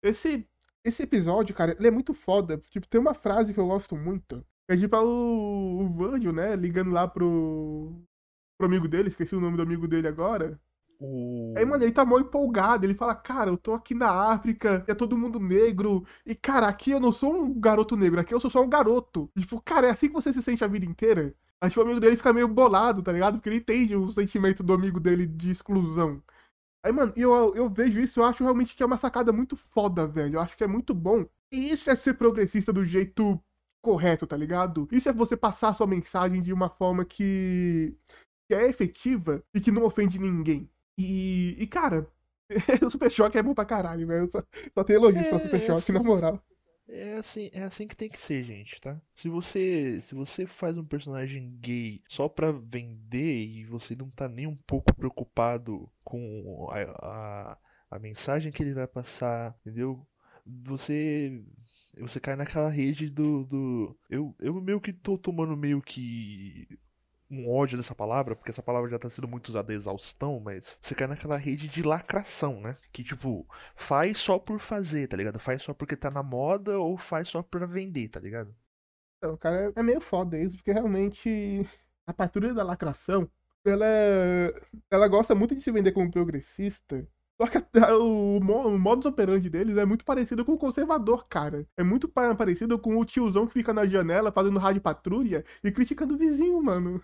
Esse, 0.04 0.48
esse 0.84 1.04
episódio, 1.04 1.54
cara, 1.54 1.76
ele 1.78 1.88
é 1.88 1.92
muito 1.92 2.16
foda. 2.16 2.58
Tipo, 2.72 2.88
tem 2.88 3.00
uma 3.00 3.14
frase 3.14 3.54
que 3.54 3.60
eu 3.60 3.68
gosto 3.68 3.96
muito. 3.96 4.44
É 4.68 4.76
tipo 4.76 4.98
o, 4.98 5.82
o 5.84 5.90
Virgil, 5.94 6.34
né? 6.34 6.56
Ligando 6.56 6.90
lá 6.90 7.08
pro, 7.08 7.94
pro 8.58 8.68
amigo 8.68 8.88
dele, 8.88 9.10
esqueci 9.10 9.36
o 9.36 9.42
nome 9.42 9.58
do 9.58 9.64
amigo 9.64 9.88
dele 9.88 10.08
agora. 10.08 10.60
O... 11.00 11.54
Aí, 11.58 11.66
mano, 11.66 11.84
ele 11.84 11.92
tá 11.92 12.06
mal 12.06 12.20
empolgado. 12.20 12.86
Ele 12.86 12.94
fala, 12.94 13.16
cara, 13.16 13.50
eu 13.50 13.58
tô 13.58 13.74
aqui 13.74 13.94
na 13.94 14.10
África, 14.32 14.84
é 14.88 14.94
todo 14.94 15.18
mundo 15.18 15.40
negro. 15.40 16.06
E, 16.26 16.34
cara, 16.34 16.68
aqui 16.68 16.92
eu 16.92 17.00
não 17.00 17.12
sou 17.12 17.44
um 17.44 17.60
garoto 17.60 17.96
negro, 17.96 18.20
aqui 18.20 18.34
eu 18.34 18.40
sou 18.40 18.50
só 18.50 18.64
um 18.64 18.70
garoto. 18.70 19.30
E, 19.36 19.42
tipo, 19.42 19.62
cara, 19.62 19.88
é 19.88 19.92
assim 19.92 20.08
que 20.08 20.14
você 20.14 20.34
se 20.34 20.42
sente 20.42 20.64
a 20.64 20.68
vida 20.68 20.86
inteira? 20.86 21.36
Aí, 21.62 21.70
tipo, 21.70 21.82
o 21.82 21.84
amigo 21.84 22.00
dele 22.00 22.18
fica 22.18 22.34
meio 22.34 22.48
bolado, 22.48 23.02
tá 23.04 23.12
ligado? 23.12 23.36
Porque 23.36 23.50
ele 23.50 23.58
entende 23.58 23.96
o 23.96 24.12
sentimento 24.12 24.64
do 24.64 24.74
amigo 24.74 25.00
dele 25.00 25.26
de 25.26 25.52
exclusão. 25.52 26.22
Aí, 26.84 26.92
mano, 26.92 27.12
eu, 27.16 27.56
eu 27.56 27.70
vejo 27.70 28.00
isso, 28.00 28.20
eu 28.20 28.26
acho 28.26 28.44
realmente 28.44 28.76
que 28.76 28.84
é 28.84 28.86
uma 28.86 28.98
sacada 28.98 29.32
muito 29.32 29.56
foda, 29.58 30.06
velho. 30.06 30.36
Eu 30.36 30.42
acho 30.42 30.56
que 30.56 30.64
é 30.64 30.68
muito 30.68 30.94
bom. 30.94 31.26
E 31.52 31.72
isso 31.72 31.90
é 31.90 31.96
ser 31.96 32.14
progressista 32.16 32.72
do 32.72 32.86
jeito 32.86 33.42
correto, 33.82 34.26
tá 34.28 34.36
ligado? 34.38 34.88
Isso 34.92 35.10
é 35.10 35.14
você 35.14 35.38
passar 35.38 35.70
a 35.70 35.74
sua 35.74 35.88
mensagem 35.88 36.42
de 36.42 36.52
uma 36.54 36.70
forma 36.70 37.06
que 37.06 37.96
que 38.48 38.54
é 38.54 38.68
efetiva 38.68 39.44
e 39.54 39.60
que 39.60 39.72
não 39.72 39.84
ofende 39.84 40.20
ninguém. 40.20 40.70
E, 40.98 41.56
e 41.60 41.68
cara, 41.68 42.08
o 42.86 42.90
Super 42.90 43.12
Choque 43.12 43.38
é 43.38 43.44
bom 43.44 43.54
pra 43.54 43.66
caralho, 43.66 44.08
velho. 44.08 44.30
Só, 44.32 44.44
só 44.74 44.84
tem 44.84 44.96
elogios 44.96 45.26
é, 45.26 45.30
pra 45.30 45.40
Super 45.40 45.62
Choque, 45.62 45.80
assim, 45.80 45.94
na 45.94 46.04
moral. 46.04 46.44
É 46.88 47.14
assim, 47.14 47.50
é 47.52 47.64
assim 47.64 47.88
que 47.88 47.96
tem 47.96 48.08
que 48.08 48.18
ser, 48.18 48.44
gente, 48.44 48.80
tá? 48.80 49.02
Se 49.16 49.28
você, 49.28 50.00
se 50.02 50.14
você 50.14 50.46
faz 50.46 50.78
um 50.78 50.86
personagem 50.86 51.58
gay 51.60 52.02
só 52.08 52.30
pra 52.30 52.52
vender 52.52 53.46
e 53.46 53.66
você 53.66 53.96
não 53.96 54.10
tá 54.12 54.30
nem 54.30 54.46
um 54.46 54.56
pouco 54.56 54.94
preocupado 54.94 55.90
com 56.04 56.68
a, 56.72 57.54
a, 57.54 57.58
a 57.90 58.00
mensagem 58.00 58.52
que 58.52 58.62
ele 58.62 58.74
vai 58.74 58.88
passar, 58.88 59.56
entendeu? 59.62 60.06
Você 60.46 61.44
você 61.98 62.20
cai 62.20 62.36
naquela 62.36 62.70
rede 62.70 63.10
do, 63.10 63.46
do 63.46 63.98
eu 64.10 64.36
eu 64.40 64.62
meio 64.62 64.80
que 64.80 64.94
tô 64.94 65.18
tomando 65.18 65.58
meio 65.58 65.82
que 65.82 66.68
um 67.30 67.50
ódio 67.50 67.78
dessa 67.78 67.96
palavra, 67.96 68.36
porque 68.36 68.52
essa 68.52 68.62
palavra 68.62 68.90
já 68.90 69.00
tá 69.00 69.10
sendo 69.10 69.28
muito 69.28 69.48
usada 69.48 69.74
exaustão, 69.74 70.40
mas 70.40 70.78
você 70.82 70.94
cai 70.94 71.08
naquela 71.08 71.38
rede 71.38 71.68
de 71.68 71.82
lacração, 71.84 72.62
né? 72.62 72.78
Que 72.92 73.04
tipo, 73.04 73.48
faz 73.76 74.18
só 74.18 74.38
por 74.38 74.60
fazer, 74.60 75.08
tá 75.08 75.18
ligado? 75.18 75.40
Faz 75.40 75.62
só 75.62 75.74
porque 75.74 75.96
tá 75.96 76.12
na 76.12 76.24
moda 76.24 76.78
ou 76.80 76.98
faz 76.98 77.28
só 77.28 77.42
pra 77.42 77.66
vender, 77.66 78.10
tá 78.10 78.20
ligado? 78.20 78.56
Então, 79.18 79.36
cara, 79.38 79.74
é 79.76 79.84
meio 79.84 80.02
foda 80.02 80.38
isso, 80.38 80.56
porque 80.58 80.72
realmente 80.72 81.68
a 82.06 82.14
patrulha 82.14 82.54
da 82.54 82.64
lacração, 82.64 83.30
ela, 83.66 83.86
é, 83.88 84.54
ela 84.92 85.08
gosta 85.08 85.34
muito 85.34 85.56
de 85.56 85.62
se 85.62 85.72
vender 85.72 85.92
como 85.92 86.12
progressista, 86.12 87.08
só 87.40 87.48
que 87.48 87.58
o, 88.00 88.38
o 88.38 88.80
modus 88.80 89.06
operandi 89.06 89.50
deles 89.50 89.76
é 89.78 89.86
muito 89.86 90.06
parecido 90.06 90.46
com 90.46 90.54
o 90.54 90.58
conservador, 90.58 91.28
cara. 91.28 91.68
É 91.76 91.84
muito 91.84 92.08
parecido 92.08 92.80
com 92.80 92.98
o 92.98 93.06
tiozão 93.06 93.46
que 93.46 93.54
fica 93.54 93.74
na 93.74 93.86
janela 93.86 94.32
fazendo 94.32 94.60
rádio 94.60 94.82
patrulha 94.82 95.44
e 95.64 95.72
criticando 95.72 96.16
o 96.16 96.18
vizinho, 96.18 96.62
mano. 96.64 97.04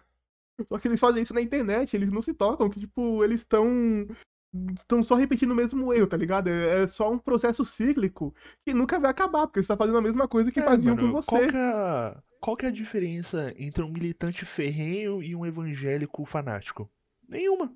Só 0.67 0.77
que 0.77 0.87
eles 0.87 0.99
fazem 0.99 1.23
isso 1.23 1.33
na 1.33 1.41
internet, 1.41 1.95
eles 1.95 2.11
não 2.11 2.21
se 2.21 2.33
tocam, 2.33 2.69
que, 2.69 2.79
tipo, 2.79 3.23
eles 3.23 3.41
estão. 3.41 4.07
Estão 4.77 5.01
só 5.01 5.15
repetindo 5.15 5.51
o 5.51 5.55
mesmo 5.55 5.93
erro, 5.93 6.07
tá 6.07 6.17
ligado? 6.17 6.49
É, 6.49 6.83
é, 6.83 6.87
só 6.87 7.09
um 7.09 7.17
processo 7.17 7.63
cíclico 7.63 8.35
que 8.65 8.73
nunca 8.73 8.99
vai 8.99 9.09
acabar, 9.09 9.47
porque 9.47 9.61
você 9.61 9.67
tá 9.67 9.77
fazendo 9.77 9.97
a 9.97 10.01
mesma 10.01 10.27
coisa 10.27 10.51
que 10.51 10.59
é, 10.59 10.63
faziam 10.63 10.93
mano, 10.93 11.07
com 11.07 11.21
você. 11.21 11.27
Qual 11.27 11.47
que, 11.47 11.55
é, 11.55 12.17
qual 12.41 12.57
que 12.57 12.65
é 12.65 12.69
a 12.69 12.73
diferença 12.73 13.53
entre 13.57 13.81
um 13.81 13.89
militante 13.89 14.43
ferrenho 14.43 15.23
e 15.23 15.33
um 15.35 15.45
evangélico 15.45 16.25
fanático? 16.25 16.91
Nenhuma. 17.29 17.73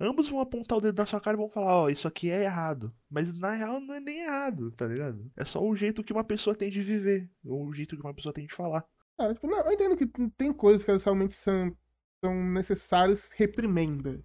Ambos 0.00 0.28
vão 0.28 0.40
apontar 0.40 0.78
o 0.78 0.80
dedo 0.80 0.98
na 0.98 1.06
sua 1.06 1.20
cara 1.20 1.36
e 1.36 1.38
vão 1.38 1.48
falar, 1.48 1.76
ó, 1.76 1.84
oh, 1.84 1.90
isso 1.90 2.08
aqui 2.08 2.30
é 2.30 2.44
errado. 2.44 2.92
Mas 3.08 3.34
na 3.34 3.50
real 3.50 3.80
não 3.80 3.94
é 3.94 4.00
nem 4.00 4.20
errado, 4.20 4.70
tá 4.72 4.86
ligado? 4.86 5.30
É 5.36 5.44
só 5.44 5.62
o 5.62 5.76
jeito 5.76 6.02
que 6.02 6.12
uma 6.12 6.24
pessoa 6.24 6.56
tem 6.56 6.70
de 6.70 6.80
viver, 6.80 7.30
ou 7.44 7.66
o 7.66 7.72
jeito 7.72 7.96
que 7.96 8.02
uma 8.02 8.14
pessoa 8.14 8.32
tem 8.32 8.46
de 8.46 8.54
falar. 8.54 8.84
Cara, 9.18 9.34
tipo, 9.34 9.46
não, 9.46 9.60
eu 9.60 9.72
entendo 9.72 9.96
que 9.96 10.06
tem 10.36 10.52
coisas 10.52 10.84
que 10.84 10.90
elas 10.90 11.02
realmente 11.02 11.34
são, 11.34 11.76
são 12.24 12.34
necessárias 12.50 13.28
reprimenda. 13.34 14.24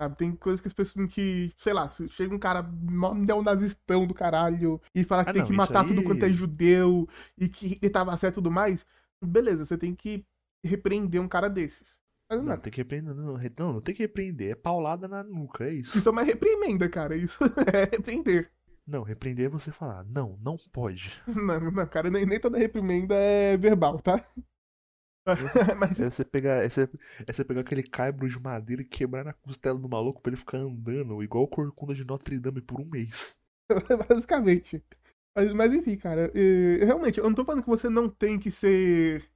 Sabe? 0.00 0.16
Tem 0.16 0.36
coisas 0.36 0.60
que 0.60 0.68
as 0.68 0.74
pessoas 0.74 1.12
que, 1.12 1.52
sei 1.56 1.72
lá, 1.72 1.90
chega 2.10 2.34
um 2.34 2.38
cara 2.38 2.62
neonazistão 3.16 4.06
do 4.06 4.14
caralho 4.14 4.80
e 4.94 5.02
fala 5.02 5.24
que 5.24 5.30
ah, 5.30 5.32
tem 5.32 5.42
não, 5.42 5.48
que 5.48 5.56
matar 5.56 5.82
aí... 5.82 5.88
tudo 5.88 6.04
quanto 6.04 6.24
é 6.24 6.30
judeu 6.30 7.08
e 7.36 7.48
que 7.48 7.78
ele 7.82 7.90
tava 7.90 8.16
certo 8.16 8.34
e 8.34 8.36
tudo 8.36 8.50
mais. 8.50 8.86
Beleza, 9.20 9.66
você 9.66 9.76
tem 9.76 9.94
que 9.94 10.24
repreender 10.64 11.20
um 11.20 11.26
cara 11.28 11.48
desses. 11.50 11.98
Não, 12.30 12.42
não, 12.42 12.56
tem 12.58 12.70
que 12.70 12.78
repreender. 12.78 13.14
Não, 13.14 13.38
não, 13.38 13.72
não 13.72 13.80
tem 13.80 13.94
que 13.94 14.02
repreender. 14.02 14.52
É 14.52 14.54
paulada 14.54 15.08
na 15.08 15.24
nuca, 15.24 15.64
é 15.64 15.72
isso. 15.72 15.98
Isso 15.98 16.08
é 16.08 16.12
uma 16.12 16.22
reprimenda, 16.22 16.88
cara. 16.88 17.16
Isso 17.16 17.38
é 17.72 17.96
repreender. 17.96 18.52
Não, 18.88 19.02
repreender 19.02 19.46
é 19.46 19.48
você 19.50 19.70
falar, 19.70 20.02
não, 20.04 20.38
não 20.42 20.56
pode. 20.72 21.12
Não, 21.28 21.70
não, 21.70 21.86
cara, 21.86 22.08
nem, 22.08 22.24
nem 22.24 22.40
toda 22.40 22.56
reprimenda 22.56 23.14
é 23.14 23.54
verbal, 23.54 24.00
tá? 24.00 24.26
Mas... 25.78 26.00
É, 26.00 26.10
você 26.10 26.24
pegar, 26.24 26.64
é, 26.64 26.70
você, 26.70 26.88
é 27.26 27.30
você 27.30 27.44
pegar 27.44 27.60
aquele 27.60 27.82
caibro 27.82 28.26
de 28.26 28.40
madeira 28.40 28.80
e 28.80 28.86
quebrar 28.86 29.26
na 29.26 29.34
costela 29.34 29.78
do 29.78 29.90
maluco 29.90 30.22
pra 30.22 30.30
ele 30.30 30.38
ficar 30.38 30.56
andando, 30.56 31.22
igual 31.22 31.44
o 31.44 31.48
corcunda 31.48 31.94
de 31.94 32.02
Notre 32.02 32.38
Dame 32.38 32.62
por 32.62 32.80
um 32.80 32.86
mês. 32.86 33.36
Basicamente. 34.08 34.82
Mas, 35.36 35.52
mas 35.52 35.74
enfim, 35.74 35.98
cara, 35.98 36.32
eu, 36.34 36.86
realmente, 36.86 37.18
eu 37.18 37.24
não 37.24 37.34
tô 37.34 37.44
falando 37.44 37.62
que 37.62 37.68
você 37.68 37.90
não 37.90 38.08
tem 38.08 38.38
que 38.38 38.50
ser 38.50 39.28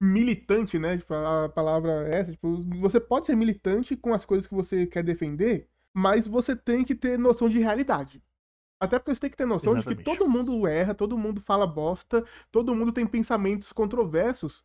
militante, 0.00 0.78
né? 0.78 0.96
Tipo, 0.96 1.12
a 1.12 1.50
palavra 1.50 2.08
é 2.08 2.20
essa. 2.20 2.32
Tipo, 2.32 2.62
você 2.80 2.98
pode 2.98 3.26
ser 3.26 3.36
militante 3.36 3.96
com 3.96 4.14
as 4.14 4.24
coisas 4.24 4.46
que 4.46 4.54
você 4.54 4.86
quer 4.86 5.02
defender, 5.02 5.68
mas 5.94 6.26
você 6.26 6.56
tem 6.56 6.82
que 6.82 6.94
ter 6.94 7.18
noção 7.18 7.50
de 7.50 7.58
realidade. 7.58 8.22
Até 8.84 8.98
porque 8.98 9.14
você 9.14 9.20
tem 9.20 9.30
que 9.30 9.36
ter 9.36 9.46
noção 9.46 9.72
Exatamente. 9.72 9.98
de 9.98 10.04
que 10.04 10.18
todo 10.18 10.28
mundo 10.28 10.66
erra, 10.66 10.94
todo 10.94 11.18
mundo 11.18 11.40
fala 11.40 11.66
bosta, 11.66 12.24
todo 12.50 12.74
mundo 12.74 12.92
tem 12.92 13.06
pensamentos 13.06 13.72
controversos. 13.72 14.64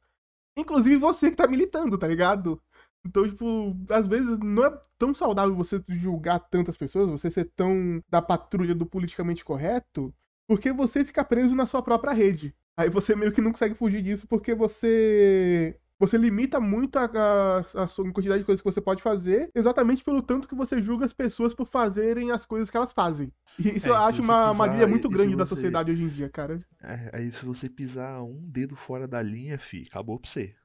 Inclusive 0.58 0.98
você 0.98 1.30
que 1.30 1.38
tá 1.38 1.48
militando, 1.48 1.98
tá 1.98 2.08
ligado? 2.08 2.62
Então, 3.06 3.28
tipo, 3.28 3.76
às 3.90 4.08
vezes 4.08 4.38
não 4.40 4.66
é 4.66 4.82
tão 4.98 5.14
saudável 5.14 5.56
você 5.56 5.82
julgar 5.88 6.40
tantas 6.40 6.76
pessoas, 6.76 7.10
você 7.10 7.32
ser 7.32 7.46
tão 7.56 8.04
da 8.10 8.22
patrulha 8.22 8.76
do 8.76 8.86
politicamente 8.86 9.44
correto, 9.46 10.14
porque 10.48 10.72
você 10.72 11.06
fica 11.06 11.24
preso 11.24 11.56
na 11.56 11.66
sua 11.66 11.82
própria 11.82 12.14
rede. 12.14 12.54
Aí 12.76 12.90
você 12.90 13.16
meio 13.16 13.32
que 13.32 13.42
não 13.42 13.52
consegue 13.52 13.76
fugir 13.76 14.02
disso 14.02 14.28
porque 14.28 14.54
você 14.54 15.78
você 16.00 16.18
limita 16.18 16.60
muito 16.60 16.98
a, 16.98 17.04
a, 17.04 17.84
a, 17.84 17.88
quantidade 18.14 18.40
de 18.40 18.46
coisas 18.46 18.62
que 18.62 18.72
você 18.72 18.80
pode 18.80 19.04
fazer, 19.04 19.52
exatamente 19.54 20.04
pelo 20.04 20.22
tanto 20.22 20.48
que 20.48 20.56
você 20.56 20.82
julga 20.82 21.06
as 21.06 21.12
pessoas 21.12 21.54
por 21.54 21.68
fazerem 21.68 22.32
as 22.32 22.46
coisas 22.46 22.70
que 22.70 22.78
elas 22.78 22.94
fazem. 22.94 23.34
E 23.60 23.78
isso 23.78 23.88
é, 23.88 23.90
eu 23.90 23.96
acho 23.96 24.22
uma 24.22 24.50
armadilha 24.50 24.88
muito 24.88 25.10
grande 25.10 25.36
da 25.36 25.46
sociedade 25.46 25.92
hoje 25.92 26.04
em 26.04 26.08
dia, 26.08 26.30
cara. 26.30 26.58
É, 26.82 27.18
aí 27.18 27.32
se 27.32 27.46
você 27.46 27.70
pisar 27.70 28.24
um 28.24 28.50
dedo 28.50 28.78
fora 28.78 29.08
da 29.08 29.22
linha, 29.22 29.60
fi, 29.60 29.84
acabou 29.90 30.18
pra 30.18 30.30
você. 30.30 30.56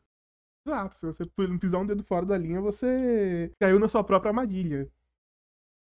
Exato, 0.66 0.98
se 0.98 1.06
você 1.06 1.26
pisar 1.58 1.80
um 1.80 1.86
dedo 1.86 2.04
fora 2.04 2.24
da 2.24 2.38
linha, 2.38 2.60
você 2.60 3.52
caiu 3.60 3.80
na 3.80 3.88
sua 3.88 4.04
própria 4.04 4.30
armadilha. 4.30 4.88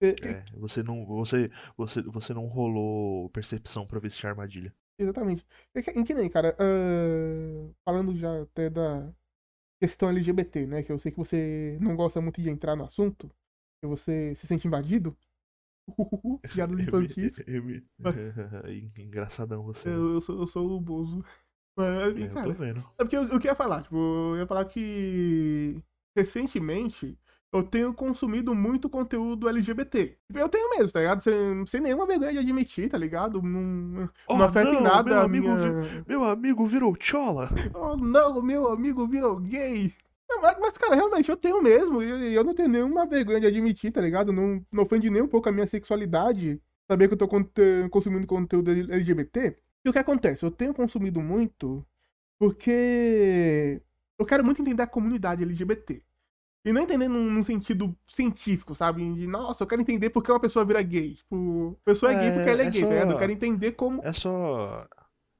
É, 0.01 0.45
você 0.55 0.83
não, 0.83 1.07
você, 1.07 1.49
você, 1.77 2.03
você 2.03 2.35
não 2.35 2.47
rolou 2.47 3.31
percepção 3.31 3.87
pra 3.87 4.01
vestir 4.01 4.27
a 4.27 4.31
armadilha. 4.31 4.75
Exatamente. 4.99 5.47
Em 5.95 6.03
que 6.03 6.15
nem, 6.15 6.29
cara, 6.29 6.57
uh, 6.59 7.75
falando 7.85 8.17
já 8.17 8.43
até 8.43 8.69
da 8.69 9.13
questão 9.83 10.11
LGBT, 10.11 10.65
né? 10.65 10.83
Que 10.85 10.93
eu 10.93 10.99
sei 10.99 11.11
que 11.11 11.19
você 11.19 11.77
não 11.81 11.97
gosta 11.97 12.21
muito 12.21 12.41
de 12.41 12.49
entrar 12.49 12.77
no 12.77 12.85
assunto, 12.85 13.29
que 13.81 13.89
você 13.89 14.33
se 14.37 14.47
sente 14.47 14.69
invadido. 14.69 15.17
Piada 16.55 16.77
de 16.77 16.85
infantis. 16.85 17.33
Engraçadão 18.97 19.65
você. 19.65 19.89
Eu, 19.89 20.15
eu, 20.15 20.21
sou, 20.21 20.41
eu 20.41 20.47
sou 20.47 20.71
o 20.71 20.81
Bozo. 20.81 21.25
Mas, 21.77 22.17
é, 22.17 22.29
cara, 22.29 22.47
eu 22.47 22.55
tô 22.55 22.63
vendo. 22.63 22.81
É 22.81 23.03
porque 23.03 23.17
eu, 23.17 23.25
eu 23.25 23.41
queria 23.41 23.57
falar, 23.57 23.83
tipo, 23.83 23.97
eu 23.97 24.39
ia 24.39 24.47
falar 24.47 24.67
que 24.67 25.83
recentemente 26.17 27.19
eu 27.53 27.63
tenho 27.63 27.93
consumido 27.93 28.55
muito 28.55 28.89
conteúdo 28.89 29.49
LGBT. 29.49 30.17
Eu 30.35 30.49
tenho 30.49 30.71
mesmo, 30.71 30.91
tá 30.91 31.01
ligado? 31.01 31.23
Sem, 31.23 31.67
sem 31.67 31.81
nenhuma 31.83 32.07
vergonha 32.07 32.33
de 32.33 32.39
admitir, 32.39 32.89
tá 32.89 32.97
ligado? 32.97 33.43
Não, 33.43 34.09
oh, 34.27 34.39
não 34.39 34.47
afeta 34.47 34.73
não, 34.73 34.81
em 34.81 34.83
nada 34.83 35.11
meu 35.11 35.21
amigo, 35.21 35.49
minha... 35.49 35.83
vi, 35.83 36.05
meu 36.09 36.25
amigo 36.25 36.67
virou 36.67 36.97
chola. 36.99 37.51
Oh, 37.75 37.97
não, 37.97 38.41
meu 38.41 38.69
amigo 38.69 39.07
virou 39.07 39.39
gay. 39.39 39.93
Não, 40.29 40.41
mas, 40.41 40.57
mas, 40.59 40.79
cara, 40.79 40.95
realmente, 40.95 41.29
eu 41.29 41.37
tenho 41.37 41.63
mesmo. 41.63 42.03
E 42.03 42.35
eu, 42.35 42.43
não 42.43 42.55
tenho 42.55 42.69
nenhuma 42.69 43.07
vergonha 43.07 43.41
de 43.41 43.47
admitir, 43.47 43.93
tá 43.93 44.01
ligado? 44.01 44.33
Não, 44.33 44.65
não 44.73 44.85
ofende 44.85 45.11
nem 45.11 45.21
um 45.21 45.29
pouco 45.29 45.49
a 45.49 45.53
minha 45.53 45.67
sexualidade. 45.67 46.59
Saber 46.91 47.07
que 47.07 47.15
eu 47.15 47.19
tô 47.19 47.29
consumindo 47.91 48.27
conteúdo 48.27 48.71
LGBT. 48.71 49.57
E 49.85 49.91
o 49.91 49.93
que 49.93 49.99
acontece? 49.99 50.45
Eu 50.45 50.51
tenho 50.51 50.73
consumido 50.73 51.21
muito 51.21 51.85
porque 52.39 53.81
eu 54.19 54.25
quero 54.25 54.45
muito 54.45 54.63
entender 54.63 54.83
a 54.83 54.87
comunidade 54.87 55.43
LGBT. 55.43 56.03
E 56.65 56.73
não 56.73 56.83
entender 56.83 57.09
num, 57.09 57.29
num, 57.29 57.43
sentido 57.43 57.97
científico, 58.07 58.75
sabe? 58.75 59.03
De, 59.15 59.27
nossa, 59.27 59.65
eu 59.65 59.67
quero 59.67 59.83
entender 59.83 60.11
por 60.11 60.23
que 60.23 60.31
uma 60.31 60.39
pessoa 60.39 60.65
vira 60.65 60.81
gay. 60.81 61.15
Tipo, 61.15 61.77
a 61.83 61.85
pessoa 61.85 62.13
é, 62.13 62.15
é 62.15 62.19
gay 62.21 62.33
porque 62.33 62.51
ela 62.51 62.63
é, 62.63 62.67
é 62.67 62.71
gay, 62.71 62.81
só, 62.81 62.87
tá 62.87 62.93
ligado? 62.93 63.13
Eu 63.13 63.19
quero 63.19 63.33
entender 63.33 63.73
como. 63.73 64.01
É 64.05 64.13
só. 64.13 64.87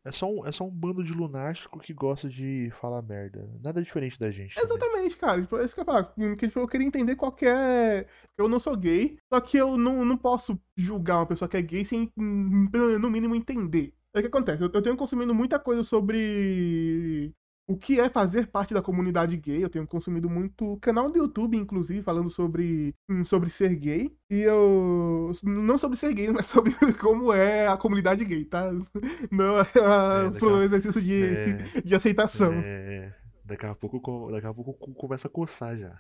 É 0.05 0.11
só, 0.11 0.29
um, 0.29 0.45
é 0.45 0.51
só 0.51 0.65
um 0.65 0.71
bando 0.71 1.05
de 1.05 1.13
lunático 1.13 1.79
que 1.79 1.93
gosta 1.93 2.29
de 2.29 2.73
falar 2.73 3.03
merda. 3.03 3.49
Nada 3.63 3.81
diferente 3.81 4.19
da 4.19 4.33
gente. 4.33 4.59
Exatamente, 4.59 5.17
cara. 5.17 5.41
Tipo, 5.41 5.59
é 5.59 5.65
isso 5.65 5.75
que 5.75 5.81
eu 5.81 5.83
ia 5.83 5.87
falar. 5.87 6.05
Que, 6.37 6.49
tipo, 6.49 6.59
eu 6.59 6.67
queria 6.67 6.87
entender 6.87 7.15
qual 7.15 7.31
que 7.31 7.47
é. 7.47 8.09
Eu 8.37 8.49
não 8.49 8.59
sou 8.59 8.77
gay, 8.77 9.17
só 9.33 9.41
que 9.41 9.57
eu 9.57 9.77
não, 9.77 10.05
não 10.05 10.17
posso 10.17 10.59
julgar 10.77 11.19
uma 11.19 11.27
pessoa 11.27 11.49
que 11.49 11.57
é 11.57 11.63
gay 11.63 11.85
sem, 11.85 12.13
no 12.17 13.11
mínimo, 13.11 13.37
entender. 13.37 13.95
É 14.13 14.19
o 14.19 14.23
que 14.23 14.29
acontece. 14.29 14.61
Eu, 14.61 14.71
eu 14.75 14.83
tenho 14.83 14.97
consumindo 14.97 15.33
muita 15.33 15.61
coisa 15.61 15.85
sobre 15.85 17.33
o 17.67 17.77
que 17.77 18.01
é 18.01 18.09
fazer 18.09 18.49
parte 18.49 18.75
da 18.75 18.83
comunidade 18.83 19.37
gay. 19.37 19.63
Eu 19.63 19.69
tenho 19.69 19.87
consumido 19.87 20.29
muito 20.29 20.77
canal 20.79 21.11
do 21.11 21.19
YouTube, 21.19 21.57
inclusive, 21.57 22.03
falando 22.03 22.31
sobre, 22.31 22.95
hum, 23.09 23.25
sobre 23.25 23.51
ser 23.51 23.75
gay. 23.77 24.15
E 24.31 24.41
eu. 24.41 25.31
Não 25.43 25.79
sobre 25.79 25.97
ser 25.97 26.13
gay, 26.13 26.29
mas 26.33 26.47
sobre 26.47 26.75
como 26.95 27.33
é 27.33 27.69
a 27.69 27.77
comunidade 27.77 28.25
gay, 28.25 28.45
tá? 28.45 28.71
Não 29.31 29.59
é, 29.59 29.63
é 29.63 30.39
pro 30.39 30.63
exercício 30.63 31.01
de, 31.01 31.25
é, 31.25 31.81
de 31.85 31.95
aceitação. 31.95 32.53
É, 32.53 33.15
daqui 33.45 33.67
a 33.67 33.75
pouco, 33.75 34.31
daqui 34.31 34.47
a 34.47 34.55
pouco 34.55 34.75
começa 34.95 35.29
a 35.29 35.31
coçar 35.31 35.77
já. 35.77 35.99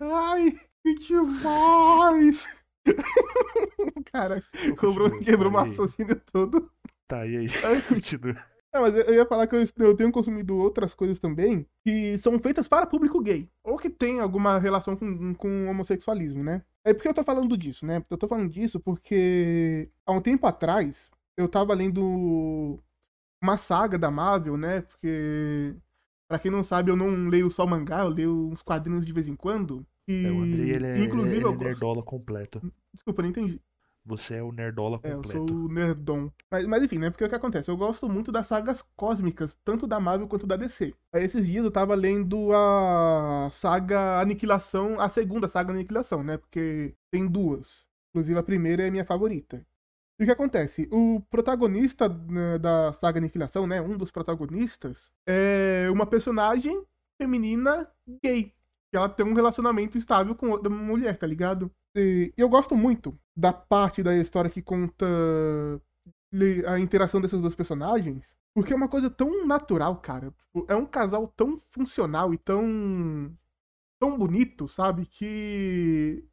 Ai, 0.00 0.58
que 0.84 0.94
demais! 1.06 2.46
Cara, 4.12 4.42
quebrou, 4.78 5.18
quebrou 5.20 5.52
o 5.52 5.56
raciocínio 5.56 6.20
todo. 6.32 6.70
Tá, 7.06 7.26
e 7.26 7.36
aí? 7.36 7.48
Continua. 7.88 8.36
É, 8.72 8.78
mas 8.78 8.94
eu 8.94 9.14
ia 9.14 9.26
falar 9.26 9.46
que 9.46 9.56
eu, 9.56 9.64
eu, 9.78 9.96
tenho 9.96 10.12
consumido 10.12 10.56
outras 10.56 10.94
coisas 10.94 11.18
também 11.18 11.66
que 11.84 12.16
são 12.18 12.38
feitas 12.38 12.68
para 12.68 12.86
público 12.86 13.20
gay. 13.20 13.50
Ou 13.64 13.76
que 13.76 13.90
tem 13.90 14.20
alguma 14.20 14.58
relação 14.58 14.96
com, 14.96 15.34
com 15.34 15.66
homossexualismo, 15.66 16.44
né? 16.44 16.62
É 16.84 16.94
porque 16.94 17.08
eu 17.08 17.14
tô 17.14 17.24
falando 17.24 17.56
disso, 17.56 17.84
né? 17.84 18.02
Eu 18.08 18.16
tô 18.16 18.28
falando 18.28 18.48
disso 18.48 18.78
porque 18.78 19.90
há 20.06 20.12
um 20.12 20.20
tempo 20.20 20.46
atrás 20.46 21.10
eu 21.36 21.48
tava 21.48 21.74
lendo 21.74 22.78
uma 23.42 23.56
saga 23.56 23.98
da 23.98 24.10
Marvel, 24.10 24.56
né? 24.56 24.82
Porque, 24.82 25.74
pra 26.28 26.38
quem 26.38 26.50
não 26.50 26.62
sabe, 26.62 26.90
eu 26.90 26.96
não 26.96 27.28
leio 27.28 27.50
só 27.50 27.66
mangá, 27.66 28.02
eu 28.02 28.08
leio 28.08 28.48
uns 28.48 28.62
quadrinhos 28.62 29.04
de 29.04 29.12
vez 29.12 29.26
em 29.26 29.34
quando. 29.34 29.84
E, 30.06 30.26
é, 30.26 30.30
o 30.30 30.40
Andrei, 30.42 30.70
ele 30.70 30.86
é, 30.86 30.98
inclusive, 31.04 31.36
ele 31.36 31.54
é 31.54 31.56
nerdola 31.56 32.02
completo. 32.02 32.60
Desculpa, 32.94 33.22
não 33.22 33.30
entendi. 33.30 33.60
Você 34.04 34.36
é 34.36 34.42
o 34.42 34.50
nerdola 34.50 34.98
É, 35.02 35.12
eu 35.12 35.16
completo. 35.16 35.48
sou 35.48 35.56
o 35.64 35.68
nerdom. 35.68 36.30
Mas, 36.50 36.66
mas 36.66 36.82
enfim, 36.82 36.98
né? 36.98 37.10
Porque 37.10 37.24
o 37.24 37.28
que 37.28 37.34
acontece? 37.34 37.70
Eu 37.70 37.76
gosto 37.76 38.08
muito 38.08 38.32
das 38.32 38.46
sagas 38.46 38.82
cósmicas, 38.96 39.56
tanto 39.64 39.86
da 39.86 40.00
Marvel 40.00 40.26
quanto 40.26 40.46
da 40.46 40.56
DC. 40.56 40.94
Aí 41.12 41.24
esses 41.24 41.46
dias 41.46 41.64
eu 41.64 41.70
tava 41.70 41.94
lendo 41.94 42.50
a 42.52 43.50
saga 43.52 44.20
Aniquilação, 44.20 44.98
a 45.00 45.08
segunda 45.08 45.48
saga 45.48 45.72
Aniquilação, 45.72 46.22
né? 46.22 46.36
Porque 46.38 46.94
tem 47.10 47.26
duas. 47.26 47.86
Inclusive 48.10 48.38
a 48.38 48.42
primeira 48.42 48.86
é 48.86 48.90
minha 48.90 49.04
favorita. 49.04 49.64
E 50.18 50.24
o 50.24 50.26
que 50.26 50.32
acontece? 50.32 50.88
O 50.92 51.20
protagonista 51.30 52.08
né, 52.08 52.58
da 52.58 52.92
saga 52.94 53.18
Aniquilação, 53.18 53.66
né? 53.66 53.80
Um 53.80 53.96
dos 53.96 54.10
protagonistas, 54.10 55.10
é 55.26 55.88
uma 55.90 56.06
personagem 56.06 56.84
feminina 57.20 57.88
gay. 58.22 58.54
Que 58.90 58.96
ela 58.96 59.08
tem 59.08 59.24
um 59.26 59.34
relacionamento 59.34 59.96
estável 59.96 60.34
com 60.34 60.50
outra 60.50 60.68
mulher, 60.70 61.16
tá 61.18 61.26
ligado? 61.26 61.70
E 61.96 62.32
eu 62.36 62.48
gosto 62.48 62.76
muito 62.76 63.18
da 63.36 63.52
parte 63.52 64.02
da 64.02 64.16
história 64.16 64.50
que 64.50 64.62
conta 64.62 65.06
a 66.66 66.78
interação 66.78 67.20
desses 67.20 67.40
dois 67.40 67.54
personagens, 67.54 68.36
porque 68.54 68.72
é 68.72 68.76
uma 68.76 68.88
coisa 68.88 69.10
tão 69.10 69.46
natural, 69.46 69.96
cara. 70.00 70.30
Tipo, 70.30 70.66
É 70.68 70.76
um 70.76 70.86
casal 70.86 71.28
tão 71.36 71.56
funcional 71.58 72.32
e 72.32 72.38
tão 72.38 73.36
tão 74.00 74.18
bonito, 74.18 74.68
sabe? 74.68 75.06
Que 75.06 76.24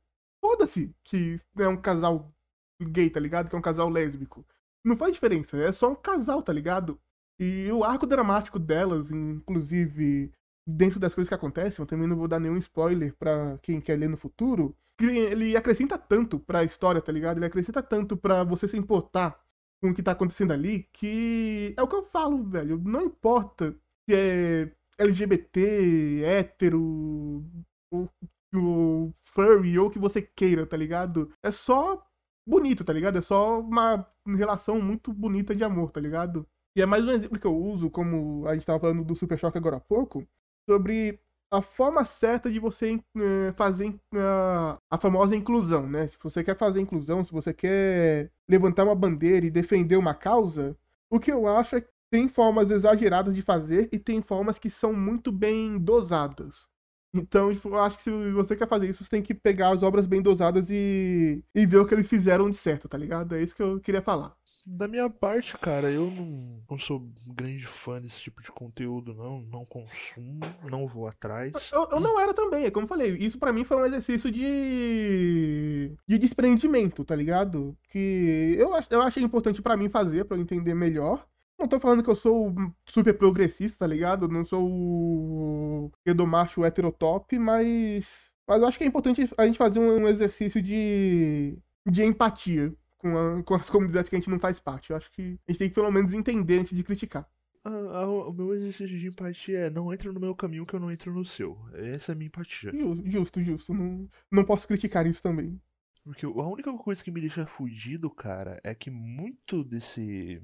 foda-se 0.43 0.95
que 1.03 1.39
é 1.59 1.67
um 1.67 1.77
casal 1.77 2.33
gay, 2.81 3.09
tá 3.09 3.19
ligado? 3.19 3.49
Que 3.49 3.55
é 3.55 3.59
um 3.59 3.61
casal 3.61 3.89
lésbico. 3.89 4.45
Não 4.85 4.97
faz 4.97 5.13
diferença, 5.13 5.57
é 5.57 5.71
só 5.71 5.91
um 5.91 5.95
casal, 5.95 6.41
tá 6.43 6.53
ligado? 6.53 6.99
E 7.39 7.71
o 7.71 7.83
arco 7.83 8.07
dramático 8.07 8.57
delas, 8.59 9.11
inclusive 9.11 10.31
dentro 10.67 10.99
das 10.99 11.15
coisas 11.15 11.29
que 11.29 11.35
acontecem, 11.35 11.81
eu 11.81 11.87
também 11.87 12.07
não 12.07 12.17
vou 12.17 12.27
dar 12.27 12.39
nenhum 12.39 12.57
spoiler 12.57 13.15
pra 13.15 13.57
quem 13.59 13.79
quer 13.79 13.97
ler 13.97 14.09
no 14.09 14.17
futuro, 14.17 14.75
ele 14.99 15.55
acrescenta 15.55 15.97
tanto 15.97 16.39
pra 16.39 16.63
história, 16.63 17.01
tá 17.01 17.11
ligado? 17.11 17.37
Ele 17.37 17.45
acrescenta 17.45 17.81
tanto 17.81 18.17
pra 18.17 18.43
você 18.43 18.67
se 18.67 18.75
importar 18.77 19.39
com 19.81 19.91
o 19.91 19.93
que 19.93 20.03
tá 20.03 20.11
acontecendo 20.11 20.51
ali, 20.51 20.89
que 20.91 21.73
é 21.77 21.81
o 21.81 21.87
que 21.87 21.95
eu 21.95 22.03
falo, 22.03 22.43
velho. 22.43 22.81
Não 22.83 23.03
importa 23.03 23.71
se 24.09 24.15
é 24.15 24.71
LGBT, 24.97 26.23
hétero, 26.23 27.45
ou, 27.91 28.09
ou 28.55 29.13
furry, 29.21 29.77
ou 29.77 29.87
o 29.87 29.91
que 29.91 29.99
você 29.99 30.21
queira, 30.21 30.65
tá 30.65 30.75
ligado? 30.75 31.31
É 31.43 31.51
só 31.51 32.03
bonito, 32.47 32.83
tá 32.83 32.91
ligado? 32.91 33.17
É 33.19 33.21
só 33.21 33.59
uma 33.61 34.05
relação 34.25 34.81
muito 34.81 35.13
bonita 35.13 35.55
de 35.55 35.63
amor, 35.63 35.91
tá 35.91 35.99
ligado? 35.99 36.45
E 36.75 36.81
é 36.81 36.85
mais 36.85 37.07
um 37.07 37.11
exemplo 37.11 37.39
que 37.39 37.47
eu 37.47 37.55
uso, 37.55 37.89
como 37.89 38.47
a 38.47 38.53
gente 38.53 38.65
tava 38.65 38.79
falando 38.79 39.03
do 39.03 39.15
Super 39.15 39.37
Choque 39.37 39.57
agora 39.57 39.77
há 39.77 39.79
pouco, 39.79 40.27
sobre 40.67 41.19
a 41.51 41.61
forma 41.61 42.05
certa 42.05 42.49
de 42.51 42.59
você 42.59 42.99
eh, 43.17 43.53
fazer 43.55 43.95
ah, 44.15 44.77
a 44.89 44.97
famosa 44.97 45.35
inclusão, 45.35 45.87
né? 45.89 46.07
Se 46.07 46.17
você 46.21 46.43
quer 46.43 46.57
fazer 46.57 46.81
inclusão, 46.81 47.23
se 47.23 47.31
você 47.31 47.53
quer 47.53 48.31
levantar 48.49 48.83
uma 48.83 48.95
bandeira 48.95 49.45
e 49.45 49.49
defender 49.51 49.95
uma 49.97 50.13
causa, 50.13 50.77
o 51.09 51.19
que 51.19 51.31
eu 51.31 51.47
acho 51.47 51.77
é 51.77 51.81
que 51.81 51.87
tem 52.11 52.27
formas 52.29 52.69
exageradas 52.71 53.35
de 53.35 53.41
fazer 53.41 53.89
e 53.91 53.99
tem 53.99 54.21
formas 54.21 54.59
que 54.59 54.69
são 54.69 54.93
muito 54.93 55.31
bem 55.31 55.77
dosadas. 55.79 56.67
Então, 57.13 57.53
tipo, 57.53 57.69
eu 57.69 57.79
acho 57.81 57.97
que 57.97 58.03
se 58.03 58.31
você 58.33 58.55
quer 58.55 58.67
fazer 58.67 58.89
isso, 58.89 59.03
você 59.03 59.09
tem 59.09 59.23
que 59.23 59.33
pegar 59.33 59.69
as 59.69 59.81
obras 59.83 60.05
bem 60.05 60.21
dosadas 60.21 60.69
e, 60.69 61.43
e 61.55 61.65
ver 61.65 61.77
o 61.77 61.85
que 61.87 61.93
eles 61.93 62.07
fizeram 62.07 62.49
de 62.49 62.57
certo, 62.57 62.87
tá 62.89 62.97
ligado? 62.97 63.35
É 63.35 63.41
isso 63.41 63.55
que 63.55 63.63
eu 63.63 63.79
queria 63.79 64.01
falar. 64.01 64.35
Da 64.69 64.85
minha 64.85 65.09
parte, 65.09 65.57
cara, 65.57 65.89
eu 65.89 66.11
não, 66.11 66.61
não 66.69 66.77
sou 66.77 67.09
grande 67.25 67.65
fã 67.65 68.01
desse 68.01 68.19
tipo 68.19 68.41
de 68.41 68.51
conteúdo, 68.51 69.13
não. 69.13 69.39
Não 69.43 69.65
consumo, 69.65 70.41
não 70.69 70.85
vou 70.85 71.07
atrás. 71.07 71.71
Eu, 71.71 71.87
eu 71.89 72.01
não 72.01 72.19
era 72.19 72.33
também, 72.33 72.65
é 72.65 72.71
como 72.71 72.83
eu 72.83 72.89
falei. 72.89 73.15
Isso 73.17 73.39
pra 73.39 73.53
mim 73.53 73.63
foi 73.63 73.77
um 73.77 73.85
exercício 73.85 74.29
de. 74.29 75.95
de 76.05 76.17
desprendimento, 76.17 77.05
tá 77.05 77.15
ligado? 77.15 77.77
Que 77.87 78.57
eu, 78.59 78.71
eu 78.89 79.01
achei 79.01 79.23
importante 79.23 79.61
pra 79.61 79.77
mim 79.77 79.87
fazer, 79.87 80.25
pra 80.25 80.35
eu 80.35 80.41
entender 80.41 80.73
melhor. 80.73 81.25
Não 81.57 81.65
tô 81.65 81.79
falando 81.79 82.03
que 82.03 82.09
eu 82.09 82.15
sou 82.15 82.53
super 82.85 83.17
progressista, 83.17 83.77
tá 83.79 83.87
ligado? 83.87 84.27
Não 84.27 84.43
sou 84.43 84.67
o 84.69 85.91
pedomacho 86.03 86.65
heterotop, 86.65 87.39
mas. 87.39 88.05
Mas 88.45 88.61
eu 88.61 88.67
acho 88.67 88.77
que 88.77 88.83
é 88.83 88.87
importante 88.87 89.29
a 89.37 89.45
gente 89.45 89.57
fazer 89.57 89.79
um 89.79 90.09
exercício 90.09 90.61
de. 90.61 91.57
de 91.87 92.03
empatia 92.03 92.75
com, 92.97 93.17
a- 93.17 93.43
com 93.43 93.55
as 93.55 93.69
comunidades 93.69 94.09
que 94.09 94.15
a 94.15 94.19
gente 94.19 94.29
não 94.29 94.39
faz 94.39 94.59
parte. 94.59 94.89
Eu 94.91 94.97
acho 94.97 95.11
que 95.11 95.39
a 95.47 95.51
gente 95.51 95.59
tem 95.59 95.69
que 95.69 95.75
pelo 95.75 95.91
menos 95.91 96.13
entender 96.13 96.59
antes 96.59 96.75
de 96.75 96.83
criticar. 96.83 97.27
Ah, 97.63 97.69
ah, 98.01 98.07
o 98.07 98.31
meu 98.33 98.53
exercício 98.53 98.97
de 98.97 99.07
empatia 99.07 99.59
é 99.59 99.69
não 99.69 99.91
entra 99.93 100.11
no 100.13 100.19
meu 100.19 100.33
caminho 100.33 100.65
que 100.65 100.73
eu 100.73 100.79
não 100.79 100.89
entro 100.91 101.13
no 101.13 101.25
seu. 101.25 101.57
Essa 101.73 102.11
é 102.11 102.13
a 102.13 102.15
minha 102.15 102.27
empatia. 102.27 102.71
Justo, 103.05 103.41
justo. 103.41 103.73
Não, 103.73 104.07
não 104.31 104.45
posso 104.45 104.67
criticar 104.67 105.05
isso 105.05 105.21
também. 105.21 105.59
Porque 106.03 106.25
a 106.25 106.29
única 106.29 106.71
coisa 106.77 107.03
que 107.03 107.11
me 107.11 107.19
deixa 107.19 107.45
fudido, 107.45 108.09
cara, 108.09 108.59
é 108.63 108.73
que 108.73 108.89
muito 108.89 109.63
desse. 109.65 110.41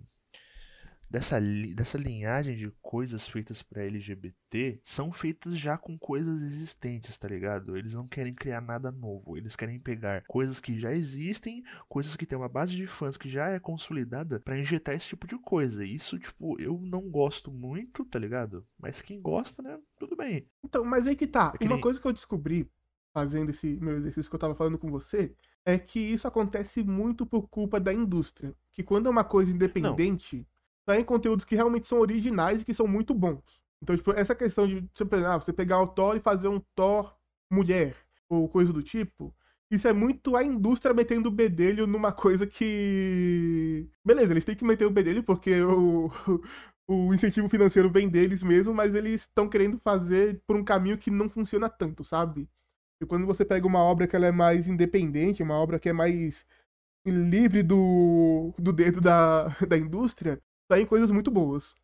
Dessa, 1.14 1.40
dessa 1.76 1.96
linhagem 1.96 2.58
de 2.58 2.72
coisas 2.82 3.28
feitas 3.28 3.62
pra 3.62 3.84
LGBT 3.84 4.80
são 4.84 5.12
feitas 5.12 5.56
já 5.60 5.78
com 5.78 5.96
coisas 5.96 6.42
existentes, 6.42 7.16
tá 7.20 7.28
ligado? 7.28 7.78
Eles 7.78 7.94
não 7.94 8.08
querem 8.08 8.34
criar 8.34 8.62
nada 8.62 8.92
novo. 8.92 9.38
Eles 9.38 9.56
querem 9.56 9.80
pegar 9.80 10.24
coisas 10.28 10.60
que 10.60 10.80
já 10.80 10.92
existem, 10.92 11.64
coisas 11.88 12.16
que 12.16 12.26
tem 12.26 12.36
uma 12.36 12.50
base 12.50 12.76
de 12.76 12.88
fãs 12.88 13.16
que 13.16 13.30
já 13.30 13.48
é 13.50 13.60
consolidada 13.60 14.40
pra 14.40 14.58
injetar 14.58 14.96
esse 14.96 15.10
tipo 15.10 15.28
de 15.28 15.38
coisa. 15.38 15.86
Isso, 15.86 16.18
tipo, 16.18 16.60
eu 16.60 16.80
não 16.82 17.08
gosto 17.12 17.52
muito, 17.52 18.04
tá 18.06 18.18
ligado? 18.18 18.66
Mas 18.76 19.00
quem 19.00 19.22
gosta, 19.22 19.62
né? 19.62 19.78
Tudo 20.00 20.16
bem. 20.16 20.48
Então, 20.64 20.84
mas 20.84 21.06
aí 21.06 21.16
que 21.16 21.28
tá. 21.28 21.52
É 21.54 21.60
que 21.60 21.66
Uma 21.66 21.76
nem- 21.76 21.82
coisa 21.84 22.00
que 22.00 22.08
eu 22.08 22.14
descobri 22.14 22.68
fazendo 23.14 23.52
esse 23.52 23.68
meu 23.80 23.98
exercício 23.98 24.32
que 24.32 24.36
eu 24.36 24.40
tava 24.40 24.56
falando 24.56 24.80
com 24.80 24.90
você 24.90 25.32
é 25.64 25.78
que 25.78 26.00
isso 26.00 26.28
acontece 26.28 26.82
muito 26.84 27.24
por 27.24 27.48
culpa 27.48 27.80
da 27.80 27.94
indústria. 27.94 28.56
Que 28.72 28.82
quando 28.82 29.06
é 29.06 29.12
uma 29.12 29.24
coisa 29.24 29.52
independente, 29.52 30.48
saem 30.88 31.04
conteúdos 31.04 31.46
que 31.46 31.56
realmente 31.56 31.88
são 31.88 32.00
originais 32.00 32.62
e 32.62 32.66
que 32.66 32.74
são 32.74 32.88
muito 32.88 33.14
bons. 33.14 33.62
Então, 33.82 33.96
tipo, 33.96 34.12
essa 34.12 34.34
questão 34.36 34.68
de 34.68 34.88
ah, 35.28 35.38
você 35.38 35.52
pegar 35.54 35.82
o 35.82 35.88
Thor 35.88 36.16
e 36.16 36.22
fazer 36.22 36.48
um 36.48 36.62
Thor 36.76 37.16
mulher, 37.52 37.96
ou 38.30 38.48
coisa 38.48 38.72
do 38.72 38.82
tipo, 38.82 39.34
isso 39.70 39.88
é 39.88 39.94
muito 39.94 40.36
a 40.36 40.44
indústria 40.44 40.94
metendo 40.94 41.30
o 41.30 41.32
bedelho 41.32 41.88
numa 41.88 42.12
coisa 42.12 42.46
que. 42.46 43.90
Beleza, 44.06 44.32
eles 44.32 44.46
têm 44.46 44.56
que 44.56 44.64
meter 44.66 44.86
o 44.86 44.92
bedelho 44.92 45.24
porque 45.24 45.62
o, 45.64 46.12
o 46.88 47.14
incentivo 47.14 47.50
financeiro 47.50 47.90
vem 47.90 48.08
deles 48.10 48.44
mesmo, 48.44 48.74
mas 48.74 48.94
eles 48.96 49.22
estão 49.22 49.50
querendo 49.50 49.80
fazer 49.80 50.42
por 50.46 50.56
um 50.56 50.64
caminho 50.64 50.98
que 50.98 51.10
não 51.12 51.30
funciona 51.30 51.70
tanto, 51.70 52.04
sabe? 52.04 52.48
E 53.02 53.06
quando 53.06 53.26
você 53.26 53.44
pega 53.44 53.68
uma 53.68 53.80
obra 53.80 54.08
que 54.08 54.16
ela 54.16 54.28
é 54.28 54.32
mais 54.32 54.68
independente, 54.68 55.44
uma 55.44 55.56
obra 55.56 55.80
que 55.80 55.90
é 55.90 55.94
mais 55.94 56.46
livre 57.06 57.64
do, 57.64 58.54
do 58.58 58.72
dedo 58.72 59.02
da, 59.02 59.48
da 59.68 59.78
indústria, 59.78 60.42
saem 60.74 60.86
coisas 60.86 61.12
muito 61.12 61.32
boas. 61.32 61.76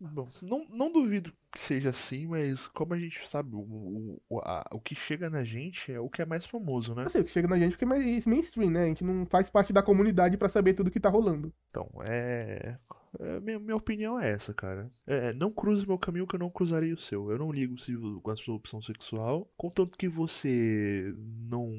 Bom, 0.00 0.28
não, 0.42 0.66
não 0.68 0.92
duvido 0.92 1.32
que 1.50 1.58
seja 1.58 1.90
assim, 1.90 2.26
mas 2.26 2.66
como 2.66 2.92
a 2.94 2.98
gente 2.98 3.26
sabe, 3.26 3.54
o, 3.54 4.20
o, 4.28 4.38
a- 4.40 4.64
o 4.72 4.80
que 4.80 4.94
chega 4.94 5.30
na 5.30 5.44
gente 5.44 5.90
é 5.92 6.00
o 6.00 6.10
que 6.10 6.20
é 6.20 6.26
mais 6.26 6.44
famoso, 6.44 6.94
né? 6.94 7.04
Eu 7.04 7.10
sei, 7.10 7.20
o 7.20 7.24
que 7.24 7.30
chega 7.30 7.48
na 7.48 7.58
gente 7.58 7.72
porque 7.72 7.84
é 7.84 7.88
mais 7.88 8.26
mainstream, 8.26 8.70
né? 8.70 8.82
A 8.84 8.86
gente 8.86 9.04
não 9.04 9.24
faz 9.24 9.48
parte 9.48 9.72
da 9.72 9.82
comunidade 9.82 10.36
pra 10.36 10.48
saber 10.48 10.74
tudo 10.74 10.90
que 10.90 11.00
tá 11.00 11.08
rolando. 11.08 11.54
Então, 11.70 11.88
é. 12.04 12.76
é, 13.20 13.40
minha, 13.40 13.58
minha 13.58 13.76
opinião 13.76 14.18
é 14.18 14.30
essa, 14.30 14.52
cara. 14.52 14.90
É, 15.06 15.32
não 15.32 15.50
cruze 15.50 15.86
meu 15.86 15.98
caminho 15.98 16.26
que 16.26 16.34
eu 16.34 16.40
não 16.40 16.50
cruzarei 16.50 16.92
o 16.92 16.98
seu. 16.98 17.30
Eu 17.30 17.38
não 17.38 17.52
ligo 17.52 17.78
se 17.78 17.94
com 18.22 18.30
a 18.30 18.36
sua 18.36 18.56
opção 18.56 18.82
sexual. 18.82 19.50
Contanto 19.56 19.96
que 19.96 20.08
você 20.08 21.14
não, 21.48 21.72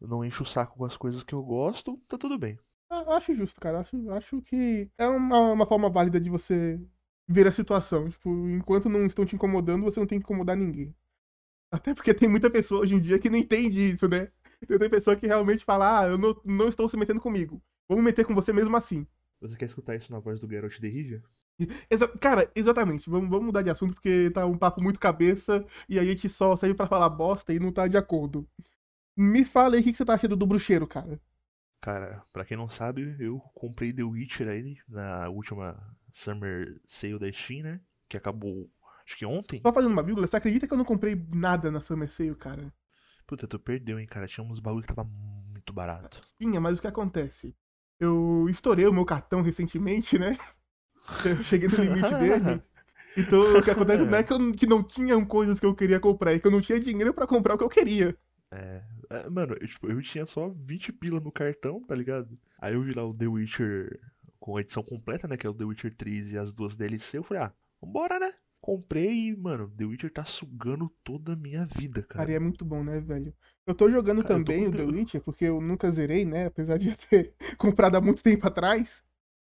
não 0.00 0.24
enche 0.24 0.42
o 0.42 0.46
saco 0.46 0.78
com 0.78 0.84
as 0.84 0.96
coisas 0.96 1.22
que 1.24 1.34
eu 1.34 1.42
gosto, 1.42 2.00
tá 2.08 2.16
tudo 2.16 2.38
bem. 2.38 2.58
Eu 2.90 3.10
acho 3.12 3.34
justo, 3.34 3.60
cara. 3.60 3.80
Acho, 3.80 4.10
acho 4.12 4.42
que 4.42 4.88
é 4.98 5.06
uma, 5.06 5.52
uma 5.52 5.66
forma 5.66 5.90
válida 5.90 6.20
de 6.20 6.30
você 6.30 6.80
ver 7.28 7.46
a 7.46 7.52
situação. 7.52 8.08
Tipo, 8.08 8.30
enquanto 8.48 8.88
não 8.88 9.06
estão 9.06 9.24
te 9.26 9.34
incomodando, 9.34 9.84
você 9.84 9.98
não 10.00 10.06
tem 10.06 10.18
que 10.18 10.24
incomodar 10.24 10.56
ninguém. 10.56 10.94
Até 11.72 11.94
porque 11.94 12.14
tem 12.14 12.28
muita 12.28 12.50
pessoa 12.50 12.82
hoje 12.82 12.94
em 12.96 13.00
dia 13.00 13.18
que 13.18 13.30
não 13.30 13.38
entende 13.38 13.80
isso, 13.94 14.08
né? 14.08 14.30
Tem 14.66 14.90
pessoa 14.90 15.16
que 15.16 15.26
realmente 15.26 15.64
fala, 15.64 16.00
ah, 16.02 16.08
eu 16.08 16.18
não, 16.18 16.40
não 16.44 16.68
estou 16.68 16.88
se 16.88 16.96
metendo 16.96 17.20
comigo. 17.20 17.62
Vou 17.88 17.98
me 17.98 18.04
meter 18.04 18.26
com 18.26 18.34
você 18.34 18.52
mesmo 18.52 18.76
assim. 18.76 19.06
Você 19.40 19.56
quer 19.56 19.66
escutar 19.66 19.96
isso 19.96 20.12
na 20.12 20.18
voz 20.20 20.40
do 20.40 20.48
Geralt 20.48 20.78
de 20.80 20.88
Rivia? 20.88 21.22
Exa- 21.90 22.08
cara, 22.20 22.50
exatamente. 22.54 23.10
Vamos, 23.10 23.28
vamos 23.30 23.46
mudar 23.46 23.62
de 23.62 23.70
assunto 23.70 23.94
porque 23.94 24.30
tá 24.32 24.46
um 24.46 24.58
papo 24.58 24.82
muito 24.82 25.00
cabeça 25.00 25.64
e 25.88 25.98
a 25.98 26.04
gente 26.04 26.28
só 26.28 26.56
serve 26.56 26.74
pra 26.74 26.86
falar 26.86 27.08
bosta 27.10 27.52
e 27.54 27.60
não 27.60 27.72
tá 27.72 27.88
de 27.88 27.96
acordo. 27.96 28.48
Me 29.16 29.44
fala 29.44 29.76
aí 29.76 29.82
o 29.82 29.84
que 29.84 29.92
que 29.92 29.98
você 29.98 30.04
tá 30.04 30.14
achando 30.14 30.36
do 30.36 30.46
bruxeiro, 30.46 30.86
cara. 30.86 31.20
Cara, 31.80 32.22
pra 32.32 32.44
quem 32.44 32.56
não 32.56 32.68
sabe, 32.68 33.16
eu 33.18 33.38
comprei 33.54 33.92
The 33.92 34.02
Witcher 34.02 34.48
aí 34.48 34.76
na 34.88 35.28
última 35.28 35.76
Summer 36.12 36.80
Sale 36.86 37.18
da 37.18 37.32
Steam, 37.32 37.62
né? 37.62 37.80
Que 38.08 38.16
acabou, 38.16 38.68
acho 39.04 39.16
que 39.16 39.26
ontem. 39.26 39.60
Só 39.60 39.72
fazendo 39.72 39.92
uma 39.92 40.02
vírgula, 40.02 40.26
você 40.26 40.36
acredita 40.36 40.66
que 40.66 40.72
eu 40.72 40.78
não 40.78 40.84
comprei 40.84 41.14
nada 41.32 41.70
na 41.70 41.80
Summer 41.80 42.10
Sale, 42.10 42.34
cara? 42.34 42.72
Puta, 43.26 43.46
tu 43.46 43.58
perdeu, 43.58 43.98
hein, 43.98 44.06
cara. 44.06 44.26
Tinha 44.26 44.44
uns 44.46 44.60
bagulho 44.60 44.82
que 44.82 44.94
tava 44.94 45.04
muito 45.04 45.72
barato. 45.72 46.22
Tinha, 46.38 46.60
mas 46.60 46.78
o 46.78 46.80
que 46.80 46.86
acontece? 46.86 47.54
Eu 47.98 48.46
estourei 48.48 48.86
o 48.86 48.92
meu 48.92 49.04
cartão 49.04 49.42
recentemente, 49.42 50.18
né? 50.18 50.38
Eu 51.24 51.42
cheguei 51.42 51.68
no 51.68 51.76
limite 51.76 52.14
dele. 52.14 52.62
Então 53.18 53.40
o 53.40 53.62
que 53.62 53.70
acontece 53.70 54.04
não 54.04 54.18
é 54.18 54.22
que, 54.22 54.30
eu, 54.30 54.52
que 54.52 54.66
não 54.66 54.82
tinham 54.82 55.24
coisas 55.24 55.58
que 55.58 55.64
eu 55.64 55.74
queria 55.74 55.98
comprar, 55.98 56.34
é 56.34 56.38
que 56.38 56.46
eu 56.46 56.50
não 56.50 56.60
tinha 56.60 56.78
dinheiro 56.78 57.14
pra 57.14 57.26
comprar 57.26 57.54
o 57.54 57.58
que 57.58 57.64
eu 57.64 57.68
queria. 57.70 58.14
É, 58.50 58.82
mano, 59.30 59.54
eu, 59.60 59.66
tipo, 59.66 59.90
eu 59.90 60.00
tinha 60.02 60.26
só 60.26 60.48
20 60.48 60.92
pila 60.92 61.20
no 61.20 61.32
cartão, 61.32 61.80
tá 61.82 61.94
ligado? 61.94 62.38
Aí 62.58 62.74
eu 62.74 62.82
vi 62.82 62.92
lá 62.94 63.04
o 63.04 63.14
The 63.14 63.26
Witcher 63.26 64.00
com 64.38 64.56
a 64.56 64.60
edição 64.60 64.82
completa, 64.82 65.26
né? 65.28 65.36
Que 65.36 65.46
é 65.46 65.50
o 65.50 65.54
The 65.54 65.64
Witcher 65.64 65.94
3 65.94 66.32
e 66.32 66.38
as 66.38 66.52
duas 66.52 66.76
DLC. 66.76 67.18
Eu 67.18 67.22
falei, 67.22 67.42
ah, 67.44 67.52
vambora, 67.80 68.18
né? 68.18 68.32
Comprei 68.60 69.28
e, 69.28 69.36
mano, 69.36 69.70
The 69.70 69.84
Witcher 69.84 70.12
tá 70.12 70.24
sugando 70.24 70.88
toda 71.04 71.34
a 71.34 71.36
minha 71.36 71.64
vida, 71.66 72.02
cara. 72.02 72.20
Cara, 72.20 72.32
e 72.32 72.34
é 72.34 72.38
muito 72.38 72.64
bom, 72.64 72.82
né, 72.82 72.98
velho? 73.00 73.32
Eu 73.66 73.74
tô 73.74 73.90
jogando 73.90 74.22
Cara, 74.22 74.34
tô 74.44 74.44
também 74.44 74.64
com 74.64 74.70
o 74.70 74.76
The. 74.76 74.82
Witcher, 74.84 75.20
porque 75.22 75.44
eu 75.44 75.60
nunca 75.60 75.90
zerei, 75.90 76.24
né? 76.24 76.46
Apesar 76.46 76.76
de 76.78 76.88
eu 76.88 76.96
ter 76.96 77.34
comprado 77.58 77.96
há 77.96 78.00
muito 78.00 78.22
tempo 78.22 78.46
atrás. 78.46 78.88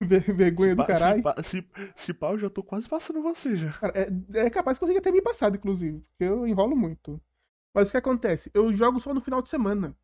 Ver- 0.02 0.34
Vergonha 0.34 0.70
Se 0.70 0.76
do 0.76 0.82
se 0.82 0.86
caralho. 0.88 1.22
Se, 1.44 1.64
se 1.94 2.14
pá, 2.14 2.32
eu 2.32 2.38
já 2.38 2.50
tô 2.50 2.62
quase 2.62 2.88
passando 2.88 3.22
você 3.22 3.56
já. 3.56 3.72
Cara, 3.72 3.92
é, 3.96 4.38
é 4.46 4.50
capaz 4.50 4.78
que 4.78 4.84
eu 4.84 4.88
consiga 4.88 5.02
ter 5.02 5.12
me 5.12 5.22
passado, 5.22 5.56
inclusive, 5.56 6.00
porque 6.00 6.24
eu 6.24 6.46
enrolo 6.46 6.76
muito. 6.76 7.20
Mas 7.74 7.88
o 7.88 7.90
que 7.92 7.96
acontece? 7.98 8.50
Eu 8.54 8.72
jogo 8.72 9.00
só 9.00 9.12
no 9.14 9.20
final 9.20 9.42
de 9.42 9.48
semana. 9.48 9.96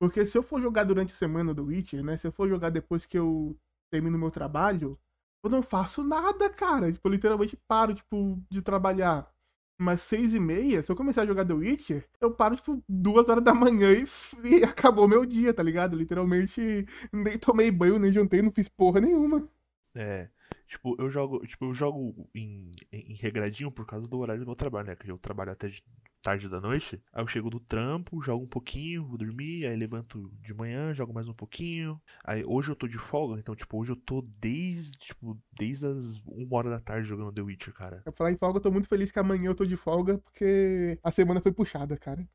Porque 0.00 0.26
se 0.26 0.36
eu 0.36 0.42
for 0.42 0.60
jogar 0.60 0.84
durante 0.84 1.14
a 1.14 1.16
semana 1.16 1.54
do 1.54 1.66
Witcher, 1.66 2.04
né? 2.04 2.18
Se 2.18 2.26
eu 2.26 2.32
for 2.32 2.48
jogar 2.48 2.70
depois 2.70 3.06
que 3.06 3.18
eu 3.18 3.56
termino 3.90 4.18
meu 4.18 4.30
trabalho, 4.30 4.98
eu 5.42 5.50
não 5.50 5.62
faço 5.62 6.02
nada, 6.04 6.50
cara. 6.50 6.92
Tipo, 6.92 7.08
eu 7.08 7.12
literalmente 7.12 7.56
paro, 7.68 7.94
tipo, 7.94 8.42
de 8.50 8.62
trabalhar 8.62 9.30
umas 9.78 10.02
seis 10.02 10.34
e 10.34 10.40
meia. 10.40 10.82
Se 10.82 10.92
eu 10.92 10.96
começar 10.96 11.22
a 11.22 11.26
jogar 11.26 11.46
The 11.46 11.54
Witcher, 11.54 12.08
eu 12.20 12.30
paro, 12.32 12.56
tipo, 12.56 12.82
duas 12.88 13.28
horas 13.28 13.44
da 13.44 13.54
manhã 13.54 13.92
e, 13.92 14.06
e 14.44 14.64
acabou 14.64 15.08
meu 15.08 15.24
dia, 15.26 15.54
tá 15.54 15.62
ligado? 15.62 15.96
Literalmente, 15.96 16.86
nem 17.12 17.38
tomei 17.38 17.70
banho, 17.70 17.98
nem 17.98 18.12
jantei, 18.12 18.42
não 18.42 18.52
fiz 18.52 18.68
porra 18.68 19.00
nenhuma. 19.00 19.48
É. 19.94 20.30
Tipo, 20.66 20.96
eu 20.98 21.10
jogo, 21.10 21.46
tipo, 21.46 21.66
eu 21.66 21.74
jogo 21.74 22.28
em, 22.34 22.70
em, 22.92 23.14
regradinho 23.14 23.70
por 23.70 23.86
causa 23.86 24.08
do 24.08 24.18
horário 24.18 24.42
do 24.42 24.46
meu 24.46 24.56
trabalho, 24.56 24.88
né? 24.88 24.96
Que 24.96 25.10
eu 25.10 25.18
trabalho 25.18 25.52
até 25.52 25.68
de 25.68 25.82
tarde 26.20 26.48
da 26.48 26.60
noite. 26.60 27.00
Aí 27.12 27.22
eu 27.22 27.28
chego 27.28 27.48
do 27.48 27.60
trampo, 27.60 28.20
jogo 28.20 28.44
um 28.44 28.48
pouquinho, 28.48 29.06
vou 29.06 29.16
dormir, 29.16 29.64
aí 29.64 29.76
levanto 29.76 30.28
de 30.40 30.52
manhã, 30.52 30.92
jogo 30.92 31.14
mais 31.14 31.28
um 31.28 31.32
pouquinho. 31.32 32.00
Aí 32.24 32.44
hoje 32.44 32.70
eu 32.70 32.76
tô 32.76 32.88
de 32.88 32.98
folga, 32.98 33.38
então, 33.38 33.54
tipo, 33.54 33.78
hoje 33.78 33.92
eu 33.92 33.96
tô 33.96 34.22
desde, 34.22 34.98
tipo, 34.98 35.38
desde 35.52 35.86
as 35.86 36.16
uma 36.26 36.58
hora 36.58 36.70
da 36.70 36.80
tarde 36.80 37.08
jogando 37.08 37.32
The 37.32 37.42
Witcher, 37.42 37.72
cara. 37.72 38.00
Pra 38.02 38.12
falar 38.12 38.32
em 38.32 38.36
folga, 38.36 38.58
eu 38.58 38.62
tô 38.62 38.72
muito 38.72 38.88
feliz 38.88 39.12
que 39.12 39.18
amanhã 39.20 39.46
eu 39.46 39.54
tô 39.54 39.64
de 39.64 39.76
folga, 39.76 40.18
porque 40.18 40.98
a 41.02 41.12
semana 41.12 41.40
foi 41.40 41.52
puxada, 41.52 41.96
cara. 41.96 42.28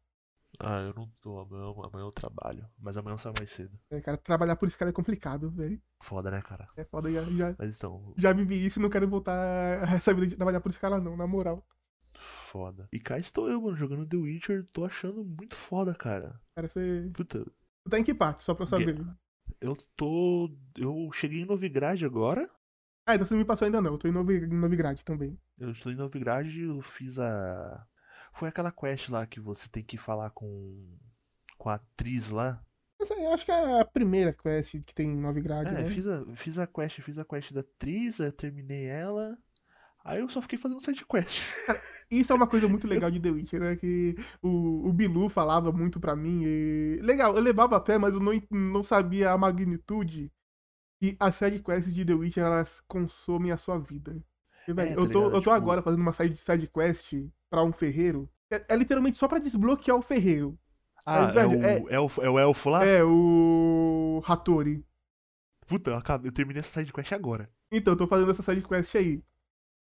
Ah, 0.64 0.80
eu 0.82 0.94
não 0.94 1.10
tô, 1.22 1.40
amanhã, 1.40 1.72
amanhã 1.72 2.06
eu 2.06 2.12
trabalho. 2.12 2.68
Mas 2.80 2.96
amanhã 2.98 3.16
eu 3.16 3.18
saio 3.20 3.36
mais 3.38 3.50
cedo. 3.50 3.78
É, 3.90 4.00
cara, 4.02 4.18
trabalhar 4.18 4.56
por 4.56 4.68
escala 4.68 4.90
é 4.92 4.94
complicado, 4.94 5.50
velho. 5.50 5.82
Foda, 6.02 6.30
né, 6.32 6.42
cara? 6.42 6.68
É 6.78 6.84
foda, 6.86 7.12
já, 7.12 7.24
já, 7.24 7.56
Mas 7.58 7.76
então, 7.76 8.14
já 8.18 8.32
vivi 8.34 8.66
isso 8.66 8.80
e 8.80 8.82
não 8.82 8.90
quero 8.90 9.08
voltar 9.10 9.34
a 9.84 9.96
essa 9.96 10.14
vida 10.14 10.28
de 10.28 10.36
trabalhar 10.36 10.62
por 10.62 10.70
escala, 10.72 11.00
não, 11.00 11.18
na 11.18 11.26
moral. 11.28 11.66
foda. 12.14 12.88
E 12.92 13.00
cá 13.00 13.18
estou 13.18 13.50
eu, 13.50 13.62
mano, 13.62 13.76
jogando 13.76 14.06
The 14.06 14.18
Witcher, 14.18 14.68
tô 14.72 14.86
achando 14.86 15.24
muito 15.24 15.56
foda, 15.56 15.94
cara. 15.96 16.40
Cara, 16.56 16.68
você. 16.68 17.10
Puta, 17.14 17.44
Tu 17.84 17.90
tá 17.90 17.98
em 18.00 18.04
que 18.04 18.14
parte, 18.14 18.44
só 18.44 18.54
pra 18.54 18.64
eu 18.64 18.68
saber? 18.68 18.98
eu 19.60 19.76
tô. 19.96 20.50
Eu 20.78 21.10
cheguei 21.14 21.42
em 21.42 21.46
Novigrad 21.46 22.04
agora. 22.04 22.50
Ah, 23.08 23.16
então 23.16 23.26
você 23.26 23.34
não 23.34 23.40
me 23.42 23.46
passou 23.46 23.66
ainda 23.66 23.82
não, 23.82 23.94
eu 23.94 23.98
tô 23.98 24.08
em 24.08 24.12
Novi, 24.12 24.36
em 24.36 24.48
Novigrad 24.60 25.02
também. 25.02 25.38
Eu 25.58 25.72
estou 25.72 25.92
em 25.92 25.96
Novigrad 25.96 26.48
e 26.48 26.62
eu 26.62 26.82
fiz 26.82 27.18
a. 27.18 27.88
Foi 28.34 28.50
aquela 28.50 28.72
quest 28.72 29.10
lá 29.10 29.26
que 29.26 29.40
você 29.40 29.68
tem 29.70 29.84
que 29.84 29.98
falar 29.98 30.30
com. 30.32 30.98
com 31.58 31.70
a 31.70 31.76
atriz 31.76 32.30
lá. 32.30 32.64
Eu 33.00 33.34
acho 33.34 33.46
que 33.46 33.52
é 33.52 33.82
a 33.82 33.86
primeira 33.86 34.32
quest 34.32 34.80
que 34.86 34.94
tem 34.94 35.10
em 35.10 35.20
Novigrad, 35.20 35.68
É, 35.68 35.72
né? 35.72 35.88
fiz 35.88 36.08
a, 36.08 36.24
fiz 36.36 36.58
a 36.60 36.68
quest, 36.68 37.02
fiz 37.02 37.18
a 37.18 37.26
quest 37.26 37.52
da 37.52 37.62
atriz, 37.62 38.20
eu 38.20 38.32
terminei 38.32 38.86
ela. 38.86 39.38
Aí 40.04 40.20
eu 40.20 40.30
só 40.30 40.42
fiquei 40.42 40.58
fazendo 40.58 40.82
side 40.82 41.06
quest. 41.06 41.44
Isso 42.10 42.32
é 42.34 42.36
uma 42.36 42.48
coisa 42.48 42.68
muito 42.68 42.88
legal 42.88 43.10
de 43.12 43.20
The 43.20 43.30
Witcher, 43.30 43.60
né? 43.60 43.76
Que 43.76 44.16
o, 44.42 44.88
o 44.88 44.94
Bilu 44.94 45.30
falava 45.30 45.72
muito 45.72 46.00
pra 46.00 46.16
mim. 46.16 46.42
E... 46.44 47.00
Legal, 47.02 47.36
eu 47.36 47.42
levava 47.42 47.78
a 47.78 47.86
fé, 47.86 47.98
mas 47.98 48.14
eu 48.16 48.20
não, 48.20 48.34
não 48.50 48.84
sabia 48.84 49.32
a 49.32 49.38
magnitude 49.38 50.32
que 51.00 51.16
as 51.20 51.36
sidequests 51.36 51.94
de 51.94 52.04
The 52.06 52.14
Witcher 52.14 52.44
elas 52.44 52.82
consomem 52.88 53.52
a 53.52 53.58
sua 53.58 53.80
vida. 53.80 54.24
E, 54.68 54.74
velho, 54.74 54.90
É, 54.90 54.92
eu, 54.94 54.96
tá 54.96 55.02
tô, 55.02 55.06
ligado? 55.08 55.24
eu 55.26 55.32
tô 55.32 55.40
Tipo- 55.40 55.52
agora 55.52 55.82
fazendo 55.82 56.02
uma 56.02 56.14
side, 56.14 56.38
side 56.38 56.68
quest 56.68 57.14
pra 57.50 57.64
um 57.64 57.72
ferreiro. 57.74 58.30
É, 58.52 58.66
é 58.70 58.76
literalmente 58.76 59.18
só 59.18 59.28
pra 59.28 59.40
desbloquear 59.40 59.98
o 59.98 60.02
ferreiro. 60.02 60.58
Ah, 61.06 61.30
é, 61.30 61.32
velho, 61.32 61.60
o 61.60 61.66
é- 61.66 61.96
elfo, 61.96 62.22
é 62.22 62.30
o 62.30 62.38
elfo 62.38 62.70
lá? 62.70 62.86
É, 62.86 63.04
o 63.04 64.22
Hattori. 64.26 64.86
Puta, 65.68 65.92
eu, 65.92 65.96
acabei, 65.98 66.30
eu 66.30 66.34
terminei 66.34 66.60
essa 66.60 66.80
side 66.80 66.92
quest 66.94 67.12
agora. 67.14 67.50
Então, 67.72 67.94
eu 67.94 67.98
tô 67.98 68.06
fazendo 68.08 68.30
essa 68.32 68.44
side 68.44 68.62
quest 68.62 68.94
aí. 68.96 69.24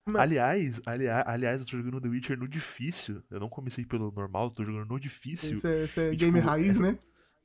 Mas- 0.08 0.22
Aliás, 0.24 0.82
aliás, 0.86 1.24
aliás, 1.28 1.60
eu 1.62 1.66
tô 1.66 1.78
jogando 1.78 2.02
The 2.02 2.10
Witcher 2.10 2.38
no 2.38 2.48
difícil. 2.48 3.24
Eu 3.30 3.40
não 3.40 3.48
comecei 3.50 3.86
pelo 3.86 4.12
normal, 4.12 4.46
eu 4.46 4.50
tô 4.52 4.64
jogando 4.64 4.88
no 4.90 5.00
difícil. 5.00 5.58
Esse 5.60 5.68
é, 5.68 5.84
esse 5.84 6.00
é 6.02 6.14
E, 6.14 6.16
game 6.16 6.38
tipo, 6.40 6.48
raiz, 6.52 6.70
essa- 6.72 6.82
né? 6.82 7.00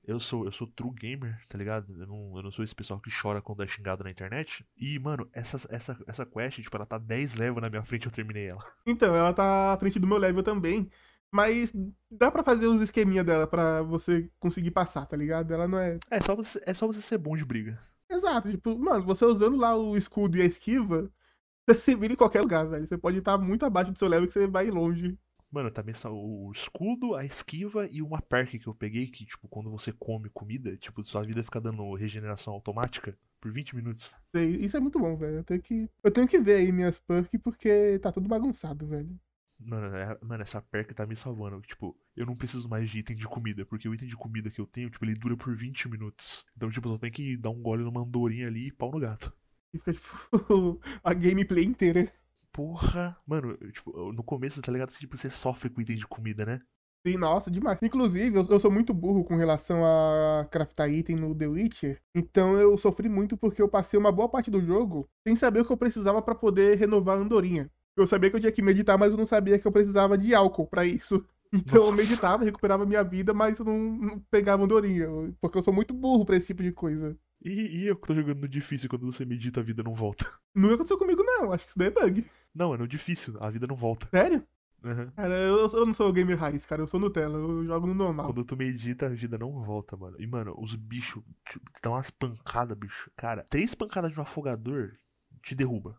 Eu 0.07 0.21
sou, 0.21 0.45
eu 0.45 0.53
sou 0.53 0.69
true 0.69 0.93
gamer, 0.93 1.37
tá 1.49 1.59
ligado? 1.59 2.01
Eu 2.01 2.07
não, 2.07 2.37
eu 2.37 2.43
não 2.45 2.51
sou 2.53 2.65
esse 2.65 2.75
pessoal 2.75 3.01
que 3.01 3.11
chora 3.11 3.43
quando 3.43 3.65
é 3.65 3.67
xingado 3.67 4.05
na 4.05 4.11
internet. 4.11 4.65
E, 4.77 4.99
mano, 5.01 5.29
essa, 5.33 5.57
essa, 5.69 5.99
essa 6.07 6.25
quest, 6.25 6.63
tipo, 6.63 6.77
ela 6.77 6.87
tá 6.87 6.97
10 6.97 7.35
levels 7.35 7.61
na 7.61 7.69
minha 7.69 7.83
frente 7.85 8.07
eu 8.07 8.13
terminei 8.13 8.49
ela. 8.49 8.65
Então, 8.87 9.15
ela 9.15 9.33
tá 9.33 9.73
à 9.73 9.77
frente 9.79 9.99
do 9.99 10.07
meu 10.07 10.17
level 10.17 10.45
também. 10.45 10.89
Mas 11.33 11.73
dá 12.09 12.31
pra 12.31 12.45
fazer 12.45 12.67
os 12.67 12.81
esqueminha 12.81 13.25
dela 13.25 13.49
pra 13.49 13.83
você 13.83 14.31
conseguir 14.39 14.71
passar, 14.71 15.07
tá 15.07 15.17
ligado? 15.17 15.53
Ela 15.53 15.67
não 15.67 15.79
é. 15.79 15.99
É 16.09 16.21
só 16.21 16.37
você, 16.37 16.61
é 16.65 16.73
só 16.73 16.87
você 16.87 17.01
ser 17.01 17.19
bom 17.19 17.37
de 17.37 17.45
briga. 17.45 17.79
Exato, 18.09 18.49
tipo, 18.49 18.79
mano, 18.79 19.05
você 19.05 19.25
usando 19.25 19.57
lá 19.57 19.77
o 19.77 19.97
escudo 19.97 20.39
e 20.39 20.43
a 20.43 20.45
esquiva, 20.45 21.11
você 21.69 21.81
se 21.81 21.97
vira 21.97 22.13
em 22.13 22.17
qualquer 22.17 22.43
lugar, 22.43 22.65
velho. 22.67 22.87
Você 22.87 22.97
pode 22.97 23.19
estar 23.19 23.37
muito 23.37 23.67
abaixo 23.67 23.91
do 23.91 23.99
seu 23.99 24.07
level 24.07 24.29
que 24.29 24.35
você 24.35 24.47
vai 24.47 24.71
longe. 24.71 25.19
Mano, 25.57 25.71
também 25.71 25.95
só 25.95 26.13
o 26.13 26.53
escudo, 26.53 27.15
a 27.15 27.25
esquiva 27.25 27.89
e 27.91 28.03
uma 28.03 28.21
perk 28.21 28.59
que 28.59 28.67
eu 28.67 28.75
peguei, 28.75 29.07
que, 29.07 29.25
tipo, 29.25 29.49
quando 29.49 29.71
você 29.71 29.91
come 29.91 30.29
comida, 30.29 30.77
tipo, 30.77 31.03
sua 31.03 31.23
vida 31.23 31.43
fica 31.43 31.59
dando 31.59 31.95
regeneração 31.95 32.53
automática 32.53 33.17
por 33.41 33.51
20 33.51 33.75
minutos. 33.75 34.15
Isso 34.35 34.77
é 34.77 34.81
muito 34.81 34.99
bom, 34.99 35.17
velho. 35.17 35.37
Eu 35.39 35.45
tenho 35.45 35.63
que, 35.63 35.89
eu 36.05 36.11
tenho 36.11 36.29
que 36.29 36.39
ver 36.39 36.57
aí 36.57 36.71
minhas 36.71 37.01
perks 37.01 37.41
porque 37.43 37.99
tá 38.01 38.13
tudo 38.13 38.29
bagunçado, 38.29 38.87
velho. 38.87 39.19
Mano, 39.59 39.97
é- 39.97 40.19
mano, 40.23 40.43
essa 40.43 40.61
perk 40.61 40.93
tá 40.93 41.07
me 41.07 41.17
salvando. 41.17 41.63
Tipo, 41.63 41.99
eu 42.15 42.27
não 42.27 42.37
preciso 42.37 42.69
mais 42.69 42.91
de 42.91 42.99
item 42.99 43.17
de 43.17 43.27
comida, 43.27 43.65
porque 43.65 43.89
o 43.89 43.95
item 43.95 44.07
de 44.09 44.15
comida 44.17 44.51
que 44.51 44.61
eu 44.61 44.67
tenho, 44.67 44.91
tipo, 44.91 45.03
ele 45.07 45.15
dura 45.15 45.39
por 45.39 45.57
20 45.57 45.89
minutos. 45.89 46.45
Então, 46.55 46.69
tipo, 46.69 46.87
eu 46.87 46.93
só 46.93 46.99
tenho 46.99 47.15
que 47.15 47.35
dar 47.39 47.49
um 47.49 47.63
gole 47.63 47.83
numa 47.83 48.03
andorinha 48.03 48.47
ali 48.47 48.67
e 48.69 48.73
pau 48.73 48.91
no 48.91 49.01
gato. 49.01 49.33
E 49.73 49.79
fica, 49.79 49.93
tipo, 49.95 50.11
a 51.03 51.15
gameplay 51.15 51.65
inteira. 51.65 52.13
Porra! 52.57 53.15
Mano, 53.27 53.57
eu, 53.61 53.71
tipo, 53.71 54.13
no 54.13 54.25
começo, 54.25 54.63
tá 54.63 54.73
ligado? 54.73 54.91
Tipo, 54.93 55.15
você 55.17 55.29
sofre 55.29 55.69
com 55.69 55.81
item 55.83 55.95
de 55.97 56.07
comida, 56.07 56.47
né? 56.47 56.61
Sim, 57.07 57.19
nossa, 57.19 57.51
demais. 57.51 57.79
Inclusive, 57.83 58.35
eu, 58.37 58.47
eu 58.49 58.59
sou 58.59 58.71
muito 58.71 58.95
burro 58.95 59.23
com 59.25 59.37
relação 59.37 59.85
a 59.85 60.45
craftar 60.51 60.91
item 60.91 61.17
no 61.17 61.35
The 61.35 61.47
Witcher. 61.47 62.01
Então 62.15 62.59
eu 62.59 62.77
sofri 62.79 63.09
muito 63.09 63.37
porque 63.37 63.61
eu 63.63 63.69
passei 63.69 63.99
uma 63.99 64.11
boa 64.11 64.29
parte 64.29 64.51
do 64.51 64.61
jogo 64.61 65.07
sem 65.25 65.37
saber 65.37 65.61
o 65.61 65.65
que 65.65 65.73
eu 65.73 65.77
precisava 65.77 66.21
pra 66.23 66.35
poder 66.35 66.79
renovar 66.79 67.19
a 67.19 67.21
andorinha. 67.21 67.71
Eu 67.97 68.07
sabia 68.07 68.31
que 68.31 68.37
eu 68.37 68.41
tinha 68.41 68.51
que 68.53 68.63
meditar, 68.63 68.99
mas 68.99 69.11
eu 69.13 69.17
não 69.19 69.27
sabia 69.27 69.59
que 69.59 69.67
eu 69.67 69.73
precisava 69.73 70.17
de 70.19 70.35
álcool 70.35 70.67
pra 70.67 70.85
isso. 70.85 71.23
Então 71.55 71.77
eu 71.85 71.93
Nossa. 71.93 71.97
meditava, 72.03 72.45
recuperava 72.45 72.85
minha 72.85 73.05
vida, 73.05 73.33
mas 73.33 73.57
eu 73.61 73.65
não, 73.65 73.79
não 73.79 74.19
pegava 74.29 74.65
andorinha. 74.65 75.05
eu- 75.05 75.33
Porque 75.41 75.57
eu 75.57 75.63
sou 75.63 75.73
muito 75.73 75.95
burro 75.95 76.25
pra 76.27 76.37
esse 76.37 76.49
tipo 76.49 76.61
de 76.61 76.73
coisa. 76.73 77.17
E, 77.41 77.83
e 77.83 77.87
eu 77.87 77.95
que 77.97 78.07
tô 78.07 78.15
jogando 78.17 78.41
no 78.41 78.49
difícil, 78.49 78.89
quando 78.91 79.07
você 79.07 79.25
medita, 79.25 79.61
a 79.61 79.63
vida 79.63 79.81
não 79.83 79.95
volta. 79.95 80.27
Nunca 80.53 80.75
aconteceu 80.75 80.99
comigo, 80.99 81.23
não. 81.23 81.53
Acho 81.53 81.65
que 81.65 81.71
isso 81.71 81.79
daí 81.79 81.87
é 81.87 81.91
bug. 81.93 82.27
Não, 82.57 82.75
é 82.75 82.79
no 82.79 82.89
difícil, 82.89 83.37
a 83.39 83.51
vida 83.51 83.67
não 83.67 83.77
volta. 83.77 84.09
Sério? 84.09 84.43
Aham. 84.83 85.11
Cara, 85.11 85.35
eu, 85.35 85.69
eu 85.69 85.87
não 85.87 85.93
sou 85.93 86.11
gamer 86.13 86.39
raiz, 86.39 86.65
cara. 86.65 86.81
Eu 86.81 86.87
sou 86.87 86.99
Nutella. 86.99 87.37
Eu 87.37 87.65
jogo 87.65 87.87
no 87.87 87.95
normal. 87.95 88.27
Quando 88.27 88.45
tu 88.45 88.57
medita, 88.57 89.07
a 89.07 89.11
vida 89.11 89.37
não 89.37 89.53
volta, 89.63 89.97
mano. 89.97 90.17
E, 90.19 90.27
mano, 90.27 90.55
os 90.59 90.75
bichos 90.75 91.23
tipo, 91.51 91.71
dão 91.83 91.93
umas 91.93 92.09
pancadas, 92.11 92.77
bicho. 92.79 93.11
Cara, 93.15 93.45
três 93.51 93.75
pancadas 93.75 94.13
de 94.13 94.19
um 94.19 94.23
afogador 94.23 94.97
te 95.43 95.55
derruba. 95.55 95.99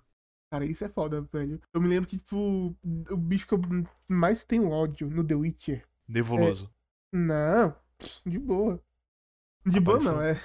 Cara, 0.49 0.65
isso 0.65 0.83
é 0.83 0.89
foda, 0.89 1.21
velho. 1.31 1.61
Eu 1.73 1.81
me 1.81 1.87
lembro 1.89 2.09
que, 2.09 2.17
tipo, 2.17 2.75
o 2.83 3.17
bicho 3.17 3.45
que 3.47 3.53
eu 3.53 3.61
mais 4.07 4.43
tenho 4.43 4.69
ódio 4.69 5.09
no 5.09 5.23
The 5.23 5.35
Witcher. 5.35 5.85
Nebuloso. 6.07 6.71
Não, 7.11 7.75
de 8.25 8.39
boa. 8.39 8.81
De 9.65 9.79
boa 9.79 9.97
Aparição. 9.97 10.15
não, 10.15 10.21
é 10.23 10.41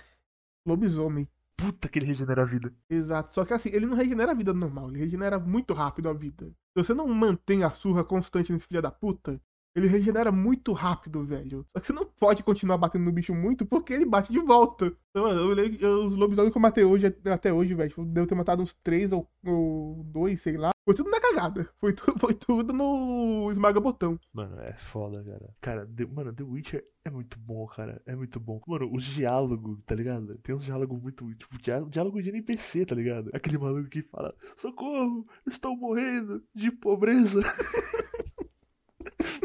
lobisomem. 0.67 1.29
Puta 1.57 1.89
que 1.89 1.99
ele 1.99 2.07
regenera 2.07 2.43
a 2.43 2.45
vida. 2.45 2.75
Exato. 2.91 3.35
Só 3.35 3.45
que 3.45 3.53
assim, 3.53 3.71
ele 3.73 3.87
não 3.87 3.97
regenera 3.97 4.33
a 4.33 4.35
vida 4.35 4.53
normal, 4.53 4.91
ele 4.91 4.99
regenera 4.99 5.39
muito 5.39 5.73
rápido 5.75 6.09
a 6.09 6.13
vida. 6.13 6.47
Se 6.77 6.85
você 6.85 6.95
não 6.95 7.07
mantém 7.09 7.63
a 7.65 7.71
surra 7.71 8.05
constante 8.05 8.53
nesse 8.53 8.67
filho 8.67 8.83
da 8.83 8.91
puta, 8.91 9.41
ele 9.75 9.87
regenera 9.87 10.31
muito 10.31 10.73
rápido, 10.73 11.25
velho. 11.25 11.65
Só 11.75 11.81
que 11.81 11.87
você 11.87 11.93
não 11.93 12.05
pode 12.05 12.43
continuar 12.43 12.77
batendo 12.79 13.05
no 13.05 13.13
bicho 13.13 13.35
muito 13.35 13.65
porque 13.65 13.93
ele 13.93 14.05
bate 14.05 14.33
de 14.33 14.39
volta. 14.39 14.93
Então, 15.11 15.25
mano, 15.25 15.59
eu 15.59 15.71
que 15.79 15.87
os 15.87 16.15
lobisomens 16.15 16.53
que 16.53 16.59
eu 16.59 16.63
matei 16.63 16.85
hoje, 16.85 17.07
até 17.07 17.53
hoje, 17.53 17.75
velho, 17.75 17.89
tipo, 17.89 18.05
devo 18.05 18.27
ter 18.27 18.35
matado 18.35 18.63
uns 18.63 18.75
três 18.83 19.13
ou, 19.13 19.29
ou 19.45 20.05
dois, 20.05 20.41
sei 20.43 20.57
lá. 20.57 20.72
Foi 20.85 20.95
tudo 20.95 21.11
na 21.11 21.21
cagada. 21.21 21.69
Foi, 21.79 21.93
tu, 21.93 22.05
foi 22.19 22.35
tudo 22.35 22.73
no 22.73 23.51
esmaga-botão. 23.53 24.19
Mano, 24.33 24.59
é 24.61 24.73
foda, 24.77 25.23
cara. 25.23 25.55
Cara, 25.61 25.87
The, 25.87 26.07
mano, 26.07 26.33
The 26.33 26.43
Witcher 26.43 26.85
é 27.05 27.11
muito 27.11 27.39
bom, 27.39 27.67
cara. 27.69 28.03
É 28.07 28.17
muito 28.17 28.41
bom. 28.41 28.61
Mano, 28.67 28.91
os 28.93 29.05
diálogos, 29.05 29.79
tá 29.87 29.95
ligado? 29.95 30.37
Tem 30.39 30.55
uns 30.55 30.65
diálogos 30.65 31.01
muito. 31.01 31.33
Tipo, 31.35 31.57
diá- 31.63 31.81
diálogo 31.89 32.21
de 32.21 32.31
NPC, 32.31 32.85
tá 32.85 32.95
ligado? 32.95 33.31
Aquele 33.33 33.59
maluco 33.59 33.89
que 33.89 34.03
fala: 34.03 34.35
Socorro, 34.57 35.27
estou 35.47 35.77
morrendo 35.77 36.43
de 36.55 36.71
pobreza. 36.73 37.41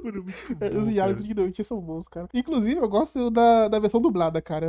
Mano, 0.08 0.24
muito 0.24 0.64
É, 0.64 0.70
bom, 0.70 0.84
Os 0.84 0.89
diálogos 0.89 1.24
de 1.24 1.41
Witcher 1.41 1.66
são 1.66 1.82
bons, 1.82 2.08
cara. 2.08 2.28
Inclusive, 2.34 2.76
eu 2.76 2.89
gosto 2.89 3.30
da, 3.30 3.68
da 3.68 3.80
versão 3.80 4.01
dublada, 4.01 4.41
cara. 4.41 4.68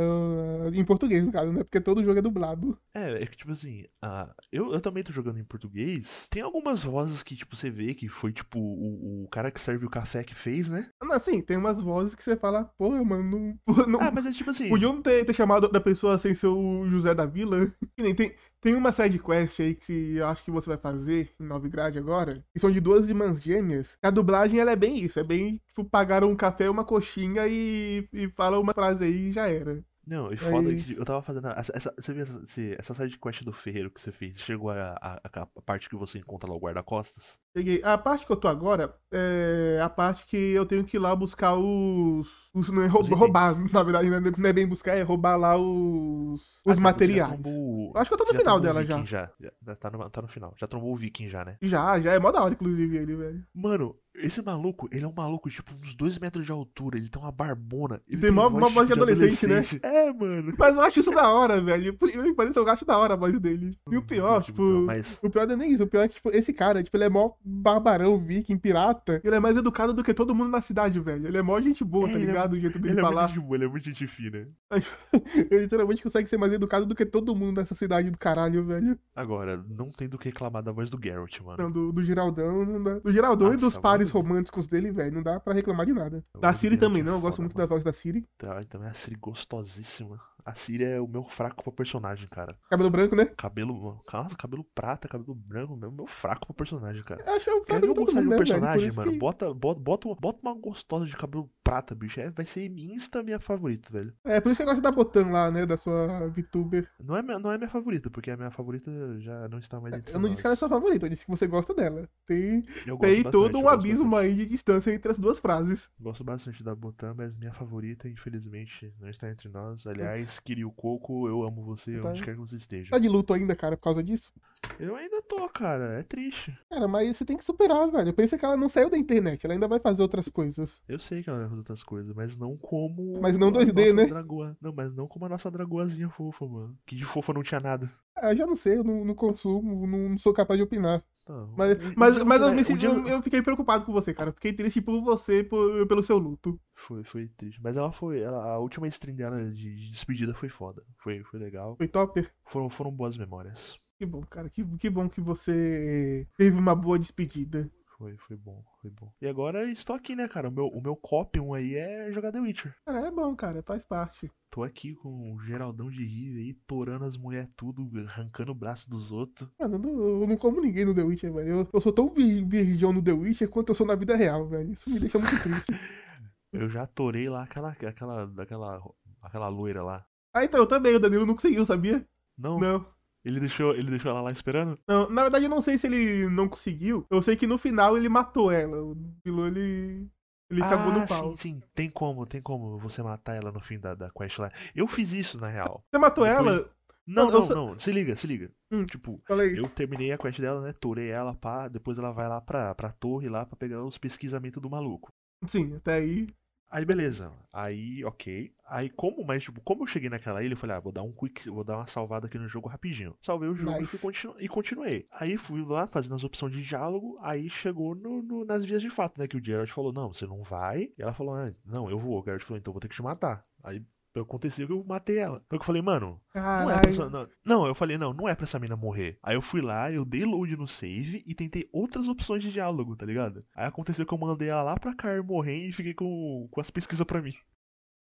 Em 0.73 0.83
português, 0.83 1.23
no 1.25 1.31
caso, 1.31 1.51
né? 1.51 1.63
Porque 1.63 1.79
todo 1.79 2.03
jogo 2.03 2.19
é 2.19 2.21
dublado. 2.21 2.77
É, 2.93 3.23
é 3.23 3.25
que 3.25 3.37
tipo 3.37 3.51
assim, 3.51 3.83
ah, 4.01 4.29
eu, 4.51 4.73
eu 4.73 4.81
também 4.81 5.03
tô 5.03 5.11
jogando 5.11 5.39
em 5.39 5.43
português. 5.43 6.27
Tem 6.29 6.41
algumas 6.41 6.83
vozes 6.83 7.23
que, 7.23 7.35
tipo, 7.35 7.55
você 7.55 7.69
vê 7.69 7.93
que 7.93 8.07
foi, 8.07 8.31
tipo, 8.31 8.59
o, 8.59 9.23
o 9.23 9.27
cara 9.29 9.51
que 9.51 9.61
serve 9.61 9.85
o 9.85 9.89
café 9.89 10.23
que 10.23 10.35
fez, 10.35 10.69
né? 10.69 10.87
Mas, 11.01 11.17
assim, 11.17 11.41
tem 11.41 11.57
umas 11.57 11.81
vozes 11.81 12.15
que 12.15 12.23
você 12.23 12.35
fala, 12.35 12.65
porra, 12.77 13.03
mano, 13.03 13.57
não. 13.67 13.87
não 13.87 14.01
Ah, 14.01 14.11
mas 14.11 14.25
é 14.25 14.31
tipo 14.31 14.49
assim. 14.49 14.69
Podiam 14.69 15.01
ter, 15.01 15.25
ter 15.25 15.33
chamado 15.33 15.69
da 15.69 15.79
pessoa 15.81 16.17
sem 16.19 16.35
ser 16.35 16.47
o 16.47 16.87
José 16.87 17.13
da 17.13 17.25
Vila. 17.25 17.71
Que 17.95 18.03
nem 18.03 18.15
tem, 18.15 18.35
tem 18.61 18.75
uma 18.75 18.91
side 18.91 19.19
quest 19.19 19.59
aí 19.59 19.75
que 19.75 20.15
eu 20.17 20.27
acho 20.27 20.43
que 20.43 20.51
você 20.51 20.67
vai 20.69 20.77
fazer 20.77 21.31
em 21.39 21.43
Novigrad 21.45 21.95
agora. 21.97 22.43
Que 22.53 22.59
são 22.59 22.71
de 22.71 22.79
duas 22.79 23.07
irmãs 23.07 23.41
gêmeas. 23.41 23.97
A 24.01 24.09
dublagem 24.09 24.59
ela 24.59 24.71
é 24.71 24.75
bem 24.75 24.97
isso. 24.97 25.19
É 25.19 25.23
bem, 25.23 25.61
tipo, 25.67 25.83
pagaram 25.85 26.29
um 26.29 26.35
café 26.35 26.69
uma 26.69 26.83
coxinha 26.83 27.47
e, 27.47 28.07
e 28.11 28.27
fala 28.29 28.59
uma 28.59 28.73
frase 28.73 29.03
aí 29.05 29.29
e 29.29 29.31
já 29.31 29.47
era. 29.47 29.83
Não, 30.05 30.33
e 30.33 30.37
foda 30.37 30.69
Aí- 30.69 30.81
que 30.81 30.93
eu 30.95 31.05
tava 31.05 31.21
fazendo. 31.21 31.49
Essa, 31.49 31.71
essa, 31.75 31.93
você 31.95 32.13
viu 32.13 32.23
essa, 32.23 32.61
essa 32.79 32.93
side 32.95 33.19
quest 33.19 33.43
do 33.43 33.53
ferreiro 33.53 33.91
que 33.91 34.01
você 34.01 34.11
fez? 34.11 34.39
Chegou 34.39 34.71
a, 34.71 34.97
a- 34.99 35.21
a 35.23 35.45
parte 35.61 35.87
que 35.87 35.95
você 35.95 36.17
encontra 36.17 36.49
lá 36.49 36.55
o 36.55 36.59
guarda-costas? 36.59 37.37
Peguei. 37.53 37.81
A 37.83 37.97
parte 37.97 38.25
que 38.25 38.31
eu 38.31 38.35
tô 38.35 38.47
agora 38.47 38.93
é 39.11 39.79
a 39.81 39.89
parte 39.89 40.25
que 40.27 40.37
eu 40.37 40.65
tenho 40.65 40.83
que 40.83 40.97
ir 40.97 40.99
lá 40.99 41.15
buscar 41.15 41.55
os. 41.55 42.27
os 42.53 42.69
não 42.69 42.83
é 42.83 42.87
rou- 42.87 43.01
Os 43.01 43.07
itens. 43.07 43.19
roubar, 43.19 43.55
na 43.73 43.83
verdade, 43.83 44.09
não 44.09 44.17
é- 44.17 44.31
não 44.37 44.49
é 44.49 44.53
bem 44.53 44.67
buscar, 44.67 44.95
é 44.95 45.01
roubar 45.01 45.35
lá 45.35 45.57
os. 45.57 46.41
Os 46.41 46.43
Ah, 46.43 46.63
você 46.65 46.75
já 46.75 46.81
materiais. 46.81 47.29
trombou- 47.29 47.91
Eu 47.95 48.01
acho 48.01 48.09
que 48.09 48.13
eu 48.13 48.17
tô 48.19 48.31
no 48.31 48.39
final 48.39 48.59
dela 48.59 48.83
já. 48.83 49.03
Já. 49.03 49.31
Já 49.65 49.75
Tá 49.75 49.89
no, 49.89 50.09
tá 50.09 50.21
no 50.21 50.27
final. 50.27 50.53
Já 50.57 50.67
trombou 50.67 50.91
o 50.93 50.95
Viking 50.95 51.29
já, 51.29 51.43
né? 51.43 51.57
Já, 51.61 51.99
já 51.99 52.13
é 52.13 52.19
mó 52.19 52.31
da 52.31 52.43
hora, 52.43 52.53
inclusive, 52.53 52.97
ele, 52.97 53.15
velho. 53.15 53.43
Mano, 53.53 53.95
esse 54.15 54.41
maluco, 54.41 54.87
ele 54.91 55.05
é 55.05 55.07
um 55.07 55.13
maluco, 55.13 55.49
tipo, 55.49 55.73
uns 55.73 55.93
dois 55.95 56.17
metros 56.19 56.45
de 56.45 56.51
altura. 56.51 56.97
Ele 56.97 57.09
tem 57.09 57.21
uma 57.21 57.31
barbona. 57.31 58.01
Ele 58.07 58.21
Tem 58.21 58.31
mó- 58.31 58.49
mó 58.49 58.69
voz 58.69 58.87
de 58.87 58.93
adolescente, 58.93 59.47
né? 59.47 59.61
É, 59.83 60.13
mano. 60.13 60.53
Mas 60.57 60.75
eu 60.75 60.81
acho 60.81 60.99
isso 60.99 61.11
da 61.11 61.31
hora, 61.33 61.59
velho. 61.61 61.97
Que 61.97 62.33
pareça, 62.33 62.59
eu 62.59 62.69
acho 62.69 62.85
da 62.85 62.97
hora 62.97 63.13
a 63.15 63.17
voz 63.17 63.39
dele. 63.39 63.75
E 63.91 63.97
o 63.97 64.01
pior, 64.03 64.33
Muito, 64.33 64.45
tipo. 64.45 64.63
Mas, 64.81 65.19
O 65.23 65.29
pior 65.29 65.47
não 65.47 65.53
é 65.55 65.57
nem 65.57 65.73
isso. 65.73 65.83
O 65.83 65.87
pior 65.87 66.03
é 66.03 66.07
que, 66.07 66.15
tipo, 66.15 66.29
esse 66.31 66.53
cara, 66.53 66.83
tipo, 66.83 66.95
ele 66.97 67.05
é 67.05 67.09
mó 67.09 67.31
barbarão, 67.43 68.17
viking, 68.17 68.57
pirata. 68.57 69.21
Ele 69.23 69.35
é 69.35 69.39
mais 69.39 69.55
educado 69.57 69.93
do 69.93 70.03
que 70.03 70.13
todo 70.13 70.35
mundo 70.35 70.49
na 70.49 70.61
cidade, 70.61 70.99
velho. 70.99 71.27
Ele 71.27 71.37
é 71.37 71.41
mó 71.41 71.59
gente 71.61 71.83
boa, 71.83 72.07
É, 72.09 72.11
tá 72.13 72.17
é- 72.19 72.21
ligado? 72.21 72.53
O 72.53 72.59
jeito 72.59 72.77
dele 72.79 72.93
ele 72.93 72.99
é, 72.99 73.03
falar. 73.03 73.21
muito, 73.23 73.35
gente 73.35 73.43
boa, 73.45 73.55
ele 73.57 73.65
é 73.65 73.67
muito 73.67 73.83
gente 73.85 74.07
fina. 74.07 74.47
Ele 75.51 75.61
literalmente 75.61 76.03
consegue 76.03 76.29
ser 76.29 76.37
mais 76.37 76.53
educado 76.53 76.85
do 76.85 76.93
que 76.95 77.05
todo 77.05 77.35
mundo 77.35 77.57
nessa 77.59 77.73
cidade 77.75 78.09
do 78.11 78.17
caralho, 78.17 78.63
velho. 78.65 78.97
Agora, 79.15 79.63
não 79.67 79.89
tem 79.89 80.07
do 80.07 80.17
que 80.17 80.25
reclamar 80.29 80.61
da 80.61 80.71
voz 80.71 80.89
do 80.89 80.99
Geralt, 81.01 81.39
mano. 81.41 81.57
Não, 81.63 81.71
do, 81.71 81.91
do 81.91 82.03
Geraldão, 82.03 82.65
não 82.65 82.83
dá. 82.83 82.99
Do 82.99 83.11
Geraldão 83.11 83.47
e 83.49 83.51
Nossa, 83.53 83.65
dos 83.65 83.75
a 83.77 83.81
pares 83.81 84.11
do- 84.11 84.13
românticos 84.13 84.67
dele, 84.67 84.91
velho. 84.91 85.13
Não 85.15 85.23
dá 85.23 85.39
pra 85.39 85.53
reclamar 85.53 85.85
de 85.85 85.93
nada. 85.93 86.23
A 86.35 86.39
Da 86.39 86.53
Siri 86.53 86.77
também 86.77 87.01
é 87.01 87.05
não. 87.05 87.13
Eu 87.13 87.19
gosto 87.21 87.37
foda, 87.37 87.43
muito 87.43 87.55
mano. 87.57 87.67
da 87.67 87.73
voz 87.73 87.83
da 87.83 87.93
Siri. 87.93 88.25
Tá, 88.37 88.61
e 88.61 88.65
também 88.65 88.89
a 88.89 88.93
Siri 88.93 89.15
gostosíssima. 89.15 90.19
A 90.45 90.55
Siri 90.55 90.83
é 90.83 90.99
o 91.01 91.07
meu 91.07 91.23
fraco 91.23 91.63
pra 91.63 91.71
personagem, 91.73 92.27
cara. 92.29 92.57
Cabelo 92.69 92.89
branco, 92.89 93.15
né? 93.15 93.25
Cabelo. 93.25 94.01
Nossa, 94.11 94.35
cabelo 94.35 94.63
prata, 94.73 95.07
cabelo 95.07 95.35
branco, 95.35 95.75
meu, 95.75 95.91
meu 95.91 96.07
fraco 96.07 96.47
pra 96.47 96.55
personagem, 96.55 97.03
cara. 97.03 97.21
Eu 97.25 97.33
acho 97.33 97.43
que 97.45 97.49
é 97.49 97.53
o 97.53 97.61
Quer 97.61 97.73
cabelo 97.75 97.93
ver 97.93 98.01
eu 98.01 98.05
todo 98.05 98.15
mundo, 98.15 98.25
um 98.27 98.29
né, 98.31 98.37
personagem, 98.37 98.87
isso 98.87 98.95
mano? 98.97 99.11
que- 99.11 99.17
Bota, 99.19 99.53
bota, 99.53 99.79
bota, 99.79 100.07
uma, 100.07 100.15
bota 100.15 100.39
uma 100.41 100.53
gostosa 100.55 101.05
de 101.05 101.15
cabelo 101.15 101.49
prata, 101.69 101.93
bicho. 101.93 102.19
É, 102.19 102.29
vai 102.31 102.45
ser 102.45 102.65
insta 102.77 103.21
minha 103.21 103.39
favorita, 103.39 103.89
velho. 103.91 104.13
É, 104.23 104.41
por 104.41 104.49
isso 104.51 104.57
que 104.57 104.63
eu 104.63 104.67
gosto 104.67 104.81
da 104.81 104.91
Botan 104.91 105.27
lá, 105.27 105.51
né? 105.51 105.65
Da 105.65 105.77
sua 105.77 106.27
VTuber. 106.29 106.89
Não 106.99 107.15
é, 107.15 107.21
minha- 107.21 107.37
não 107.39 107.51
é 107.51 107.57
minha 107.57 107.69
favorita, 107.69 108.09
porque 108.09 108.31
a 108.31 108.37
minha 108.37 108.49
favorita 108.51 108.91
já 109.19 109.47
não 109.47 109.59
está 109.59 109.79
mais 109.79 109.93
entre 109.95 110.13
Eu 110.15 110.19
não 110.19 110.29
disse 110.29 110.41
que 110.41 110.47
ela 110.47 110.53
é 110.53 110.55
nós. 110.55 110.59
sua 110.59 110.69
favorita, 110.69 111.05
eu 111.05 111.09
disse 111.09 111.25
que 111.25 111.31
você 111.31 111.45
gosta 111.47 111.73
dela. 111.73 112.09
Tem, 112.25 112.63
Eu 112.87 112.97
tem 112.97 113.21
bastante, 113.23 113.31
todo 113.31 113.59
um 113.59 113.69
abismo 113.69 114.09
bastante. 114.09 114.29
aí 114.31 114.35
de 114.35 114.45
distância 114.47 114.91
entre 114.93 115.11
as 115.11 115.19
duas 115.19 115.39
frases. 115.39 115.89
Gosto 115.99 116.23
bastante 116.23 116.63
da 116.63 116.73
Botan, 116.75 117.13
mas 117.15 117.37
minha 117.37 117.53
favorita, 117.53 118.09
infelizmente, 118.09 118.91
não 118.99 119.09
está 119.09 119.29
entre 119.29 119.47
nós. 119.49 119.85
Aliás, 119.85 120.39
Kiryu 120.39 120.71
Coco, 120.71 121.27
eu 121.27 121.43
amo 121.43 121.63
você 121.63 121.99
Tá. 121.99 122.09
onde 122.09 122.23
quer 122.23 122.33
que 122.33 122.39
você 122.41 122.55
esteja. 122.55 122.89
Tá 122.91 122.97
de 122.99 123.07
luto 123.07 123.33
ainda, 123.33 123.55
cara, 123.55 123.77
por 123.77 123.83
causa 123.83 124.03
disso? 124.03 124.31
Eu 124.79 124.95
ainda 124.95 125.21
tô, 125.21 125.47
cara. 125.49 125.99
É 125.99 126.03
triste. 126.03 126.57
Cara, 126.69 126.87
mas 126.87 127.15
você 127.17 127.25
tem 127.25 127.37
que 127.37 127.43
superar, 127.43 127.89
velho. 127.91 128.13
Pensa 128.13 128.37
que 128.37 128.45
ela 128.45 128.57
não 128.57 128.69
saiu 128.69 128.89
da 128.89 128.97
internet, 128.97 129.45
ela 129.45 129.53
ainda 129.53 129.67
vai 129.67 129.79
fazer 129.79 130.01
outras 130.01 130.27
coisas. 130.29 130.71
Eu 130.87 130.99
sei 130.99 131.21
que 131.23 131.29
ela 131.29 131.47
outras 131.59 131.83
coisas, 131.83 132.13
mas 132.15 132.35
não 132.37 132.57
como. 132.57 133.19
Mas 133.21 133.37
não 133.37 133.49
a 133.49 133.51
2D, 133.51 133.73
nossa 133.73 133.93
né? 133.93 134.05
Dragoa. 134.07 134.57
Não, 134.61 134.73
mas 134.73 134.93
não 134.93 135.07
como 135.07 135.25
a 135.25 135.29
nossa 135.29 135.49
dragoazinha 135.51 136.09
fofa, 136.09 136.45
mano. 136.47 136.77
Que 136.85 136.95
de 136.95 137.05
fofa 137.05 137.31
não 137.33 137.43
tinha 137.43 137.59
nada. 137.59 137.91
Ah, 138.15 138.33
eu 138.33 138.37
já 138.37 138.45
não 138.47 138.55
sei, 138.55 138.77
eu 138.77 138.83
não, 138.83 139.05
não 139.05 139.15
consumo, 139.15 139.85
não, 139.87 140.09
não 140.09 140.17
sou 140.17 140.33
capaz 140.33 140.57
de 140.57 140.63
opinar. 140.63 141.03
Não, 141.27 141.53
Mas, 141.55 141.77
um- 141.77 141.87
um 141.89 141.93
mas, 141.95 142.15
dia 142.15 142.25
mas 142.25 142.41
eu, 142.41 142.47
vai- 142.47 142.55
me 142.55 142.61
um 142.61 142.77
dia- 142.77 142.89
eu, 142.89 143.07
eu 143.07 143.21
fiquei 143.21 143.39
preocupado 143.41 143.85
com 143.85 143.93
você, 143.93 144.13
cara. 144.15 144.31
Fiquei 144.31 144.51
triste 144.51 144.81
por 144.81 144.99
você, 145.03 145.43
por- 145.43 145.85
pelo 145.87 146.01
seu 146.03 146.17
luto. 146.17 146.59
Foi, 146.73 147.03
foi 147.03 147.27
triste. 147.27 147.61
Mas 147.63 147.77
ela 147.77 147.91
foi. 147.91 148.19
Ela, 148.19 148.43
a 148.53 148.57
última 148.57 148.87
stream 148.87 149.15
dela 149.15 149.39
de, 149.51 149.75
de 149.75 149.89
despedida 149.89 150.33
foi 150.33 150.49
foda. 150.49 150.83
Foi, 150.97 151.23
foi 151.23 151.39
legal. 151.39 151.75
Foi 151.77 151.87
topper? 151.87 152.31
Foram, 152.45 152.67
foram 152.67 152.91
boas 152.91 153.15
memórias. 153.15 153.77
Que 153.99 154.05
bom, 154.07 154.21
cara. 154.21 154.49
Que, 154.49 154.63
que 154.77 154.89
bom 154.89 155.07
que 155.07 155.21
você 155.21 156.25
teve 156.35 156.57
uma 156.57 156.73
boa 156.73 156.97
despedida. 156.97 157.69
Foi, 157.99 158.15
foi 158.17 158.37
bom, 158.37 158.63
foi 158.81 158.89
bom. 158.89 159.11
E 159.21 159.27
agora 159.27 159.69
estou 159.69 159.93
aqui, 159.93 160.15
né, 160.15 160.25
cara? 160.25 160.47
O 160.47 160.51
meu, 160.51 160.67
o 160.67 160.81
meu 160.81 160.95
copium 160.95 161.53
aí 161.53 161.75
é 161.75 162.09
jogar 162.13 162.31
The 162.31 162.39
Witcher. 162.39 162.73
Cara, 162.85 163.07
é 163.07 163.11
bom, 163.11 163.35
cara. 163.35 163.61
Faz 163.61 163.83
parte. 163.83 164.31
Tô 164.49 164.63
aqui 164.63 164.95
com 164.95 165.33
o 165.35 165.39
Geraldão 165.41 165.89
de 165.91 166.01
Rive 166.03 166.39
aí, 166.39 166.53
torando 166.65 167.03
as 167.03 167.17
mulheres 167.17 167.51
tudo, 167.57 167.89
arrancando 168.07 168.53
o 168.53 168.55
braço 168.55 168.89
dos 168.89 169.11
outros. 169.11 169.49
Mano, 169.59 169.75
eu 169.75 169.79
não, 169.79 170.21
eu 170.21 170.27
não 170.27 170.37
como 170.37 170.61
ninguém 170.61 170.85
no 170.85 170.95
The 170.95 171.03
Witcher, 171.03 171.33
velho. 171.33 171.49
Eu, 171.49 171.69
eu 171.73 171.81
sou 171.81 171.91
tão 171.91 172.09
vir- 172.09 172.47
virgão 172.47 172.93
no 172.93 173.03
The 173.03 173.11
Witcher 173.11 173.49
quanto 173.49 173.69
eu 173.73 173.75
sou 173.75 173.85
na 173.85 173.95
vida 173.95 174.15
real, 174.15 174.47
velho. 174.47 174.71
Isso 174.71 174.89
me 174.89 174.97
deixa 174.97 175.19
muito 175.19 175.43
triste. 175.43 175.65
Eu 176.51 176.67
já 176.67 176.87
torei 176.87 177.29
lá 177.29 177.43
aquela, 177.43 177.69
aquela, 177.69 178.23
aquela, 178.41 178.81
aquela 179.21 179.47
loira 179.49 179.83
lá. 179.83 180.03
ah, 180.33 180.43
então, 180.43 180.59
eu 180.59 180.65
também. 180.65 180.95
O 180.95 180.99
Danilo 180.99 181.23
não 181.23 181.35
conseguiu, 181.35 181.63
sabia? 181.63 182.03
Não, 182.35 182.59
Não. 182.59 182.85
Ele 183.23 183.39
deixou, 183.39 183.73
ele 183.73 183.89
deixou 183.89 184.11
ela 184.11 184.21
lá 184.21 184.31
esperando? 184.31 184.77
Não, 184.87 185.09
na 185.09 185.23
verdade 185.23 185.45
eu 185.45 185.49
não 185.49 185.61
sei 185.61 185.77
se 185.77 185.87
ele 185.87 186.29
não 186.29 186.47
conseguiu. 186.47 187.05
Eu 187.09 187.21
sei 187.21 187.35
que 187.35 187.47
no 187.47 187.57
final 187.57 187.97
ele 187.97 188.09
matou 188.09 188.51
ela. 188.51 188.81
O 188.81 188.95
Danilo, 188.95 189.47
ele... 189.47 190.07
Ele 190.51 190.63
acabou 190.63 190.91
ah, 190.93 190.99
no 190.99 191.07
pau. 191.07 191.31
sim, 191.33 191.37
sim. 191.37 191.61
Tem 191.75 191.89
como, 191.91 192.25
tem 192.25 192.41
como 192.41 192.79
você 192.79 193.03
matar 193.03 193.35
ela 193.35 193.51
no 193.51 193.59
fim 193.59 193.79
da, 193.79 193.93
da 193.93 194.09
quest 194.09 194.39
lá. 194.39 194.51
Eu 194.75 194.87
fiz 194.87 195.11
isso, 195.13 195.39
na 195.39 195.47
real. 195.47 195.83
Você 195.91 195.99
matou 195.99 196.25
Depois- 196.25 196.47
ela? 196.47 196.71
Não, 197.05 197.25
Não, 197.25 197.33
eu 197.33 197.45
não, 197.47 197.67
não. 197.69 197.79
Se 197.79 197.91
liga, 197.91 198.15
se 198.15 198.27
liga. 198.27 198.51
Hum. 198.71 198.85
Tipo, 198.85 199.19
eu 199.55 199.67
terminei 199.69 200.11
a 200.11 200.17
quest 200.17 200.39
dela, 200.39 200.61
né? 200.61 200.73
Torei 200.73 201.09
ela, 201.09 201.33
pá. 201.33 201.67
Depois 201.67 201.97
ela 201.97 202.11
vai 202.11 202.27
lá 202.27 202.39
pra, 202.39 202.75
pra 202.75 202.91
torre 202.91 203.27
lá 203.27 203.45
pra 203.45 203.55
pegar 203.55 203.83
os 203.83 203.97
pesquisamentos 203.97 204.61
do 204.61 204.69
maluco. 204.69 205.09
Sim, 205.47 205.75
até 205.75 205.95
aí. 205.95 206.27
Aí 206.71 206.85
beleza. 206.85 207.33
Aí, 207.51 208.05
ok. 208.05 208.51
Aí 208.67 208.89
como, 208.89 209.25
mas 209.25 209.43
tipo, 209.43 209.59
como 209.61 209.83
eu 209.83 209.87
cheguei 209.87 210.09
naquela 210.09 210.43
ilha, 210.43 210.53
eu 210.53 210.57
falei, 210.57 210.75
ah, 210.75 210.79
vou 210.79 210.91
dar 210.91 211.01
um 211.01 211.11
quick, 211.11 211.49
vou 211.49 211.63
dar 211.63 211.77
uma 211.77 211.87
salvada 211.87 212.27
aqui 212.27 212.37
no 212.37 212.47
jogo 212.47 212.69
rapidinho. 212.69 213.15
Salvei 213.19 213.49
o 213.49 213.55
jogo 213.55 213.71
e, 213.77 213.79
Nice. 213.79 213.87
fui 213.87 213.99
continu- 213.99 214.35
e 214.39 214.47
continuei. 214.47 215.05
Aí 215.11 215.35
fui 215.37 215.63
lá 215.65 215.87
fazendo 215.87 216.13
as 216.15 216.23
opções 216.23 216.53
de 216.53 216.61
diálogo, 216.61 217.17
aí 217.21 217.49
chegou 217.49 217.95
no, 217.95 218.21
no- 218.21 218.45
nas 218.45 218.63
vias 218.63 218.81
de 218.83 218.89
fato, 218.91 219.19
né? 219.19 219.27
Que 219.27 219.35
o 219.37 219.43
Geralt 219.43 219.69
falou, 219.71 219.91
não, 219.91 220.13
você 220.13 220.27
não 220.27 220.43
vai. 220.43 220.91
E 220.95 221.01
ela 221.01 221.13
falou, 221.13 221.33
ah, 221.35 221.51
não, 221.65 221.89
eu 221.89 221.97
vou. 221.97 222.19
O 222.19 222.23
Geralt 222.23 222.43
falou, 222.43 222.59
então 222.59 222.69
eu 222.69 222.73
vou 222.75 222.81
ter 222.81 222.87
que 222.87 222.95
te 222.95 223.01
matar. 223.01 223.43
Aí 223.63 223.83
aconteceu 224.15 224.65
que 224.67 224.73
eu 224.73 224.83
matei 224.83 225.17
ela. 225.17 225.41
Então 225.45 225.57
eu 225.59 225.63
falei, 225.63 225.81
mano, 225.81 226.19
não 226.33 226.69
é 226.71 226.79
pra 226.79 226.89
essa, 226.89 227.09
Caralho. 227.09 227.29
não, 227.45 227.57
não, 227.59 227.67
eu 227.67 227.75
falei, 227.75 227.97
não, 227.97 228.13
não 228.13 228.27
é 228.27 228.35
pra 228.35 228.43
essa 228.45 228.59
mina 228.59 228.75
morrer. 228.75 229.17
Aí 229.23 229.35
eu 229.35 229.41
fui 229.41 229.61
lá, 229.61 229.91
eu 229.91 230.03
dei 230.05 230.25
load 230.25 230.55
no 230.57 230.67
save 230.67 231.23
e 231.25 231.35
tentei 231.35 231.67
outras 231.71 232.07
opções 232.07 232.41
de 232.43 232.51
diálogo, 232.51 232.95
tá 232.95 233.05
ligado? 233.05 233.43
Aí 233.55 233.65
aconteceu 233.67 234.05
que 234.05 234.13
eu 234.13 234.17
mandei 234.17 234.49
ela 234.49 234.63
lá 234.63 234.77
pra 234.79 234.95
Cair 234.95 235.23
morrer 235.23 235.67
e 235.67 235.73
fiquei 235.73 235.93
com, 235.93 236.47
com 236.49 236.59
as 236.61 236.69
pesquisas 236.71 237.05
pra 237.05 237.21
mim. 237.21 237.33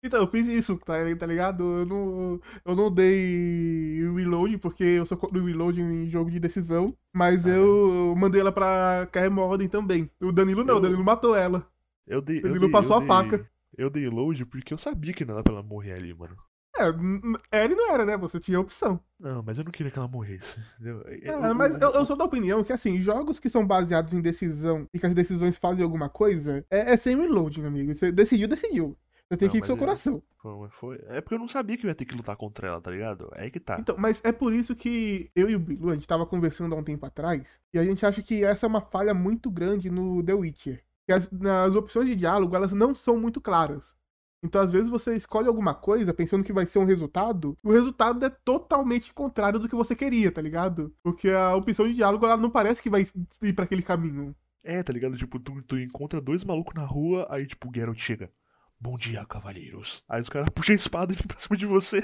Então, 0.04 0.20
eu 0.20 0.28
fiz 0.30 0.46
isso, 0.46 0.76
tá, 0.78 0.94
tá 1.18 1.26
ligado? 1.26 1.64
Eu 1.64 1.86
não, 1.86 2.40
eu 2.64 2.76
não 2.76 2.92
dei 2.92 4.02
reload, 4.14 4.59
porque 4.59 4.84
eu 4.84 5.07
sou 5.07 5.16
contra 5.16 5.38
o 5.38 5.44
reload 5.44 5.80
em 5.80 6.09
jogo 6.09 6.30
de 6.30 6.38
decisão. 6.38 6.94
Mas 7.12 7.44
Ah, 7.46 7.50
eu 7.50 8.14
mandei 8.16 8.40
ela 8.40 8.52
pra 8.52 9.09
cair 9.11 9.30
Morden 9.30 9.68
também. 9.68 10.09
O 10.20 10.30
Danilo 10.30 10.62
não, 10.64 10.74
Eu- 10.74 10.78
o 10.78 10.82
Danilo 10.82 11.02
matou 11.04 11.34
ela. 11.34 11.66
Eu 12.07 12.20
dei. 12.20 12.38
Ele 12.38 12.48
eu 12.48 12.52
não 12.54 12.61
dei, 12.61 12.70
passou 12.70 12.92
eu 12.92 12.96
a 12.96 12.98
dei- 13.00 13.09
faca. 13.09 13.50
Eu 13.77 13.91
dei 13.91 14.09
load 14.09 14.45
porque 14.47 14.73
eu 14.75 14.79
sabia 14.79 15.12
que 15.12 15.25
não 15.25 15.35
era 15.35 15.43
pra 15.43 15.53
ela 15.53 15.62
morrer 15.62 15.93
ali, 15.95 16.12
mano. 16.14 16.37
É, 16.79 16.89
n- 16.91 17.21
n- 17.25 17.39
era 17.51 17.73
e 17.73 17.77
não 17.77 17.91
era, 17.91 18.05
né? 18.05 18.17
Você 18.19 18.39
tinha 18.39 18.61
opção. 18.61 19.01
Não, 19.19 19.43
mas 19.43 19.57
eu 19.57 19.64
não 19.64 19.73
queria 19.73 19.91
que 19.91 19.99
ela 19.99 20.07
morresse. 20.09 20.61
entendeu? 20.79 21.03
É, 21.07 21.31
Ah, 21.31 21.51
o- 21.53 21.55
mas 21.55 21.73
eu, 21.81 21.91
eu 21.91 22.05
sou 22.05 22.17
da 22.17 22.25
opinião 22.25 22.62
que, 22.62 22.73
assim, 22.73 23.01
jogos 23.01 23.39
que 23.39 23.49
são 23.49 23.67
baseados 23.67 24.12
em 24.12 24.21
decisão 24.21 24.87
e 24.93 24.99
que 24.99 25.07
as 25.07 25.14
decisões 25.14 25.57
fazem 25.57 25.83
alguma 25.83 26.09
coisa, 26.11 26.64
é, 26.71 26.93
é 26.93 26.97
sem 26.99 27.17
reload, 27.17 27.61
meu 27.61 27.71
amigo. 27.71 27.95
Você 27.95 28.12
decidiu, 28.12 28.47
decidiu. 28.47 28.97
Você 29.29 29.37
tem 29.39 29.47
Não, 29.49 29.53
que 29.53 29.59
ir 29.59 29.61
com 29.61 29.67
seu 29.67 29.75
eu- 29.75 29.79
coração. 29.81 30.23
Foi, 30.41 30.69
foi- 30.71 31.01
É 31.09 31.21
porque 31.21 31.35
eu 31.35 31.39
não 31.41 31.49
sabia 31.49 31.77
que 31.77 31.85
eu 31.85 31.89
ia 31.89 31.95
ter 31.95 32.05
que 32.05 32.14
lutar 32.14 32.37
contra 32.37 32.69
ela, 32.69 32.81
tá 32.81 32.91
ligado? 32.91 33.29
É 33.35 33.51
que 33.51 33.59
tá. 33.59 33.79
Então, 33.81 33.97
mas 33.99 34.21
é 34.23 34.31
por 34.31 34.53
isso 34.53 34.77
que 34.77 35.29
eu 35.35 35.51
e 35.51 35.57
o 35.57 35.59
Bilu, 35.59 35.91
a 35.91 35.95
gente 35.95 36.07
tava 36.07 36.25
conversando 36.27 36.75
há 36.75 36.79
um 36.79 36.85
tempo 36.85 37.05
atrás, 37.07 37.43
e 37.75 37.79
a 37.79 37.85
gente 37.85 38.07
acha 38.07 38.23
que 38.23 38.45
essa 38.45 38.67
é 38.67 38.69
uma 38.69 38.81
falha 38.81 39.12
muito 39.12 39.51
grande 39.51 39.91
no 39.91 40.23
The 40.23 40.35
Witcher. 40.35 40.85
Que 41.07 41.12
as, 41.12 41.30
nas 41.30 41.74
opções 41.76 42.07
de 42.07 42.16
diálogo, 42.16 42.54
elas 42.57 42.72
não 42.72 42.94
são 42.94 43.18
muito 43.18 43.40
claras. 43.40 43.94
Então, 44.42 44.61
às 44.61 44.70
vezes, 44.70 44.90
você 44.90 45.16
escolhe 45.16 45.48
alguma 45.48 45.74
coisa 45.74 46.12
pensando 46.12 46.44
que 46.44 46.52
vai 46.52 46.66
ser 46.66 46.78
um 46.78 46.84
resultado, 46.84 47.57
e 47.64 47.68
o 47.68 47.72
resultado 47.72 48.24
é 48.24 48.30
totalmente 48.30 49.12
contrário 49.12 49.59
do 49.59 49.68
que 49.68 49.74
você 49.74 49.94
queria, 49.94 50.30
tá 50.30 50.40
ligado? 50.40 50.94
Porque 51.02 51.28
a 51.30 51.54
opção 51.54 51.86
de 51.86 51.94
diálogo, 51.94 52.24
ela 52.26 52.36
não 52.36 52.50
parece 52.50 52.82
que 52.82 52.90
vai 52.90 53.07
ir 53.42 53.52
pra 53.52 53.64
aquele 53.64 53.82
caminho. 53.82 54.34
É, 54.62 54.82
tá 54.82 54.92
ligado? 54.92 55.16
Tipo, 55.16 55.38
tu, 55.38 55.62
tu 55.62 55.78
encontra 55.78 56.20
dois 56.20 56.44
malucos 56.44 56.74
na 56.74 56.84
rua, 56.84 57.26
aí 57.30 57.46
tipo, 57.46 57.68
o 57.68 57.72
Geralt 57.74 57.98
chega. 57.98 58.30
Bom 58.78 58.98
dia, 58.98 59.24
cavalheiros. 59.24 60.02
Aí 60.09 60.20
os 60.20 60.28
caras 60.28 60.48
puxam 60.54 60.74
a 60.74 60.76
espada 60.76 61.12
e 61.12 61.16
vêm 61.16 61.26
pra 61.26 61.38
cima 61.38 61.57
de 61.57 61.66
você. 61.66 62.02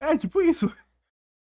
É, 0.00 0.16
tipo 0.16 0.40
isso. 0.42 0.70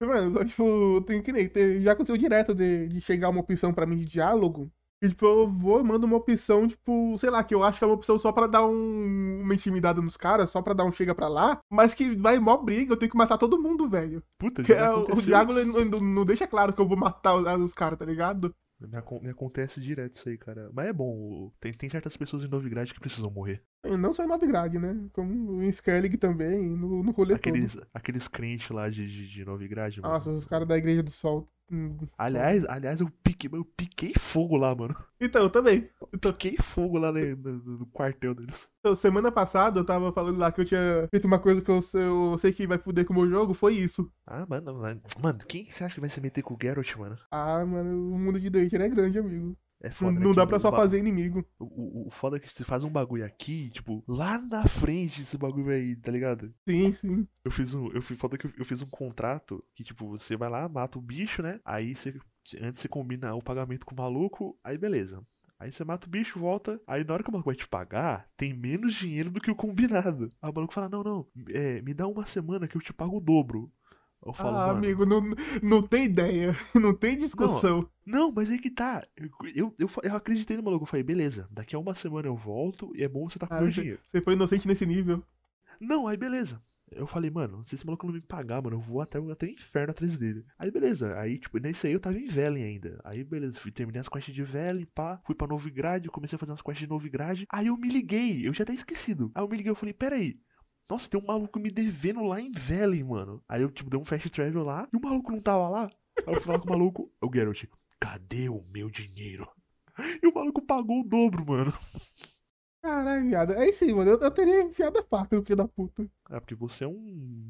Mano, 0.01 0.33
só, 0.33 0.45
tipo, 0.45 1.01
tem 1.07 1.23
que 1.23 1.33
nem. 1.33 1.51
já 1.83 1.93
aconteceu 1.93 2.17
direto 2.17 2.55
de, 2.55 2.89
de 2.89 3.01
chegar 3.01 3.31
uma 3.31 3.41
opção 3.41 3.75
pra 3.75 3.87
mim 3.87 3.97
de 3.97 4.05
diálogo. 4.05 4.71
E, 5.01 5.09
tipo, 5.09 5.25
eu 5.25 5.49
vou 5.49 5.83
mando 5.85 6.07
uma 6.07 6.17
opção, 6.17 6.67
tipo, 6.67 7.17
sei 7.19 7.31
lá, 7.31 7.45
que 7.45 7.55
eu 7.55 7.63
acho 7.63 7.79
que 7.79 7.85
é 7.85 7.87
uma 7.87 7.95
opção 7.95 8.19
só 8.19 8.33
pra 8.33 8.49
dar 8.49 8.67
um, 8.67 9.41
uma 9.43 9.55
intimidada 9.55 10.03
nos 10.03 10.17
caras, 10.17 10.51
só 10.51 10.61
pra 10.61 10.75
dar 10.75 10.85
um 10.85 10.93
chega 10.93 11.15
pra 11.15 11.29
lá, 11.29 11.61
mas 11.71 11.95
que 11.95 12.17
vai 12.17 12.39
mó 12.41 12.57
briga, 12.57 12.93
eu 12.93 12.97
tenho 12.97 13.11
que 13.11 13.17
matar 13.17 13.39
todo 13.39 13.61
mundo, 13.61 13.89
velho. 13.89 14.23
Puta, 14.37 14.63
me 14.63 14.73
é, 14.73 14.91
o, 14.91 15.23
Diago 15.23 15.53
não, 15.53 16.01
não 16.01 16.25
deixa 16.25 16.49
claro 16.49 16.73
que 16.73 16.81
eu 16.81 16.89
vou 16.89 16.97
matar 16.97 17.37
os, 17.37 17.73
caras, 17.73 17.97
tá 17.97 18.05
ligado? 18.05 18.53
Me, 18.81 18.89
me 19.23 19.31
acontece 19.31 19.81
direto 19.81 20.15
isso 20.15 20.29
aí, 20.29 20.37
cara. 20.37 20.69
Mas 20.73 20.87
é 20.87 20.93
bom, 20.93 21.53
tem, 21.61 21.73
tem 21.73 21.89
certas 21.89 22.17
pessoas 22.17 22.43
em 22.43 22.49
Novigrad 22.49 22.93
que 22.93 23.01
precisam 23.01 23.31
morrer. 23.31 23.63
Não 23.85 24.13
só 24.13 24.25
em 24.25 24.29
Novigrad, 24.29 24.75
né? 24.75 24.97
Como 25.13 25.63
em 25.63 25.69
Skellig 25.69 26.17
também, 26.17 26.61
no, 26.61 27.05
no 27.05 27.13
rolê 27.13 27.35
Aqueles, 27.35 27.77
aqueles 27.95 28.27
crentes 28.27 28.69
lá 28.71 28.89
de, 28.89 29.07
de, 29.07 29.29
de 29.29 29.45
Novigrad, 29.45 29.95
todo. 29.95 30.03
mano. 30.03 30.15
Nossa, 30.15 30.31
os 30.31 30.45
caras 30.45 30.67
da 30.67 30.77
Igreja 30.77 31.03
do 31.05 31.11
Sol. 31.11 31.49
Aliás, 32.17 32.65
aliás, 32.67 33.01
eu 33.01 33.11
piquei, 33.23 33.51
eu 33.53 33.65
piquei 33.65 34.13
fogo 34.15 34.57
lá, 34.57 34.75
mano. 34.75 34.97
Então, 35.21 35.43
eu 35.43 35.51
também. 35.51 35.89
Então, 36.15 36.33
Piquei 36.33 36.57
fogo 36.57 36.99
lá 36.99 37.13
né, 37.13 37.35
no, 37.35 37.79
no 37.79 37.87
quartel 37.87 38.35
deles. 38.35 38.69
Então, 38.81 38.95
semana 38.97 39.31
passada 39.31 39.81
eu 39.81 39.85
tava 39.85 40.13
falando 40.13 40.39
lá 40.39 40.51
que 40.51 40.61
eu 40.61 40.65
tinha 40.65 41.07
feito 41.11 41.27
uma 41.27 41.39
coisa 41.39 41.61
que 41.61 41.71
eu, 41.71 41.83
sei- 41.83 42.03
eu 42.05 42.39
sei 42.39 42.53
que 42.53 42.67
vai 42.67 42.79
fuder 42.79 43.05
com 43.05 43.13
o 43.13 43.17
meu 43.17 43.29
jogo, 43.29 43.53
foi 43.55 43.75
isso. 43.75 44.11
Ah, 44.27 44.47
mano, 44.49 44.75
mano, 44.75 45.03
mano, 45.21 45.39
quem 45.47 45.65
você 45.69 45.85
acha 45.85 45.95
que 45.95 46.01
vai 46.01 46.09
se 46.09 46.21
meter 46.21 46.43
com 46.43 46.55
o 46.55 46.59
Geralt, 46.61 46.97
mano? 46.97 47.19
Ah, 47.31 47.65
mano, 47.65 48.15
o 48.15 48.19
mundo 48.19 48.41
de 48.41 48.49
Witcher 48.49 48.81
é 48.81 48.89
grande, 48.89 49.19
amigo. 49.19 49.57
É 49.81 49.89
Não, 49.89 49.95
foda, 49.95 50.13
né, 50.13 50.21
não 50.21 50.31
que 50.31 50.37
dá 50.37 50.43
o 50.43 50.47
pra 50.47 50.59
só 50.59 50.71
ba- 50.71 50.77
fazer 50.79 50.99
inimigo. 50.99 51.45
O, 51.59 51.65
o, 51.65 52.07
o 52.09 52.11
foda 52.11 52.37
é 52.37 52.41
que 52.41 52.53
você 52.53 52.65
faz 52.65 52.83
um 52.83 52.91
bagulho 52.91 53.25
aqui, 53.25 53.71
tipo, 53.71 54.03
lá 54.09 54.39
na 54.39 54.67
frente 54.67 55.23
esse 55.23 55.39
bagulho 55.39 55.67
vai, 55.67 55.95
tá 55.97 56.11
ligado? 56.11 56.53
Sim, 56.69 56.93
sim. 56.93 57.29
Eu 57.45 57.51
fiz 57.51 57.75
um. 57.75 57.89
Eu 57.93 58.03
fiz, 58.03 58.19
foda 58.19 58.37
que 58.37 58.47
eu, 58.47 58.53
eu 58.59 58.65
fiz 58.65 58.83
um 58.83 58.87
contrato 58.87 59.65
que, 59.75 59.85
tipo, 59.85 60.09
você 60.09 60.37
vai 60.37 60.51
lá, 60.51 60.69
mata 60.69 60.99
o 60.99 61.03
bicho, 61.03 61.43
né? 61.43 61.61
Aí 61.65 61.95
você. 61.95 62.19
Antes 62.61 62.81
você 62.81 62.89
combina 62.89 63.35
o 63.35 63.43
pagamento 63.43 63.85
com 63.87 63.95
o 63.95 63.99
maluco, 63.99 64.59
aí 64.65 64.79
beleza. 64.79 65.23
Aí 65.61 65.73
você 65.73 65.85
mata 65.85 66.07
o 66.07 66.11
bicho, 66.11 66.39
volta. 66.39 66.81
Aí 66.87 67.05
na 67.05 67.15
hora 67.15 67.23
que 67.23 67.29
o 67.29 67.33
maluco 67.33 67.51
vai 67.51 67.57
te 67.57 67.67
pagar, 67.69 68.29
tem 68.37 68.55
menos 68.55 68.95
dinheiro 68.95 69.31
do 69.31 69.41
que 69.41 69.51
o 69.51 69.57
combinado. 69.57 70.31
Aí 70.41 70.51
o 70.51 70.55
maluco 70.55 70.73
fala: 70.73 70.89
Não, 70.89 71.03
não, 71.03 71.27
é, 71.51 71.83
me 71.83 71.93
dá 71.93 72.07
uma 72.07 72.25
semana 72.27 72.67
que 72.67 72.77
eu 72.77 72.81
te 72.81 72.93
pago 72.93 73.17
o 73.17 73.21
dobro. 73.21 73.71
Eu 74.31 74.35
falo, 74.35 74.57
ah, 74.57 74.67
mano. 74.69 74.79
amigo, 74.79 75.07
não, 75.07 75.23
não 75.63 75.83
tem 75.83 76.05
ideia. 76.05 76.57
Não 76.75 76.95
tem 76.95 77.17
discussão. 77.17 77.89
Não, 78.07 78.31
mas 78.31 78.51
aí 78.51 78.59
que 78.59 78.71
tá. 78.71 79.05
Eu, 79.55 79.75
eu, 79.79 79.91
eu, 80.03 80.17
acreditei 80.17 80.57
no 80.57 80.63
maluco. 80.63 80.85
Eu 80.85 80.87
falei, 80.87 81.03
beleza, 81.03 81.49
daqui 81.51 81.75
a 81.75 81.79
uma 81.79 81.95
semana 81.95 82.29
eu 82.29 82.37
volto 82.37 82.93
e 82.95 83.03
é 83.03 83.09
bom 83.09 83.29
você 83.29 83.39
tá 83.39 83.47
com 83.47 83.55
Ah, 83.55 83.61
meu 83.61 83.71
dinheiro. 83.71 83.99
Você 84.11 84.21
foi 84.21 84.35
inocente 84.35 84.67
nesse 84.67 84.87
nível. 84.87 85.23
Não, 85.81 86.07
aí 86.07 86.17
beleza. 86.17 86.61
Eu 86.91 87.07
falei, 87.07 87.31
mano, 87.31 87.65
se 87.65 87.75
esse 87.75 87.85
maluco 87.85 88.07
não 88.07 88.15
me 88.15 88.21
pagar, 88.21 88.63
mano, 88.63 88.77
eu 88.77 88.81
vou 88.81 89.01
até, 89.01 89.19
até 89.19 89.47
o 89.47 89.51
inferno 89.51 89.91
atrás 89.91 90.19
dele. 90.19 90.45
Aí 90.59 90.71
beleza, 90.71 91.19
aí 91.19 91.39
tipo, 91.39 91.59
nesse 91.59 91.87
aí 91.87 91.93
eu 91.93 92.01
tava 92.01 92.17
em 92.17 92.27
Velen 92.27 92.65
ainda. 92.65 93.01
Aí 93.05 93.23
beleza, 93.23 93.61
fui, 93.61 93.71
terminei 93.71 94.01
as 94.01 94.09
quests 94.09 94.35
de 94.35 94.43
Velen, 94.43 94.87
pá, 94.95 95.21
fui 95.25 95.35
pra 95.35 95.47
Novigrad, 95.47 96.07
comecei 96.07 96.37
a 96.37 96.39
fazer 96.39 96.53
as 96.53 96.63
quests 96.63 96.81
de 96.81 96.89
Novigrad. 96.89 97.45
Aí 97.53 97.67
eu 97.67 97.77
me 97.77 97.89
liguei, 97.89 98.47
eu 98.47 98.55
já 98.55 98.63
até 98.63 98.73
esquecido. 98.73 99.31
Aí 99.35 99.43
eu 99.43 99.49
me 99.49 99.57
liguei, 99.57 99.71
eu 99.71 99.77
falei, 99.77 99.93
peraí. 99.93 100.41
Nossa, 100.89 101.09
tem 101.09 101.21
um 101.21 101.27
maluco 101.27 101.59
me 101.61 101.71
devendo 101.71 102.23
lá 102.25 102.41
em 102.41 102.51
Velen, 102.51 103.05
mano. 103.05 103.43
Aí 103.49 103.63
eu, 103.63 103.71
tipo, 103.71 103.91
dei 103.91 104.01
um 104.01 104.05
fast 104.05 104.29
travel 104.31 104.63
lá 104.65 104.89
e 104.93 104.97
o 104.97 105.01
maluco 105.01 105.31
não 105.31 105.41
tava 105.41 105.69
lá. 105.69 105.91
Aí 106.27 106.35
eu 106.35 106.41
fui 106.41 106.43
falar 106.43 106.61
com 106.61 106.67
o 106.69 106.71
maluco, 106.71 107.13
o 107.21 107.31
Geralt, 107.33 107.65
cadê 108.01 108.49
o 108.49 108.63
meu 108.73 108.91
dinheiro? 108.91 109.49
E 110.23 110.29
o 110.29 110.33
maluco 110.33 110.63
pagou 110.63 111.01
o 111.01 111.05
dobro, 111.05 111.45
mano. 111.45 111.73
Caralho, 112.81 113.25
viado. 113.27 113.53
Aí 113.53 113.73
sim, 113.73 113.93
mano. 113.93 114.13
Eu, 114.13 114.21
eu 114.21 114.31
teria 114.31 114.63
enfiado 114.63 114.99
a 114.99 115.03
faca 115.03 115.37
no 115.37 115.43
filho 115.43 115.57
da 115.57 115.67
puta. 115.67 116.09
É 116.31 116.39
porque 116.39 116.55
você 116.55 116.85
é 116.85 116.87
um 116.89 117.05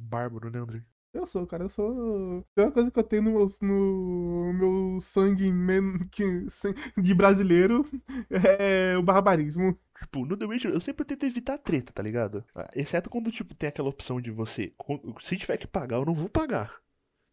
bárbaro, 0.09 0.51
né, 0.51 0.59
André? 0.59 0.83
Eu 1.13 1.27
sou, 1.27 1.47
cara. 1.47 1.65
Eu 1.65 1.69
sou. 1.69 2.45
Tem 2.55 2.67
uma 2.67 2.73
coisa 2.73 2.91
que 2.91 2.99
eu 2.99 3.03
tenho 3.03 3.23
no 3.23 3.31
meu, 3.33 3.49
no 3.63 4.53
meu 4.53 5.01
sangue 5.01 5.51
men- 5.51 6.07
que- 6.11 6.47
de 7.01 7.15
brasileiro 7.15 7.85
é 8.31 8.97
o 8.97 9.03
barbarismo. 9.03 9.79
Tipo, 9.99 10.25
no 10.27 10.37
The 10.37 10.45
Witcher 10.47 10.71
eu 10.71 10.81
sempre 10.81 11.05
tento 11.05 11.25
evitar 11.25 11.59
treta, 11.59 11.93
tá 11.93 12.03
ligado? 12.03 12.45
Exceto 12.75 13.11
quando, 13.11 13.33
tipo, 13.33 13.55
tem 13.55 13.69
aquela 13.69 13.89
opção 13.89 14.21
de 14.21 14.31
você. 14.31 14.73
Se 15.21 15.37
tiver 15.37 15.57
que 15.57 15.67
pagar, 15.67 15.97
eu 15.97 16.05
não 16.05 16.15
vou 16.15 16.29
pagar. 16.29 16.69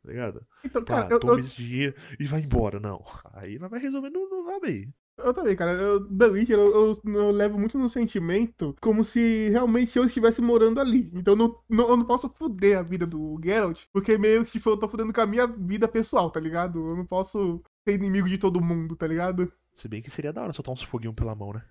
Tá 0.03 0.09
ligado? 0.11 0.45
Então, 0.63 0.83
Pá, 0.83 1.01
cara, 1.01 1.13
eu, 1.15 1.19
toma 1.19 1.33
eu, 1.33 1.39
esse 1.39 1.55
dinheiro 1.55 1.95
e 2.19 2.25
vai 2.27 2.41
embora. 2.41 2.79
Não. 2.79 3.03
Aí 3.33 3.59
nós 3.59 3.69
vai 3.69 3.79
resolver 3.79 4.09
no, 4.09 4.29
no 4.29 4.45
vai 4.45 4.59
bem. 4.59 4.93
Eu 5.17 5.33
também, 5.33 5.55
cara. 5.55 5.71
Eu, 5.73 6.05
The 6.17 6.25
Witcher, 6.27 6.57
eu, 6.57 6.99
eu, 7.05 7.13
eu 7.13 7.31
levo 7.31 7.57
muito 7.59 7.77
no 7.77 7.89
sentimento 7.89 8.75
como 8.81 9.03
se 9.03 9.49
realmente 9.49 9.97
eu 9.97 10.05
estivesse 10.05 10.41
morando 10.41 10.79
ali. 10.79 11.09
Então 11.13 11.33
eu 11.33 11.37
não, 11.37 11.63
não- 11.69 11.89
eu 11.89 11.97
não 11.97 12.05
posso 12.05 12.29
fuder 12.29 12.77
a 12.77 12.81
vida 12.81 13.05
do 13.07 13.39
Geralt, 13.43 13.85
porque 13.93 14.17
meio 14.17 14.45
que 14.45 14.53
tipo, 14.53 14.69
eu 14.69 14.77
tô 14.77 14.87
fudendo 14.89 15.13
com 15.13 15.21
a 15.21 15.25
minha 15.27 15.47
vida 15.47 15.87
pessoal, 15.87 16.29
tá 16.29 16.39
ligado? 16.39 16.79
Eu 16.79 16.95
não 16.97 17.05
posso 17.05 17.61
ser 17.87 17.95
inimigo 17.95 18.27
de 18.29 18.37
todo 18.37 18.61
mundo, 18.61 18.95
tá 18.95 19.07
ligado? 19.07 19.51
Se 19.73 19.87
bem 19.87 20.01
que 20.01 20.09
seria 20.09 20.33
da 20.33 20.41
hora 20.43 20.53
soltar 20.53 20.73
uns 20.73 20.83
foguinhos 20.83 21.15
pela 21.15 21.35
mão, 21.35 21.53
né? 21.53 21.61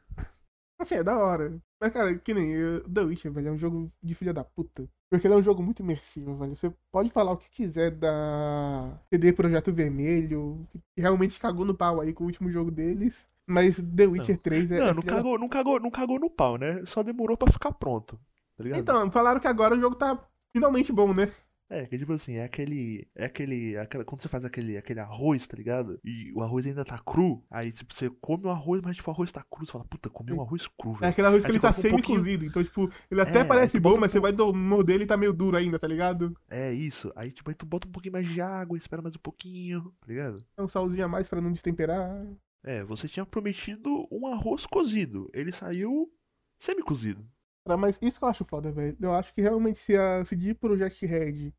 Assim, 0.78 0.96
é 0.96 1.02
da 1.04 1.16
hora. 1.18 1.60
Mas, 1.80 1.92
cara, 1.92 2.18
que 2.18 2.34
nem 2.34 2.80
The 2.92 3.00
Witcher, 3.02 3.32
velho, 3.32 3.48
é 3.48 3.52
um 3.52 3.58
jogo 3.58 3.92
de 4.02 4.14
filha 4.14 4.34
da 4.34 4.44
puta. 4.44 4.88
Porque 5.10 5.26
ele 5.26 5.34
é 5.34 5.36
um 5.36 5.42
jogo 5.42 5.62
muito 5.62 5.80
imersivo, 5.82 6.36
velho. 6.36 6.56
Você 6.56 6.72
pode 6.90 7.10
falar 7.10 7.32
o 7.32 7.36
que 7.36 7.48
quiser 7.48 7.92
da 7.92 8.98
CD 9.12 9.32
Projeto 9.32 9.72
Vermelho, 9.72 10.66
que 10.94 11.00
realmente 11.00 11.38
cagou 11.38 11.64
no 11.64 11.74
pau 11.76 12.00
aí 12.00 12.12
com 12.12 12.24
o 12.24 12.26
último 12.26 12.50
jogo 12.50 12.70
deles. 12.70 13.14
Mas 13.46 13.76
The 13.76 14.06
Witcher 14.06 14.38
3 14.38 14.70
é. 14.70 14.76
é 14.76 14.78
não, 14.80 14.86
não 14.86 15.02
filha 15.02 15.06
da- 15.06 15.16
cagou, 15.16 15.38
não, 15.38 15.48
cagou, 15.48 15.80
não 15.80 15.90
cagou 15.90 16.18
no 16.20 16.30
pau, 16.30 16.56
né? 16.56 16.84
Só 16.86 17.02
demorou 17.02 17.36
pra 17.36 17.52
ficar 17.52 17.72
pronto. 17.72 18.18
Tá 18.56 18.64
ligado? 18.64 18.80
Então, 18.80 19.10
falaram 19.10 19.40
que 19.40 19.48
agora 19.48 19.76
o 19.76 19.80
jogo 19.80 19.96
tá 19.96 20.18
finalmente 20.52 20.92
bom, 20.92 21.12
né? 21.12 21.30
É, 21.68 21.86
que 21.86 21.98
tipo 21.98 22.12
assim, 22.12 22.36
é 22.36 22.44
aquele. 22.44 23.08
É 23.16 23.24
aquele. 23.24 23.76
aquela- 23.78 24.04
quando 24.04 24.20
você 24.20 24.28
faz 24.28 24.44
aquele, 24.44 24.76
aquele 24.76 25.00
arroz, 25.00 25.46
tá 25.46 25.56
ligado? 25.56 25.98
E 26.04 26.30
o 26.34 26.42
arroz 26.42 26.66
ainda 26.66 26.84
tá 26.84 26.98
cru. 26.98 27.42
Aí, 27.50 27.72
tipo, 27.72 27.92
você 27.92 28.10
come 28.20 28.44
o 28.46 28.50
arroz, 28.50 28.80
mas 28.82 28.96
tipo, 28.96 29.10
o 29.10 29.14
arroz 29.14 29.32
tá 29.32 29.42
cru. 29.50 29.64
Você 29.66 29.72
fala, 29.72 29.84
puta, 29.86 30.08
comi 30.10 30.30
um 30.32 30.42
arroz 30.42 30.68
cru, 30.68 30.92
É 30.92 30.98
velho. 30.98 31.10
aquele 31.10 31.26
arroz 31.26 31.40
que 31.42 31.50
Aí 31.50 31.52
ele 31.56 31.60
você 31.60 31.66
tá 31.66 31.70
um 31.70 31.82
semi-cozido. 31.82 32.44
Então, 32.44 32.62
tipo, 32.62 32.90
ele 33.10 33.20
até 33.20 33.40
É, 33.40 33.44
parece 33.44 33.80
bom, 33.80 33.96
mas 33.98 34.10
um 34.10 34.12
você 34.12 34.20
vai 34.20 34.30
do- 34.30 34.52
morder 34.54 34.96
ele 34.96 35.06
tá 35.06 35.16
meio 35.16 35.32
duro 35.32 35.56
ainda, 35.56 35.78
tá 35.78 35.88
ligado? 35.88 36.36
É 36.50 36.70
isso. 36.70 37.10
Aí, 37.16 37.32
tipo, 37.32 37.50
aí 37.50 37.56
tu 37.56 37.64
bota 37.66 37.88
um 37.88 37.90
pouquinho 37.92 38.12
mais 38.12 38.28
de 38.28 38.40
água, 38.42 38.76
espera 38.76 39.02
mais 39.02 39.16
um 39.16 39.20
pouquinho, 39.20 39.82
tá 40.00 40.06
ligado? 40.06 40.44
É 40.56 40.62
um 40.62 40.68
salzinho 40.68 41.04
a 41.04 41.08
mais 41.08 41.28
pra 41.28 41.40
não 41.40 41.50
destemperar. 41.50 42.24
É, 42.64 42.82
você 42.84 43.06
tinha 43.06 43.26
prometido 43.26 44.08
um 44.10 44.26
arroz 44.26 44.66
cozido. 44.66 45.30
Ele 45.34 45.52
saiu 45.52 46.10
semi-cozido. 46.58 47.24
Cara, 47.66 47.76
Mas 47.76 47.98
isso 48.00 48.18
que 48.18 48.24
eu 48.24 48.28
acho 48.28 48.44
foda, 48.44 48.72
velho. 48.72 48.96
Eu 49.00 49.12
acho 49.14 49.32
que 49.34 49.42
realmente 49.42 49.78
se 49.78 49.96
a 49.96 50.24
CD 50.24 50.54
Projekt 50.54 51.04
Red 51.04 51.52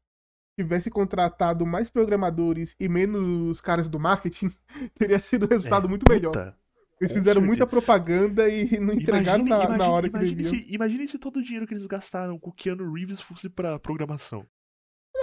tivesse 0.60 0.90
contratado 0.90 1.66
mais 1.66 1.90
programadores 1.90 2.76
e 2.80 2.88
menos 2.88 3.60
caras 3.62 3.88
do 3.90 4.00
marketing, 4.00 4.50
teria 4.96 5.20
sido 5.20 5.46
um 5.46 5.50
resultado 5.50 5.86
É, 5.86 5.90
muito 5.90 6.06
melhor. 6.10 6.32
puta, 6.32 6.58
Eles 7.02 7.12
com 7.12 7.20
fizeram 7.20 7.24
certeza. 7.42 7.46
muita 7.48 7.68
propaganda 7.68 8.50
e 8.50 8.78
não 8.80 8.94
entregaram 8.94 9.46
Imagine, 9.46 9.50
na, 9.50 9.58
na 9.58 9.66
imagine- 9.76 9.90
hora 9.92 10.10
que 10.10 10.16
imagine 10.18 10.44
deviam. 10.44 10.64
se, 10.64 10.74
imagine 10.74 11.08
se 11.08 11.20
todo 11.20 11.38
o 11.38 11.44
dinheiro 11.44 11.68
que 11.68 11.74
eles 11.74 11.86
gastaram 11.86 12.40
com 12.40 12.50
o 12.50 12.54
Keanu 12.54 12.92
Reeves 12.94 13.20
fosse 13.22 13.50
pra 13.50 13.78
programação. 13.78 14.48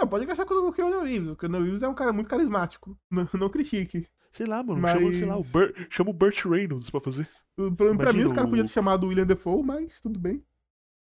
Não, 0.02 0.08
pode 0.08 0.26
gastar 0.26 0.44
com 0.44 0.54
o 0.54 0.72
Keanu 0.72 1.02
Reeves. 1.02 1.28
O 1.28 1.36
Keanu 1.36 1.62
Reeves 1.62 1.82
é 1.82 1.88
um 1.88 1.94
cara 1.94 2.12
muito 2.12 2.28
carismático. 2.28 2.98
Não, 3.10 3.28
não 3.34 3.48
critique. 3.48 4.06
Sei 4.32 4.46
lá, 4.46 4.62
mano. 4.62 4.80
Mas- 4.80 4.92
Chama, 4.92 5.12
sei 5.12 5.26
lá, 5.26 5.36
o 5.38 5.44
Burt, 5.44 5.74
chama 5.90 6.10
o 6.10 6.14
Burt 6.14 6.44
Reynolds 6.44 6.90
pra 6.90 7.00
fazer. 7.00 7.28
Pra, 7.54 7.70
pra 7.94 8.12
mim, 8.12 8.20
Imagina 8.20 8.26
os 8.28 8.32
caras 8.32 8.46
o- 8.48 8.50
podiam 8.50 8.66
ter 8.66 8.72
chamado 8.72 9.04
o 9.04 9.08
William 9.08 9.26
Defoe, 9.26 9.62
mas 9.62 10.00
tudo 10.00 10.18
bem. 10.18 10.42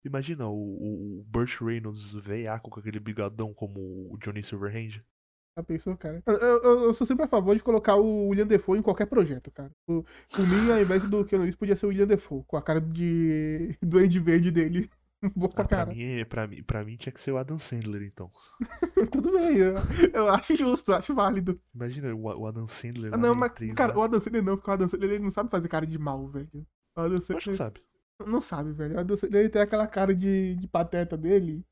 Imagina 0.06 0.48
o, 0.48 0.54
o, 0.54 1.20
o 1.20 1.24
Burt 1.28 1.60
Reynolds 1.62 2.14
veiaco 2.14 2.70
com 2.70 2.80
aquele 2.80 3.00
bigodão 3.00 3.52
como 3.54 3.80
o 4.12 4.18
Johnny 4.22 4.44
Silverhand. 4.44 5.02
Já 5.58 5.64
pensou, 5.64 5.98
cara? 5.98 6.22
Eu, 6.28 6.34
eu- 6.36 6.84
eu 6.86 6.94
sou 6.94 7.08
sempre 7.08 7.26
a 7.26 7.28
favor 7.28 7.56
de 7.56 7.64
colocar 7.64 7.96
o 7.96 8.28
William 8.28 8.46
Defoe 8.46 8.78
em 8.78 8.82
qualquer 8.84 9.08
projeto, 9.08 9.50
cara. 9.50 9.72
O, 9.88 10.04
por 10.32 10.48
mim, 10.48 10.72
ao 10.72 10.80
invés 10.82 11.10
do 11.10 11.26
Keanu 11.26 11.44
Reeves, 11.46 11.58
podia 11.58 11.76
ser 11.76 11.86
o 11.88 11.90
William 11.90 12.06
Defoe, 12.06 12.44
com 12.46 12.58
a 12.58 12.62
cara 12.62 12.80
de 12.80 13.76
doente 13.82 14.20
verde 14.20 14.52
dele. 14.52 14.90
Boa 15.36 15.50
pra 15.50 15.64
Ah, 15.64 15.68
pra, 15.68 15.78
cara. 15.78 15.90
mim, 15.92 16.02
é- 16.20 16.26
pra, 16.26 16.48
mim, 16.48 16.64
pra 16.64 16.84
mim 16.84 16.96
tinha 16.98 17.12
que 17.14 17.20
ser 17.22 17.32
o 17.32 17.38
Adam 17.38 17.58
Sandler, 17.60 18.04
então. 18.04 18.30
Tudo 19.12 19.32
bem, 19.32 19.58
eu, 19.58 19.76
eu 20.14 20.30
acho 20.30 20.56
justo, 20.56 20.94
acho 20.94 21.14
válido. 21.16 21.60
Imagina 21.74 22.14
o, 22.14 22.22
o 22.24 22.48
Adam 22.48 22.68
Sandler 22.68 23.14
Ah, 23.14 23.18
não, 23.18 23.34
mas, 23.36 23.52
E3, 23.52 23.74
cara, 23.74 23.94
né? 23.94 24.00
o 24.00 24.04
Adam 24.04 24.20
Sandler 24.22 24.44
não, 24.44 24.56
porque 24.58 24.70
o 24.70 24.74
Adam 24.74 24.88
Sandler 24.90 25.12
ele 25.12 25.24
não 25.24 25.32
sabe 25.32 25.50
fazer 25.50 25.68
cara 25.68 25.86
de 25.86 25.98
mal, 25.98 26.28
velho. 26.28 26.50
O 26.96 27.02
Adam 27.02 27.12
Eu 27.14 27.18
acho 27.18 27.26
que 27.26 27.34
Sandler 27.34 27.56
sabe. 27.56 27.82
não 28.26 28.42
sabe, 28.42 28.72
velho. 28.74 28.96
O 28.96 29.00
Adam 29.00 29.18
Sandler 29.18 29.42
ele 29.42 29.50
tem 29.50 29.62
aquela 29.62 29.88
cara 29.88 30.14
de, 30.16 30.56
de 30.56 30.68
pateta 30.68 31.16
dele. 31.18 31.64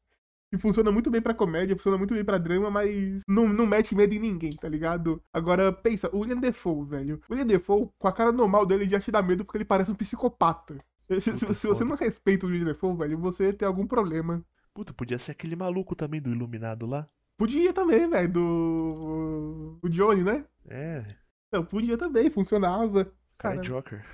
Que 0.51 0.59
funciona 0.59 0.91
muito 0.91 1.09
bem 1.09 1.19
pra 1.19 1.33
comédia, 1.33 1.75
funciona 1.75 1.97
muito 1.97 2.13
bem 2.13 2.23
pra 2.23 2.37
drama, 2.37 2.69
mas 2.69 3.21
não, 3.27 3.47
não 3.49 3.65
mete 3.65 3.95
medo 3.95 4.13
em 4.13 4.19
ninguém, 4.19 4.51
tá 4.51 4.69
ligado? 4.69 5.19
Agora, 5.33 5.73
pensa, 5.73 6.07
o 6.15 6.19
William 6.19 6.37
Defoe, 6.37 6.85
velho. 6.87 7.19
O 7.27 7.33
William 7.33 7.47
Defoe, 7.47 7.89
com 7.97 8.07
a 8.07 8.13
cara 8.13 8.31
normal 8.31 8.63
dele, 8.63 8.87
já 8.87 8.99
te 8.99 9.11
dá 9.11 9.19
medo 9.23 9.43
porque 9.43 9.57
ele 9.57 9.65
parece 9.65 9.89
um 9.89 9.95
psicopata. 9.95 10.77
Se, 11.07 11.21
se- 11.21 11.55
se 11.55 11.67
você 11.67 11.83
não 11.83 11.95
respeita 11.95 12.45
o 12.45 12.49
William 12.49 12.65
Defoe, 12.65 12.95
velho, 12.97 13.17
você 13.17 13.51
tem 13.53 13.67
algum 13.67 13.85
problema. 13.85 14.43
Puta, 14.73 14.93
podia 14.93 15.19
ser 15.19 15.31
aquele 15.31 15.55
maluco 15.55 15.95
também 15.95 16.21
do 16.21 16.31
Iluminado 16.31 16.85
lá. 16.85 17.07
Podia 17.37 17.73
também, 17.73 18.09
velho, 18.09 18.31
do. 18.31 19.79
O 19.81 19.89
Johnny, 19.89 20.23
né? 20.23 20.45
É, 20.67 21.03
Então, 21.47 21.63
podia 21.65 21.97
também, 21.97 22.29
funcionava. 22.29 23.05
cara 23.37 23.55
é 23.55 23.57
Cara, 23.57 23.61
Joker. 23.61 24.05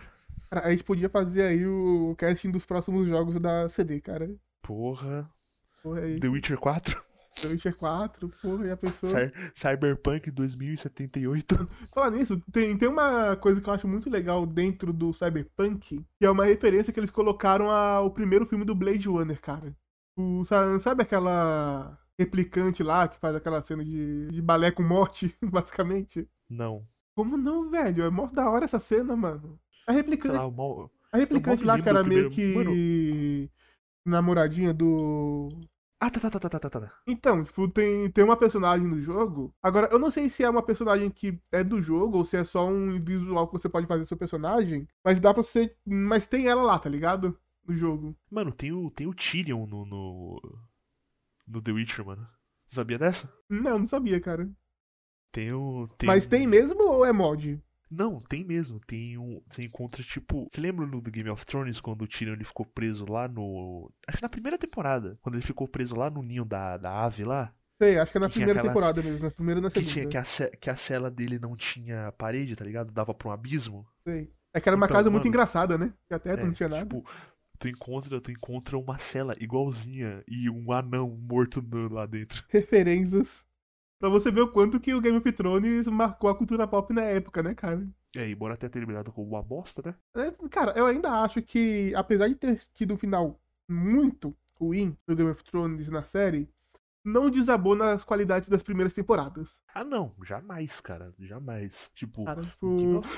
Cara, 0.49 0.67
a 0.67 0.71
gente 0.71 0.83
podia 0.83 1.09
fazer 1.09 1.43
aí 1.43 1.65
o 1.65 2.15
casting 2.17 2.49
dos 2.51 2.65
próximos 2.65 3.07
jogos 3.07 3.39
da 3.39 3.69
CD, 3.69 4.01
cara. 4.01 4.29
Porra. 4.61 5.29
Porra, 5.83 6.01
aí. 6.01 6.19
The 6.19 6.27
Witcher 6.27 6.57
4? 6.57 7.01
The 7.41 7.47
Witcher 7.47 7.75
4, 7.75 8.29
porra, 8.41 8.67
já 8.67 8.77
pensou? 8.77 9.09
Cy- 9.09 9.31
Cyberpunk 9.55 10.29
2078. 10.31 11.55
Falar 11.93 12.11
nisso, 12.11 12.41
tem, 12.51 12.77
tem 12.77 12.87
uma 12.89 13.35
coisa 13.37 13.61
que 13.61 13.69
eu 13.69 13.73
acho 13.73 13.87
muito 13.87 14.09
legal 14.09 14.45
dentro 14.45 14.91
do 14.93 15.13
Cyberpunk, 15.13 16.05
que 16.19 16.25
é 16.25 16.29
uma 16.29 16.45
referência 16.45 16.91
que 16.93 16.99
eles 16.99 17.11
colocaram 17.11 17.69
ao 17.69 18.11
primeiro 18.11 18.45
filme 18.45 18.65
do 18.65 18.75
Blade 18.75 19.07
Runner, 19.07 19.39
cara. 19.41 19.75
O, 20.17 20.43
sa- 20.45 20.79
sabe 20.79 21.03
aquela 21.03 21.97
replicante 22.19 22.83
lá 22.83 23.07
que 23.07 23.17
faz 23.19 23.35
aquela 23.35 23.61
cena 23.63 23.83
de, 23.85 24.27
de 24.29 24.41
balé 24.41 24.71
com 24.71 24.83
morte, 24.83 25.33
basicamente? 25.41 26.27
Não. 26.49 26.85
Como 27.15 27.37
não, 27.37 27.69
velho? 27.69 28.03
É 28.03 28.09
mó 28.09 28.27
da 28.27 28.49
hora 28.49 28.65
essa 28.65 28.79
cena, 28.79 29.15
mano. 29.15 29.57
A 29.87 29.91
replicante, 29.91 30.35
lá, 30.35 30.49
mal... 30.51 30.91
a 31.11 31.17
replicante 31.17 31.63
lá 31.63 31.73
lembro 31.75 31.83
que 31.83 31.89
era 31.89 32.03
do 32.03 32.09
meio 32.09 32.29
primeiro- 32.29 32.71
que 32.71 33.49
namoradinha 34.05 34.73
do 34.73 35.49
Ah, 36.01 36.09
tá, 36.09 36.19
tá, 36.19 36.29
tá, 36.29 36.39
tá, 36.39 36.49
tá, 36.49 36.69
tá, 36.69 36.79
tá. 36.81 36.93
Então, 37.05 37.43
tipo, 37.43 37.67
tem, 37.67 38.09
tem 38.11 38.23
uma 38.23 38.37
personagem 38.37 38.87
no 38.87 39.01
jogo. 39.01 39.53
Agora, 39.61 39.89
eu 39.91 39.99
não 39.99 40.09
sei 40.09 40.29
se 40.29 40.43
é 40.43 40.49
uma 40.49 40.63
personagem 40.63 41.09
que 41.09 41.37
é 41.51 41.61
do 41.61 41.81
jogo 41.81 42.17
ou 42.19 42.25
se 42.25 42.37
é 42.37 42.43
só 42.45 42.65
um 42.67 43.03
visual 43.03 43.47
que 43.47 43.53
você 43.53 43.67
pode 43.67 43.85
fazer 43.85 44.03
do 44.03 44.07
seu 44.07 44.15
personagem. 44.15 44.87
Mas 45.03 45.19
dá 45.19 45.33
pra 45.33 45.43
você. 45.43 45.75
Mas 45.85 46.25
tem 46.25 46.47
ela 46.47 46.63
lá, 46.63 46.79
tá 46.79 46.89
ligado? 46.89 47.37
No 47.67 47.75
jogo. 47.75 48.15
Mano, 48.31 48.51
tem 48.53 48.71
o, 48.71 48.89
tem 48.89 49.07
o 49.07 49.13
Tyrion 49.13 49.65
no, 49.67 49.85
no. 49.85 50.41
No 51.45 51.61
The 51.61 51.71
Witcher, 51.73 52.05
mano. 52.05 52.25
Sabia 52.69 52.97
dessa? 52.97 53.31
Não, 53.49 53.79
não 53.79 53.87
sabia, 53.87 54.21
cara. 54.21 54.49
Tem 55.33 55.51
o. 55.51 55.89
Tem 55.97 56.07
mas 56.07 56.25
um- 56.25 56.29
tem 56.29 56.47
mesmo 56.47 56.81
ou 56.81 57.05
é 57.05 57.11
mod? 57.11 57.61
Não, 57.91 58.19
tem 58.19 58.43
mesmo. 58.43 58.79
Tem 58.85 59.17
um. 59.17 59.41
Você 59.49 59.63
encontra, 59.63 60.03
tipo. 60.03 60.47
Você 60.51 60.61
lembra 60.61 60.85
no 60.85 61.01
The 61.01 61.09
Game 61.11 61.29
of 61.29 61.45
Thrones 61.45 61.79
quando 61.81 62.03
o 62.03 62.07
Tyrion 62.07 62.33
ele 62.33 62.43
ficou 62.43 62.65
preso 62.65 63.05
lá 63.09 63.27
no. 63.27 63.91
Acho 64.07 64.17
que 64.17 64.23
na 64.23 64.29
primeira 64.29 64.57
temporada. 64.57 65.17
Quando 65.21 65.35
ele 65.35 65.43
ficou 65.45 65.67
preso 65.67 65.95
lá 65.97 66.09
no 66.09 66.21
ninho 66.21 66.45
da, 66.45 66.77
da 66.77 67.03
ave 67.03 67.23
lá. 67.23 67.53
Sei, 67.81 67.97
acho 67.97 68.11
que 68.11 68.17
é 68.17 68.21
na 68.21 68.27
Que 68.27 68.33
primeira 68.33 68.59
aquela- 68.59 68.73
temporada 68.73 69.01
mesmo. 69.01 69.23
Na 69.23 69.31
primeira 69.31 69.61
na 69.61 69.69
Que, 69.71 69.75
segunda. 69.79 69.93
tinha, 69.93 70.05
que, 70.07 70.17
a, 70.17 70.23
ce- 70.25 70.51
que 70.59 70.69
a 70.69 70.75
cela 70.75 71.09
dele 71.09 71.39
não 71.39 71.55
tinha 71.55 72.11
parede, 72.11 72.55
tá 72.55 72.65
ligado? 72.65 72.91
Dava 72.91 73.13
pra 73.13 73.29
um 73.29 73.31
abismo. 73.31 73.87
Sei. 74.03 74.29
É 74.53 74.59
que 74.59 74.67
era 74.67 74.75
uma 74.75 74.85
Então, 74.85 74.97
casa 74.97 75.09
muito 75.09 75.21
mano, 75.23 75.29
engraçada, 75.29 75.77
né? 75.77 75.93
Que 76.07 76.13
até 76.13 76.35
não 76.35 76.49
É, 76.49 76.53
tinha 76.53 76.67
nada. 76.67 76.81
Tipo, 76.83 77.05
tu 77.57 77.67
encontra, 77.69 78.19
tu 78.19 78.31
encontra 78.31 78.77
uma 78.77 78.97
cela 78.97 79.33
igualzinha 79.39 80.23
e 80.27 80.49
um 80.49 80.71
anão 80.73 81.09
morto 81.21 81.63
lá 81.91 82.05
dentro. 82.05 82.43
Referências. 82.49 83.43
Pra 83.99 84.07
você 84.07 84.31
ver 84.31 84.41
o 84.41 84.51
quanto 84.51 84.79
que 84.79 84.93
o 84.93 85.01
Game 85.01 85.17
of 85.17 85.31
Thrones 85.33 85.85
marcou 85.87 86.29
a 86.29 86.35
cultura 86.35 86.65
pop 86.65 86.93
na 86.93 87.03
época, 87.03 87.43
né, 87.43 87.53
cara? 87.53 87.85
É, 88.15 88.29
embora 88.29 88.55
tenha 88.55 88.69
terminado 88.69 89.11
como 89.11 89.27
uma 89.27 89.43
bosta, 89.43 89.81
né? 89.85 89.95
É, 90.15 90.31
Cara, 90.49 90.71
eu 90.77 90.85
ainda 90.85 91.21
acho 91.21 91.41
que, 91.41 91.93
apesar 91.93 92.29
de 92.29 92.35
ter 92.35 92.61
tido 92.73 92.93
um 92.93 92.97
final 92.97 93.39
muito 93.69 94.35
ruim 94.59 94.97
do 95.05 95.15
Game 95.15 95.29
of 95.29 95.43
Thrones 95.43 95.89
na 95.89 96.01
série, 96.03 96.49
não 97.03 97.29
desabou 97.29 97.75
nas 97.75 98.03
qualidades 98.03 98.49
das 98.49 98.61
primeiras 98.61 98.93
temporadas. 98.93 99.57
Ah, 99.73 99.83
não, 99.83 100.13
jamais, 100.23 100.81
cara, 100.81 101.13
jamais. 101.19 101.89
Tipo, 101.95 102.25
Cara, 102.25 102.41
tipo, 102.41 102.67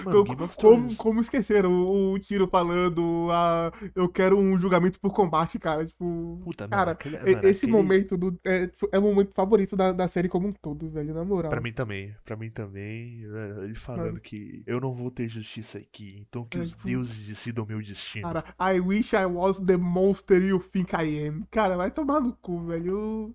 mano, 0.06 0.26
como, 0.26 0.48
Thrones. 0.50 0.96
como 0.96 1.22
esqueceram 1.22 1.72
o, 1.72 2.14
o 2.14 2.20
Tiro 2.20 2.48
falando, 2.48 3.28
ah, 3.32 3.72
eu 3.96 4.08
quero 4.08 4.38
um 4.38 4.58
julgamento 4.58 5.00
por 5.00 5.12
combate, 5.14 5.58
cara. 5.58 5.86
Tipo, 5.86 6.40
Puta, 6.44 6.66
mano, 6.66 6.72
cara, 6.72 6.92
aquele- 6.92 7.18
e- 7.18 7.36
mano, 7.36 7.48
esse 7.48 7.66
aquele- 7.66 7.72
momento 7.72 8.18
do, 8.18 8.40
é, 8.44 8.68
tipo, 8.68 8.88
é 8.92 9.00
o 9.00 9.02
momento 9.02 9.34
favorito 9.34 9.76
da, 9.76 9.92
da 9.92 10.08
série 10.08 10.30
como 10.30 10.48
um 10.48 10.54
todo, 10.54 10.90
velho, 10.90 11.14
na 11.14 11.26
moral. 11.26 11.50
Pra 11.50 11.62
mim 11.62 11.74
também, 11.74 12.16
pra 12.24 12.36
mim 12.36 12.50
também. 12.52 13.26
é, 13.26 13.64
Ele 13.64 13.76
falando 13.76 14.06
Mano. 14.06 14.20
que 14.22 14.64
eu 14.68 14.80
não 14.80 14.94
vou 14.94 15.10
ter 15.10 15.28
justiça 15.28 15.78
aqui, 15.80 16.26
então 16.28 16.46
que 16.46 16.58
É, 16.58 16.62
os 16.62 16.72
tipo, 16.72 16.84
deuses 16.86 17.28
decidam 17.28 17.66
meu 17.66 17.82
destino. 17.82 18.28
Cara, 18.32 18.44
I 18.60 18.80
wish 18.80 19.14
I 19.16 19.26
was 19.26 19.58
the 19.60 19.78
monster 19.78 20.42
you 20.42 20.60
think 20.60 20.94
I 20.96 21.28
am. 21.28 21.44
Cara, 21.50 21.76
vai 21.78 21.90
tomar 21.92 22.20
no 22.22 22.34
cu, 22.36 22.60
velho. 22.66 23.34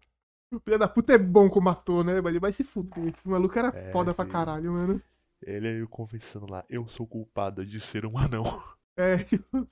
O 0.52 0.60
filho 0.60 0.78
da 0.78 0.88
puta 0.88 1.12
é 1.12 1.18
bom 1.18 1.50
como 1.50 1.68
ator, 1.68 2.04
né, 2.04 2.20
velho? 2.20 2.40
Vai 2.40 2.52
se 2.52 2.62
fuder. 2.62 3.14
O 3.24 3.30
maluco 3.30 3.58
era 3.58 3.68
É, 3.76 3.90
foda 3.90 4.14
pra 4.14 4.24
caralho, 4.24 4.72
mano. 4.72 5.02
Ele 5.42 5.68
aí 5.68 5.86
confessando 5.86 6.50
lá, 6.50 6.64
eu 6.68 6.86
sou 6.88 7.06
culpado 7.06 7.64
de 7.64 7.80
ser 7.80 8.06
um 8.06 8.16
anão. 8.18 8.44
É, 8.98 9.18
tipo. 9.22 9.68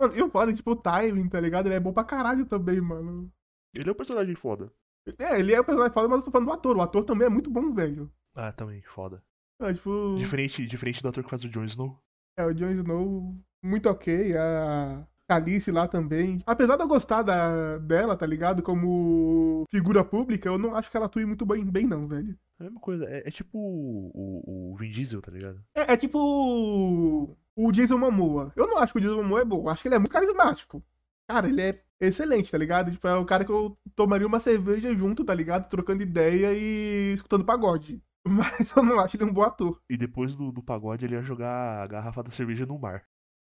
Mano, 0.00 0.14
e 0.14 0.22
o 0.22 0.30
foda, 0.30 0.54
tipo, 0.54 0.70
o 0.70 0.76
timing, 0.76 1.28
tá 1.28 1.40
ligado? 1.40 1.66
Ele 1.66 1.74
é 1.74 1.80
bom 1.80 1.92
pra 1.92 2.04
caralho 2.04 2.46
também, 2.46 2.80
mano. 2.80 3.28
Ele 3.74 3.88
é 3.88 3.92
um 3.92 3.96
personagem 3.96 4.36
foda. 4.36 4.72
É, 5.18 5.40
ele 5.40 5.52
é 5.52 5.60
o 5.60 5.64
personagem 5.64 5.92
foda, 5.92 6.06
mas 6.06 6.18
eu 6.20 6.24
tô 6.26 6.30
falando 6.30 6.46
do 6.46 6.52
ator. 6.52 6.76
O 6.76 6.80
ator 6.80 7.04
também 7.04 7.26
é 7.26 7.28
muito 7.28 7.50
bom, 7.50 7.74
velho. 7.74 8.08
Ah, 8.36 8.52
também, 8.52 8.80
foda. 8.82 9.20
É, 9.60 9.72
tipo. 9.74 10.14
Diferente, 10.16 10.64
diferente 10.66 11.02
do 11.02 11.08
ator 11.08 11.24
que 11.24 11.30
faz 11.30 11.42
o 11.42 11.48
Jon 11.48 11.64
Snow. 11.64 12.00
É, 12.38 12.44
o 12.44 12.54
Jon 12.54 12.70
Snow, 12.70 13.34
muito 13.60 13.88
ok. 13.88 14.36
A 14.36 15.04
Alice 15.34 15.70
lá 15.70 15.86
também. 15.88 16.40
Apesar 16.46 16.76
de 16.76 16.82
eu 16.82 16.88
gostar 16.88 17.22
da, 17.22 17.78
dela, 17.78 18.16
tá 18.16 18.26
ligado? 18.26 18.62
Como 18.62 19.64
figura 19.70 20.04
pública, 20.04 20.48
eu 20.48 20.58
não 20.58 20.74
acho 20.74 20.90
que 20.90 20.96
ela 20.96 21.06
atue 21.06 21.24
muito 21.24 21.44
bem, 21.46 21.64
bem 21.64 21.86
não, 21.86 22.06
velho. 22.08 22.36
É 22.58 22.62
a 22.62 22.64
mesma 22.64 22.80
coisa, 22.80 23.04
é, 23.06 23.26
é 23.26 23.30
tipo 23.30 23.58
o, 23.58 24.70
o, 24.72 24.74
Vin 24.76 24.90
Diesel, 24.90 25.20
tá 25.20 25.30
ligado? 25.30 25.60
É, 25.74 25.92
é 25.92 25.96
tipo 25.96 26.18
o- 26.18 27.36
o 27.56 27.72
Jason 27.72 27.98
Momoa. 27.98 28.52
Eu 28.56 28.66
não 28.66 28.78
acho 28.78 28.92
que 28.92 28.98
o 28.98 29.02
Jason 29.02 29.22
Momoa 29.22 29.40
é 29.40 29.44
bom. 29.44 29.62
Eu 29.64 29.68
acho 29.70 29.82
que 29.82 29.88
ele 29.88 29.94
é 29.96 29.98
muito 29.98 30.12
carismático. 30.12 30.82
Cara, 31.28 31.48
ele 31.48 31.62
é 31.62 31.74
excelente, 32.00 32.50
tá 32.50 32.58
ligado? 32.58 32.90
Tipo, 32.92 33.08
é 33.08 33.16
o 33.16 33.24
cara 33.24 33.44
que 33.44 33.50
eu 33.52 33.76
tomaria 33.96 34.26
uma 34.26 34.40
cerveja 34.40 34.92
junto, 34.94 35.24
tá 35.24 35.34
ligado? 35.34 35.68
Trocando 35.68 36.02
ideia 36.02 36.52
e 36.54 37.14
escutando 37.14 37.44
pagode. 37.44 38.02
Mas 38.26 38.70
eu 38.76 38.82
não 38.82 38.98
acho 39.00 39.16
ele 39.16 39.24
um 39.24 39.32
bom 39.32 39.42
ator. 39.42 39.80
E 39.88 39.96
depois 39.96 40.36
do, 40.36 40.52
do 40.52 40.62
pagode 40.62 41.04
ele 41.04 41.14
ia 41.14 41.22
jogar 41.22 41.82
a 41.82 41.86
garrafa 41.86 42.22
da 42.22 42.30
cerveja 42.30 42.66
no 42.66 42.78
mar. 42.78 43.04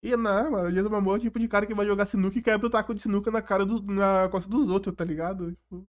E 0.05 0.15
não, 0.15 0.51
mano, 0.51 0.69
o 0.69 0.71
Jason 0.71 0.89
Momoa 0.89 1.15
é 1.15 1.17
o 1.17 1.21
tipo 1.21 1.39
de 1.39 1.47
cara 1.47 1.65
que 1.65 1.73
vai 1.73 1.85
jogar 1.85 2.05
sinuca 2.05 2.37
e 2.37 2.43
quebra 2.43 2.67
o 2.67 2.69
taco 2.69 2.93
de 2.93 3.01
sinuca 3.01 3.31
na 3.31 3.41
cara 3.41 3.65
do, 3.65 3.81
na 3.81 4.29
costa 4.29 4.49
dos 4.49 4.69
outros, 4.69 4.95
tá 4.95 5.03
ligado? 5.03 5.51
Tipo, 5.53 5.87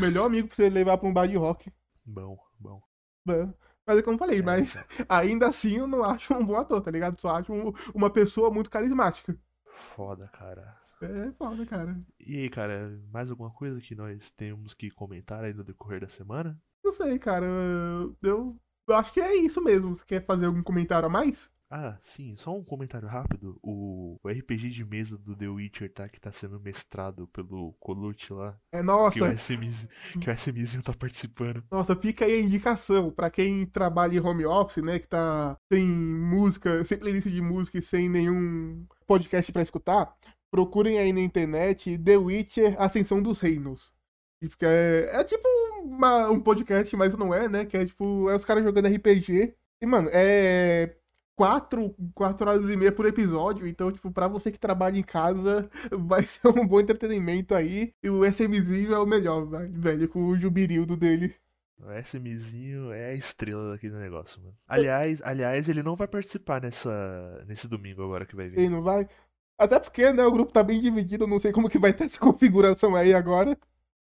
melhor 0.00 0.26
amigo 0.26 0.48
pra 0.48 0.56
você 0.56 0.70
levar 0.70 0.96
pra 0.98 1.08
um 1.08 1.12
bar 1.12 1.26
de 1.26 1.36
rock. 1.36 1.70
Bom, 2.04 2.38
bom. 2.58 2.80
Mano. 3.24 3.54
Mas 3.86 3.98
é 3.98 4.02
como 4.02 4.14
eu 4.14 4.18
falei, 4.18 4.38
É, 4.38 4.42
mas 4.42 4.72
cara, 4.72 4.86
ainda 5.08 5.48
assim 5.48 5.76
eu 5.78 5.86
não 5.86 6.02
acho 6.04 6.32
um 6.34 6.44
bom 6.46 6.56
ator, 6.56 6.80
tá 6.80 6.90
ligado? 6.90 7.20
Só 7.20 7.36
acho 7.36 7.52
um- 7.52 7.72
uma 7.94 8.10
pessoa 8.10 8.50
muito 8.50 8.70
carismática. 8.70 9.36
Foda, 9.66 10.28
cara. 10.28 10.76
É 11.02 11.32
foda, 11.32 11.66
cara. 11.66 12.00
E 12.18 12.36
aí, 12.42 12.50
cara, 12.50 12.98
mais 13.12 13.30
alguma 13.30 13.50
coisa 13.50 13.80
que 13.80 13.94
nós 13.94 14.30
temos 14.30 14.74
que 14.74 14.90
comentar 14.90 15.44
aí 15.44 15.52
no 15.54 15.64
decorrer 15.64 16.00
da 16.00 16.08
semana? 16.08 16.60
Não 16.84 16.92
sei, 16.92 17.18
cara. 17.18 17.46
Eu, 18.22 18.56
eu 18.88 18.94
acho 18.94 19.12
que 19.12 19.20
é 19.20 19.34
isso 19.36 19.62
mesmo. 19.62 19.96
Você 19.98 20.04
quer 20.04 20.24
fazer 20.26 20.46
algum 20.46 20.62
comentário 20.62 21.06
a 21.06 21.10
mais? 21.10 21.50
Ah, 21.72 21.96
sim, 22.00 22.34
só 22.34 22.52
um 22.52 22.64
comentário 22.64 23.06
rápido. 23.06 23.56
O, 23.62 24.16
o 24.22 24.28
RPG 24.28 24.70
de 24.70 24.84
mesa 24.84 25.16
do 25.16 25.36
The 25.36 25.46
Witcher, 25.48 25.92
tá? 25.92 26.08
Que 26.08 26.20
tá 26.20 26.32
sendo 26.32 26.58
mestrado 26.58 27.28
pelo 27.28 27.74
Colucci 27.78 28.32
lá. 28.32 28.58
É, 28.72 28.78
Que 28.78 28.84
o, 28.88 28.88
nossa, 28.88 29.32
SMS, 29.38 29.88
que 30.20 30.28
o 30.28 30.32
SMzinho 30.32 30.82
tá 30.82 30.92
participando. 30.92 31.62
nossa, 31.70 31.94
fica 31.94 32.24
aí 32.24 32.32
a 32.34 32.40
indicação 32.42 33.12
pra 33.12 33.30
quem 33.30 33.64
trabalha 33.66 34.16
em 34.16 34.20
home 34.20 34.44
office, 34.44 34.82
né, 34.82 34.98
que 34.98 35.06
tá 35.06 35.56
sem 35.72 35.86
música, 35.86 36.84
sem 36.84 36.98
playlist 36.98 37.28
de 37.28 37.40
música 37.40 37.78
e 37.78 37.82
sem 37.82 38.08
nenhum 38.08 38.84
podcast 39.06 39.52
pra 39.52 39.62
escutar, 39.62 40.12
procurem 40.52 40.98
aí 40.98 41.12
na 41.12 41.20
internet 41.20 41.96
The 41.98 42.16
Witcher 42.16 42.74
Ascensão 42.82 43.22
dos 43.22 43.38
Reinos. 43.40 43.92
E 44.42 44.48
fica- 44.48 44.66
É, 44.66 45.20
é 45.20 45.24
tipo 45.24 45.46
uma- 45.84 46.28
um 46.30 46.40
podcast, 46.40 46.96
mas 46.96 47.12
não 47.16 47.32
é, 47.32 47.48
né? 47.48 47.64
Que 47.64 47.76
é 47.76 47.86
tipo, 47.86 48.28
é 48.28 48.34
os 48.34 48.44
caras 48.44 48.64
jogando 48.64 48.86
RPG. 48.88 49.54
E, 49.82 49.86
mano, 49.86 50.08
é 50.12 50.96
quatro, 51.40 51.94
quatro 52.14 52.50
horas 52.50 52.68
e 52.68 52.76
meia 52.76 52.92
por 52.92 53.06
episódio. 53.06 53.66
Então, 53.66 53.90
tipo, 53.90 54.10
pra 54.12 54.28
você 54.28 54.52
que 54.52 54.58
trabalha 54.58 54.98
em 54.98 55.02
casa, 55.02 55.70
vai 55.90 56.22
ser 56.28 56.46
um 56.48 56.66
bom 56.66 56.78
entretenimento 56.78 57.54
aí. 57.54 57.94
E 58.02 58.10
o 58.10 58.26
SMzinho 58.26 58.92
é 58.92 58.98
o 58.98 59.06
melhor, 59.06 59.46
velho, 59.48 60.06
com 60.06 60.26
o 60.26 60.36
jubirildo 60.36 60.98
dele. 60.98 61.34
O 61.78 61.90
SMzinho 61.92 62.92
é 62.92 63.06
a 63.06 63.14
estrela 63.14 63.70
daquele 63.70 63.94
negócio, 63.94 64.38
mano. 64.42 64.54
Aliás, 64.68 65.22
aliás, 65.22 65.66
ele 65.66 65.82
não 65.82 65.96
vai 65.96 66.06
participar 66.06 66.60
nessa, 66.60 67.42
nesse 67.48 67.66
domingo 67.66 68.04
agora 68.04 68.26
que 68.26 68.36
vai 68.36 68.44
Ele 68.44 68.56
vir. 68.56 68.68
não 68.68 68.82
vai. 68.82 69.08
Até 69.58 69.80
porque, 69.80 70.12
né, 70.12 70.22
o 70.26 70.32
grupo 70.32 70.52
tá 70.52 70.62
bem 70.62 70.78
dividido, 70.78 71.26
não 71.26 71.40
sei 71.40 71.52
como 71.52 71.70
que 71.70 71.78
vai 71.78 71.94
ter 71.94 72.04
essa 72.04 72.18
configuração 72.20 72.94
aí 72.94 73.14
agora. 73.14 73.58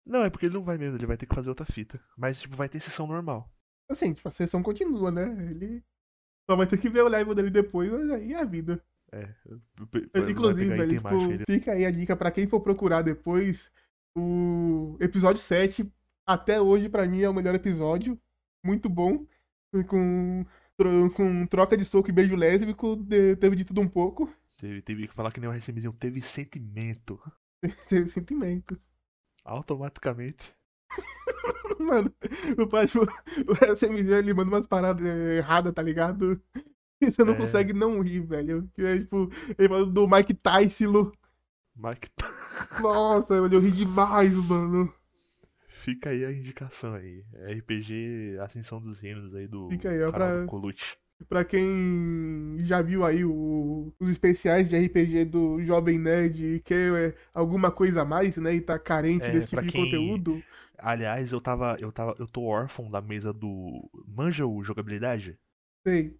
Não, 0.05 0.23
é 0.23 0.29
porque 0.29 0.45
ele 0.45 0.53
não 0.55 0.63
vai 0.63 0.77
mesmo, 0.77 0.95
ele 0.95 1.05
vai 1.05 1.17
ter 1.17 1.25
que 1.25 1.35
fazer 1.35 1.49
outra 1.49 1.65
fita. 1.65 1.99
Mas, 2.17 2.39
tipo, 2.39 2.55
vai 2.55 2.69
ter 2.69 2.79
sessão 2.79 3.05
normal. 3.07 3.51
Assim, 3.91 4.13
tipo, 4.13 4.29
a 4.29 4.31
sessão 4.31 4.63
continua, 4.63 5.11
né? 5.11 5.25
Ele 5.51 5.83
só 6.49 6.55
vai 6.55 6.67
ter 6.67 6.77
que 6.77 6.89
ver 6.89 7.03
o 7.03 7.07
level 7.07 7.33
dele 7.35 7.49
depois, 7.49 7.91
mas 7.91 8.09
aí 8.11 8.33
é 8.33 8.41
a 8.41 8.45
vida. 8.45 8.83
É. 9.11 9.33
Inclusive, 10.29 10.65
velho, 10.69 10.89
tipo, 10.89 11.31
ele- 11.31 11.43
fica 11.49 11.71
aí 11.71 11.85
a 11.85 11.91
dica 11.91 12.15
pra 12.15 12.31
quem 12.31 12.47
for 12.47 12.59
procurar 12.61 13.01
depois. 13.01 13.71
O 14.17 14.97
episódio 14.99 15.41
7, 15.41 15.91
até 16.25 16.59
hoje, 16.59 16.89
pra 16.89 17.05
mim, 17.05 17.21
é 17.21 17.29
o 17.29 17.33
melhor 17.33 17.55
episódio. 17.55 18.19
Muito 18.63 18.89
bom. 18.89 19.25
Com, 19.87 20.45
com 21.15 21.45
troca 21.47 21.75
de 21.77 21.83
soco 21.85 22.09
e 22.09 22.13
beijo 22.13 22.35
lésbico, 22.35 22.95
de- 22.95 23.35
teve 23.37 23.55
de 23.55 23.65
tudo 23.65 23.81
um 23.81 23.87
pouco. 23.87 24.33
Teve, 24.57 24.81
teve 24.81 25.07
que 25.07 25.13
falar 25.13 25.31
que 25.31 25.39
nem 25.39 25.49
o 25.49 25.53
SMzinho 25.53 25.93
teve 25.93 26.21
sentimento. 26.21 27.19
Teve 27.89 28.09
sentimento. 28.09 28.79
Automaticamente. 29.43 30.53
Mano, 31.79 32.11
o 32.57 32.67
pai, 32.67 32.87
tipo, 32.87 33.03
o 33.03 33.75
SMG 33.75 34.11
ele 34.13 34.33
manda 34.33 34.49
umas 34.49 34.67
paradas 34.67 35.05
erradas, 35.05 35.73
tá 35.73 35.81
ligado? 35.81 36.39
E 37.01 37.11
você 37.11 37.23
não 37.23 37.33
É. 37.33 37.37
consegue 37.37 37.73
não 37.73 37.99
rir, 38.01 38.21
velho. 38.21 38.69
Que 38.73 38.81
é 38.83 38.97
tipo, 38.99 39.29
ele 39.57 39.67
fala 39.69 39.85
do 39.85 40.07
Mike 40.07 40.33
Tyson. 40.35 41.11
Mike, 41.75 42.09
Nossa, 42.81 43.41
velho, 43.41 43.55
eu 43.55 43.59
ri 43.59 43.71
demais, 43.71 44.33
mano. 44.47 44.91
fica 45.67 46.09
aí 46.09 46.25
a 46.25 46.31
indicação 46.31 46.93
aí. 46.95 47.23
RPG 47.59 48.37
Ascensão 48.41 48.81
dos 48.81 48.99
Reinos 48.99 49.33
aí 49.35 49.47
do 49.47 49.69
Fica 49.69 49.89
aí, 49.89 50.01
ó, 50.01 50.11
canal 50.11 50.31
pra- 50.31 50.41
do 50.41 50.47
Colucci. 50.47 50.97
Pra 51.29 51.45
quem 51.45 52.57
já 52.59 52.81
viu 52.81 53.05
aí 53.05 53.23
o- 53.23 53.93
os 53.99 54.09
especiais 54.09 54.67
de 54.69 54.75
RPG 54.75 55.23
do 55.25 55.61
Jovem 55.63 55.97
Nerd 55.97 56.55
e 56.55 56.59
quer 56.59 56.91
é, 56.93 57.15
alguma 57.33 57.71
coisa 57.71 58.01
a 58.01 58.05
mais, 58.05 58.35
né? 58.37 58.53
E 58.55 58.59
tá 58.61 58.77
carente 58.77 59.23
É, 59.25 59.31
desse 59.31 59.47
tipo 59.47 59.61
de 59.61 59.67
quem- 59.69 59.83
conteúdo. 59.85 60.43
Aliás, 60.79 61.31
eu 61.31 61.41
tava, 61.41 61.77
eu 61.79 61.91
tava, 61.91 62.15
eu 62.19 62.27
tô 62.27 62.43
órfão 62.43 62.89
da 62.89 63.01
mesa 63.01 63.33
do 63.33 63.89
Manja 64.07 64.45
o 64.45 64.63
jogabilidade? 64.63 65.39
Sei. 65.85 66.19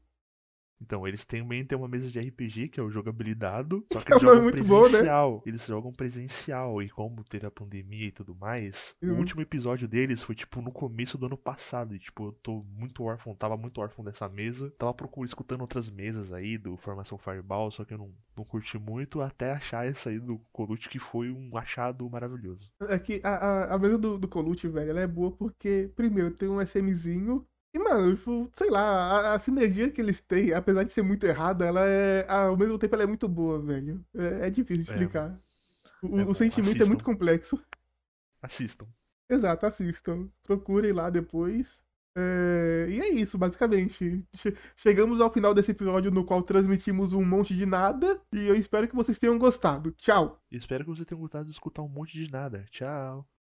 Então, 0.82 1.08
eles 1.08 1.26
também 1.26 1.66
têm 1.66 1.78
uma 1.78 1.88
mesa 1.88 2.10
de 2.10 2.20
RPG, 2.20 2.68
que 2.70 2.80
é 2.80 2.84
o 2.84 2.90
Jogabilidado, 2.92 3.86
só 3.92 4.02
que 4.02 4.12
É 4.14 4.18
eles 4.18 4.22
nome 4.22 4.36
jogam 4.36 4.42
muito 4.42 4.64
bom, 4.64 4.90
né? 4.90 5.04
presencial. 5.04 5.42
Eles 5.46 5.66
jogam 5.66 5.92
presencial, 5.94 6.82
e 6.82 6.90
como 6.90 7.24
teve 7.24 7.46
a 7.46 7.52
pandemia 7.52 8.08
e 8.08 8.12
tudo 8.12 8.36
mais, 8.36 8.96
Uhum. 9.02 9.14
o 9.14 9.18
último 9.18 9.42
episódio 9.42 9.88
deles 9.88 10.22
foi, 10.24 10.36
tipo, 10.36 10.62
no 10.62 10.72
começo 10.72 11.18
do 11.18 11.26
ano 11.28 11.38
passado, 11.38 11.96
e, 11.96 12.00
tipo, 12.00 12.28
eu 12.28 12.32
tô 12.34 12.64
muito 12.64 13.04
órfão, 13.04 13.34
tava 13.36 13.56
muito 13.58 13.80
órfão 13.82 14.04
dessa 14.04 14.28
mesa, 14.30 14.72
tava 14.78 14.94
procurando, 14.94 15.28
escutando 15.30 15.62
outras 15.62 15.90
mesas 15.90 16.32
aí, 16.34 16.58
do 16.58 16.76
Formação 16.78 17.18
Fireball, 17.18 17.72
só 17.72 17.86
que 17.86 17.94
eu 17.94 17.98
não, 17.98 18.14
não 18.38 18.44
curti 18.44 18.78
muito, 18.78 19.22
até 19.22 19.52
achar 19.54 19.86
essa 19.86 20.10
aí 20.10 20.20
do 20.20 20.40
Colucci, 20.52 20.90
que 20.90 21.00
foi 21.00 21.32
um 21.32 21.58
achado 21.58 22.10
maravilhoso. 22.10 22.70
É 22.90 23.00
que 23.00 23.22
a, 23.24 23.30
a, 23.36 23.76
a 23.76 23.80
mesa 23.80 23.98
do, 23.98 24.18
do 24.18 24.28
Colucci, 24.28 24.68
velho, 24.68 24.90
ela 24.92 25.02
é 25.02 25.08
boa 25.08 25.32
porque, 25.32 25.92
primeiro, 25.96 26.32
tem 26.32 26.50
um 26.50 26.62
SMzinho. 26.62 27.46
E, 27.76 27.80
mano, 27.80 28.16
tipo, 28.16 28.50
sei 28.56 28.70
lá, 28.70 28.82
a, 28.82 29.34
a 29.36 29.40
sinergia 29.40 29.92
que 29.92 30.00
eles 30.00 30.22
têm, 30.22 30.54
apesar 30.54 30.84
de 30.84 30.94
ser 30.94 31.02
muito 31.04 31.26
errada, 31.26 31.66
ela 31.66 31.82
é. 31.86 32.26
Ao 32.30 32.56
mesmo 32.56 32.80
tempo, 32.80 32.96
ela 32.96 33.04
é 33.04 33.08
muito 33.08 33.28
boa, 33.28 33.60
velho. 33.62 34.02
É, 34.16 34.48
é 34.48 34.50
difícil 34.50 34.86
de 34.86 34.92
É. 34.92 34.94
explicar. 34.94 35.38
O, 36.02 36.20
É 36.20 36.24
o 36.26 36.34
sentimento 36.34 36.70
é 36.70 36.72
assistam. 36.72 36.86
muito 36.88 37.04
complexo. 37.04 37.62
Assistam. 38.42 38.88
Exato, 39.30 39.66
assistam. 39.66 40.30
Procurem 40.44 40.94
lá 40.94 41.10
depois. 41.10 41.68
É, 42.18 42.88
E 42.90 43.02
é 43.02 43.10
isso, 43.10 43.38
basicamente. 43.38 44.24
Che- 44.36 44.56
Chegamos 44.78 45.20
ao 45.20 45.34
final 45.34 45.54
desse 45.54 45.72
episódio 45.72 46.12
no 46.12 46.24
qual 46.24 46.42
transmitimos 46.44 47.12
um 47.14 47.26
monte 47.26 47.54
de 47.56 47.66
nada. 47.66 48.22
E 48.32 48.48
eu 48.48 48.56
espero 48.56 48.88
que 48.88 48.96
vocês 48.96 49.18
tenham 49.20 49.38
gostado. 49.38 49.92
Tchau! 49.94 50.40
Espero 50.50 50.86
que 50.86 50.92
você 50.92 51.04
tenha 51.04 51.20
gostado 51.20 51.46
de 51.46 51.52
escutar 51.52 51.82
um 51.82 51.90
monte 51.90 52.14
de 52.24 52.32
nada. 52.32 52.64
Tchau. 52.72 53.28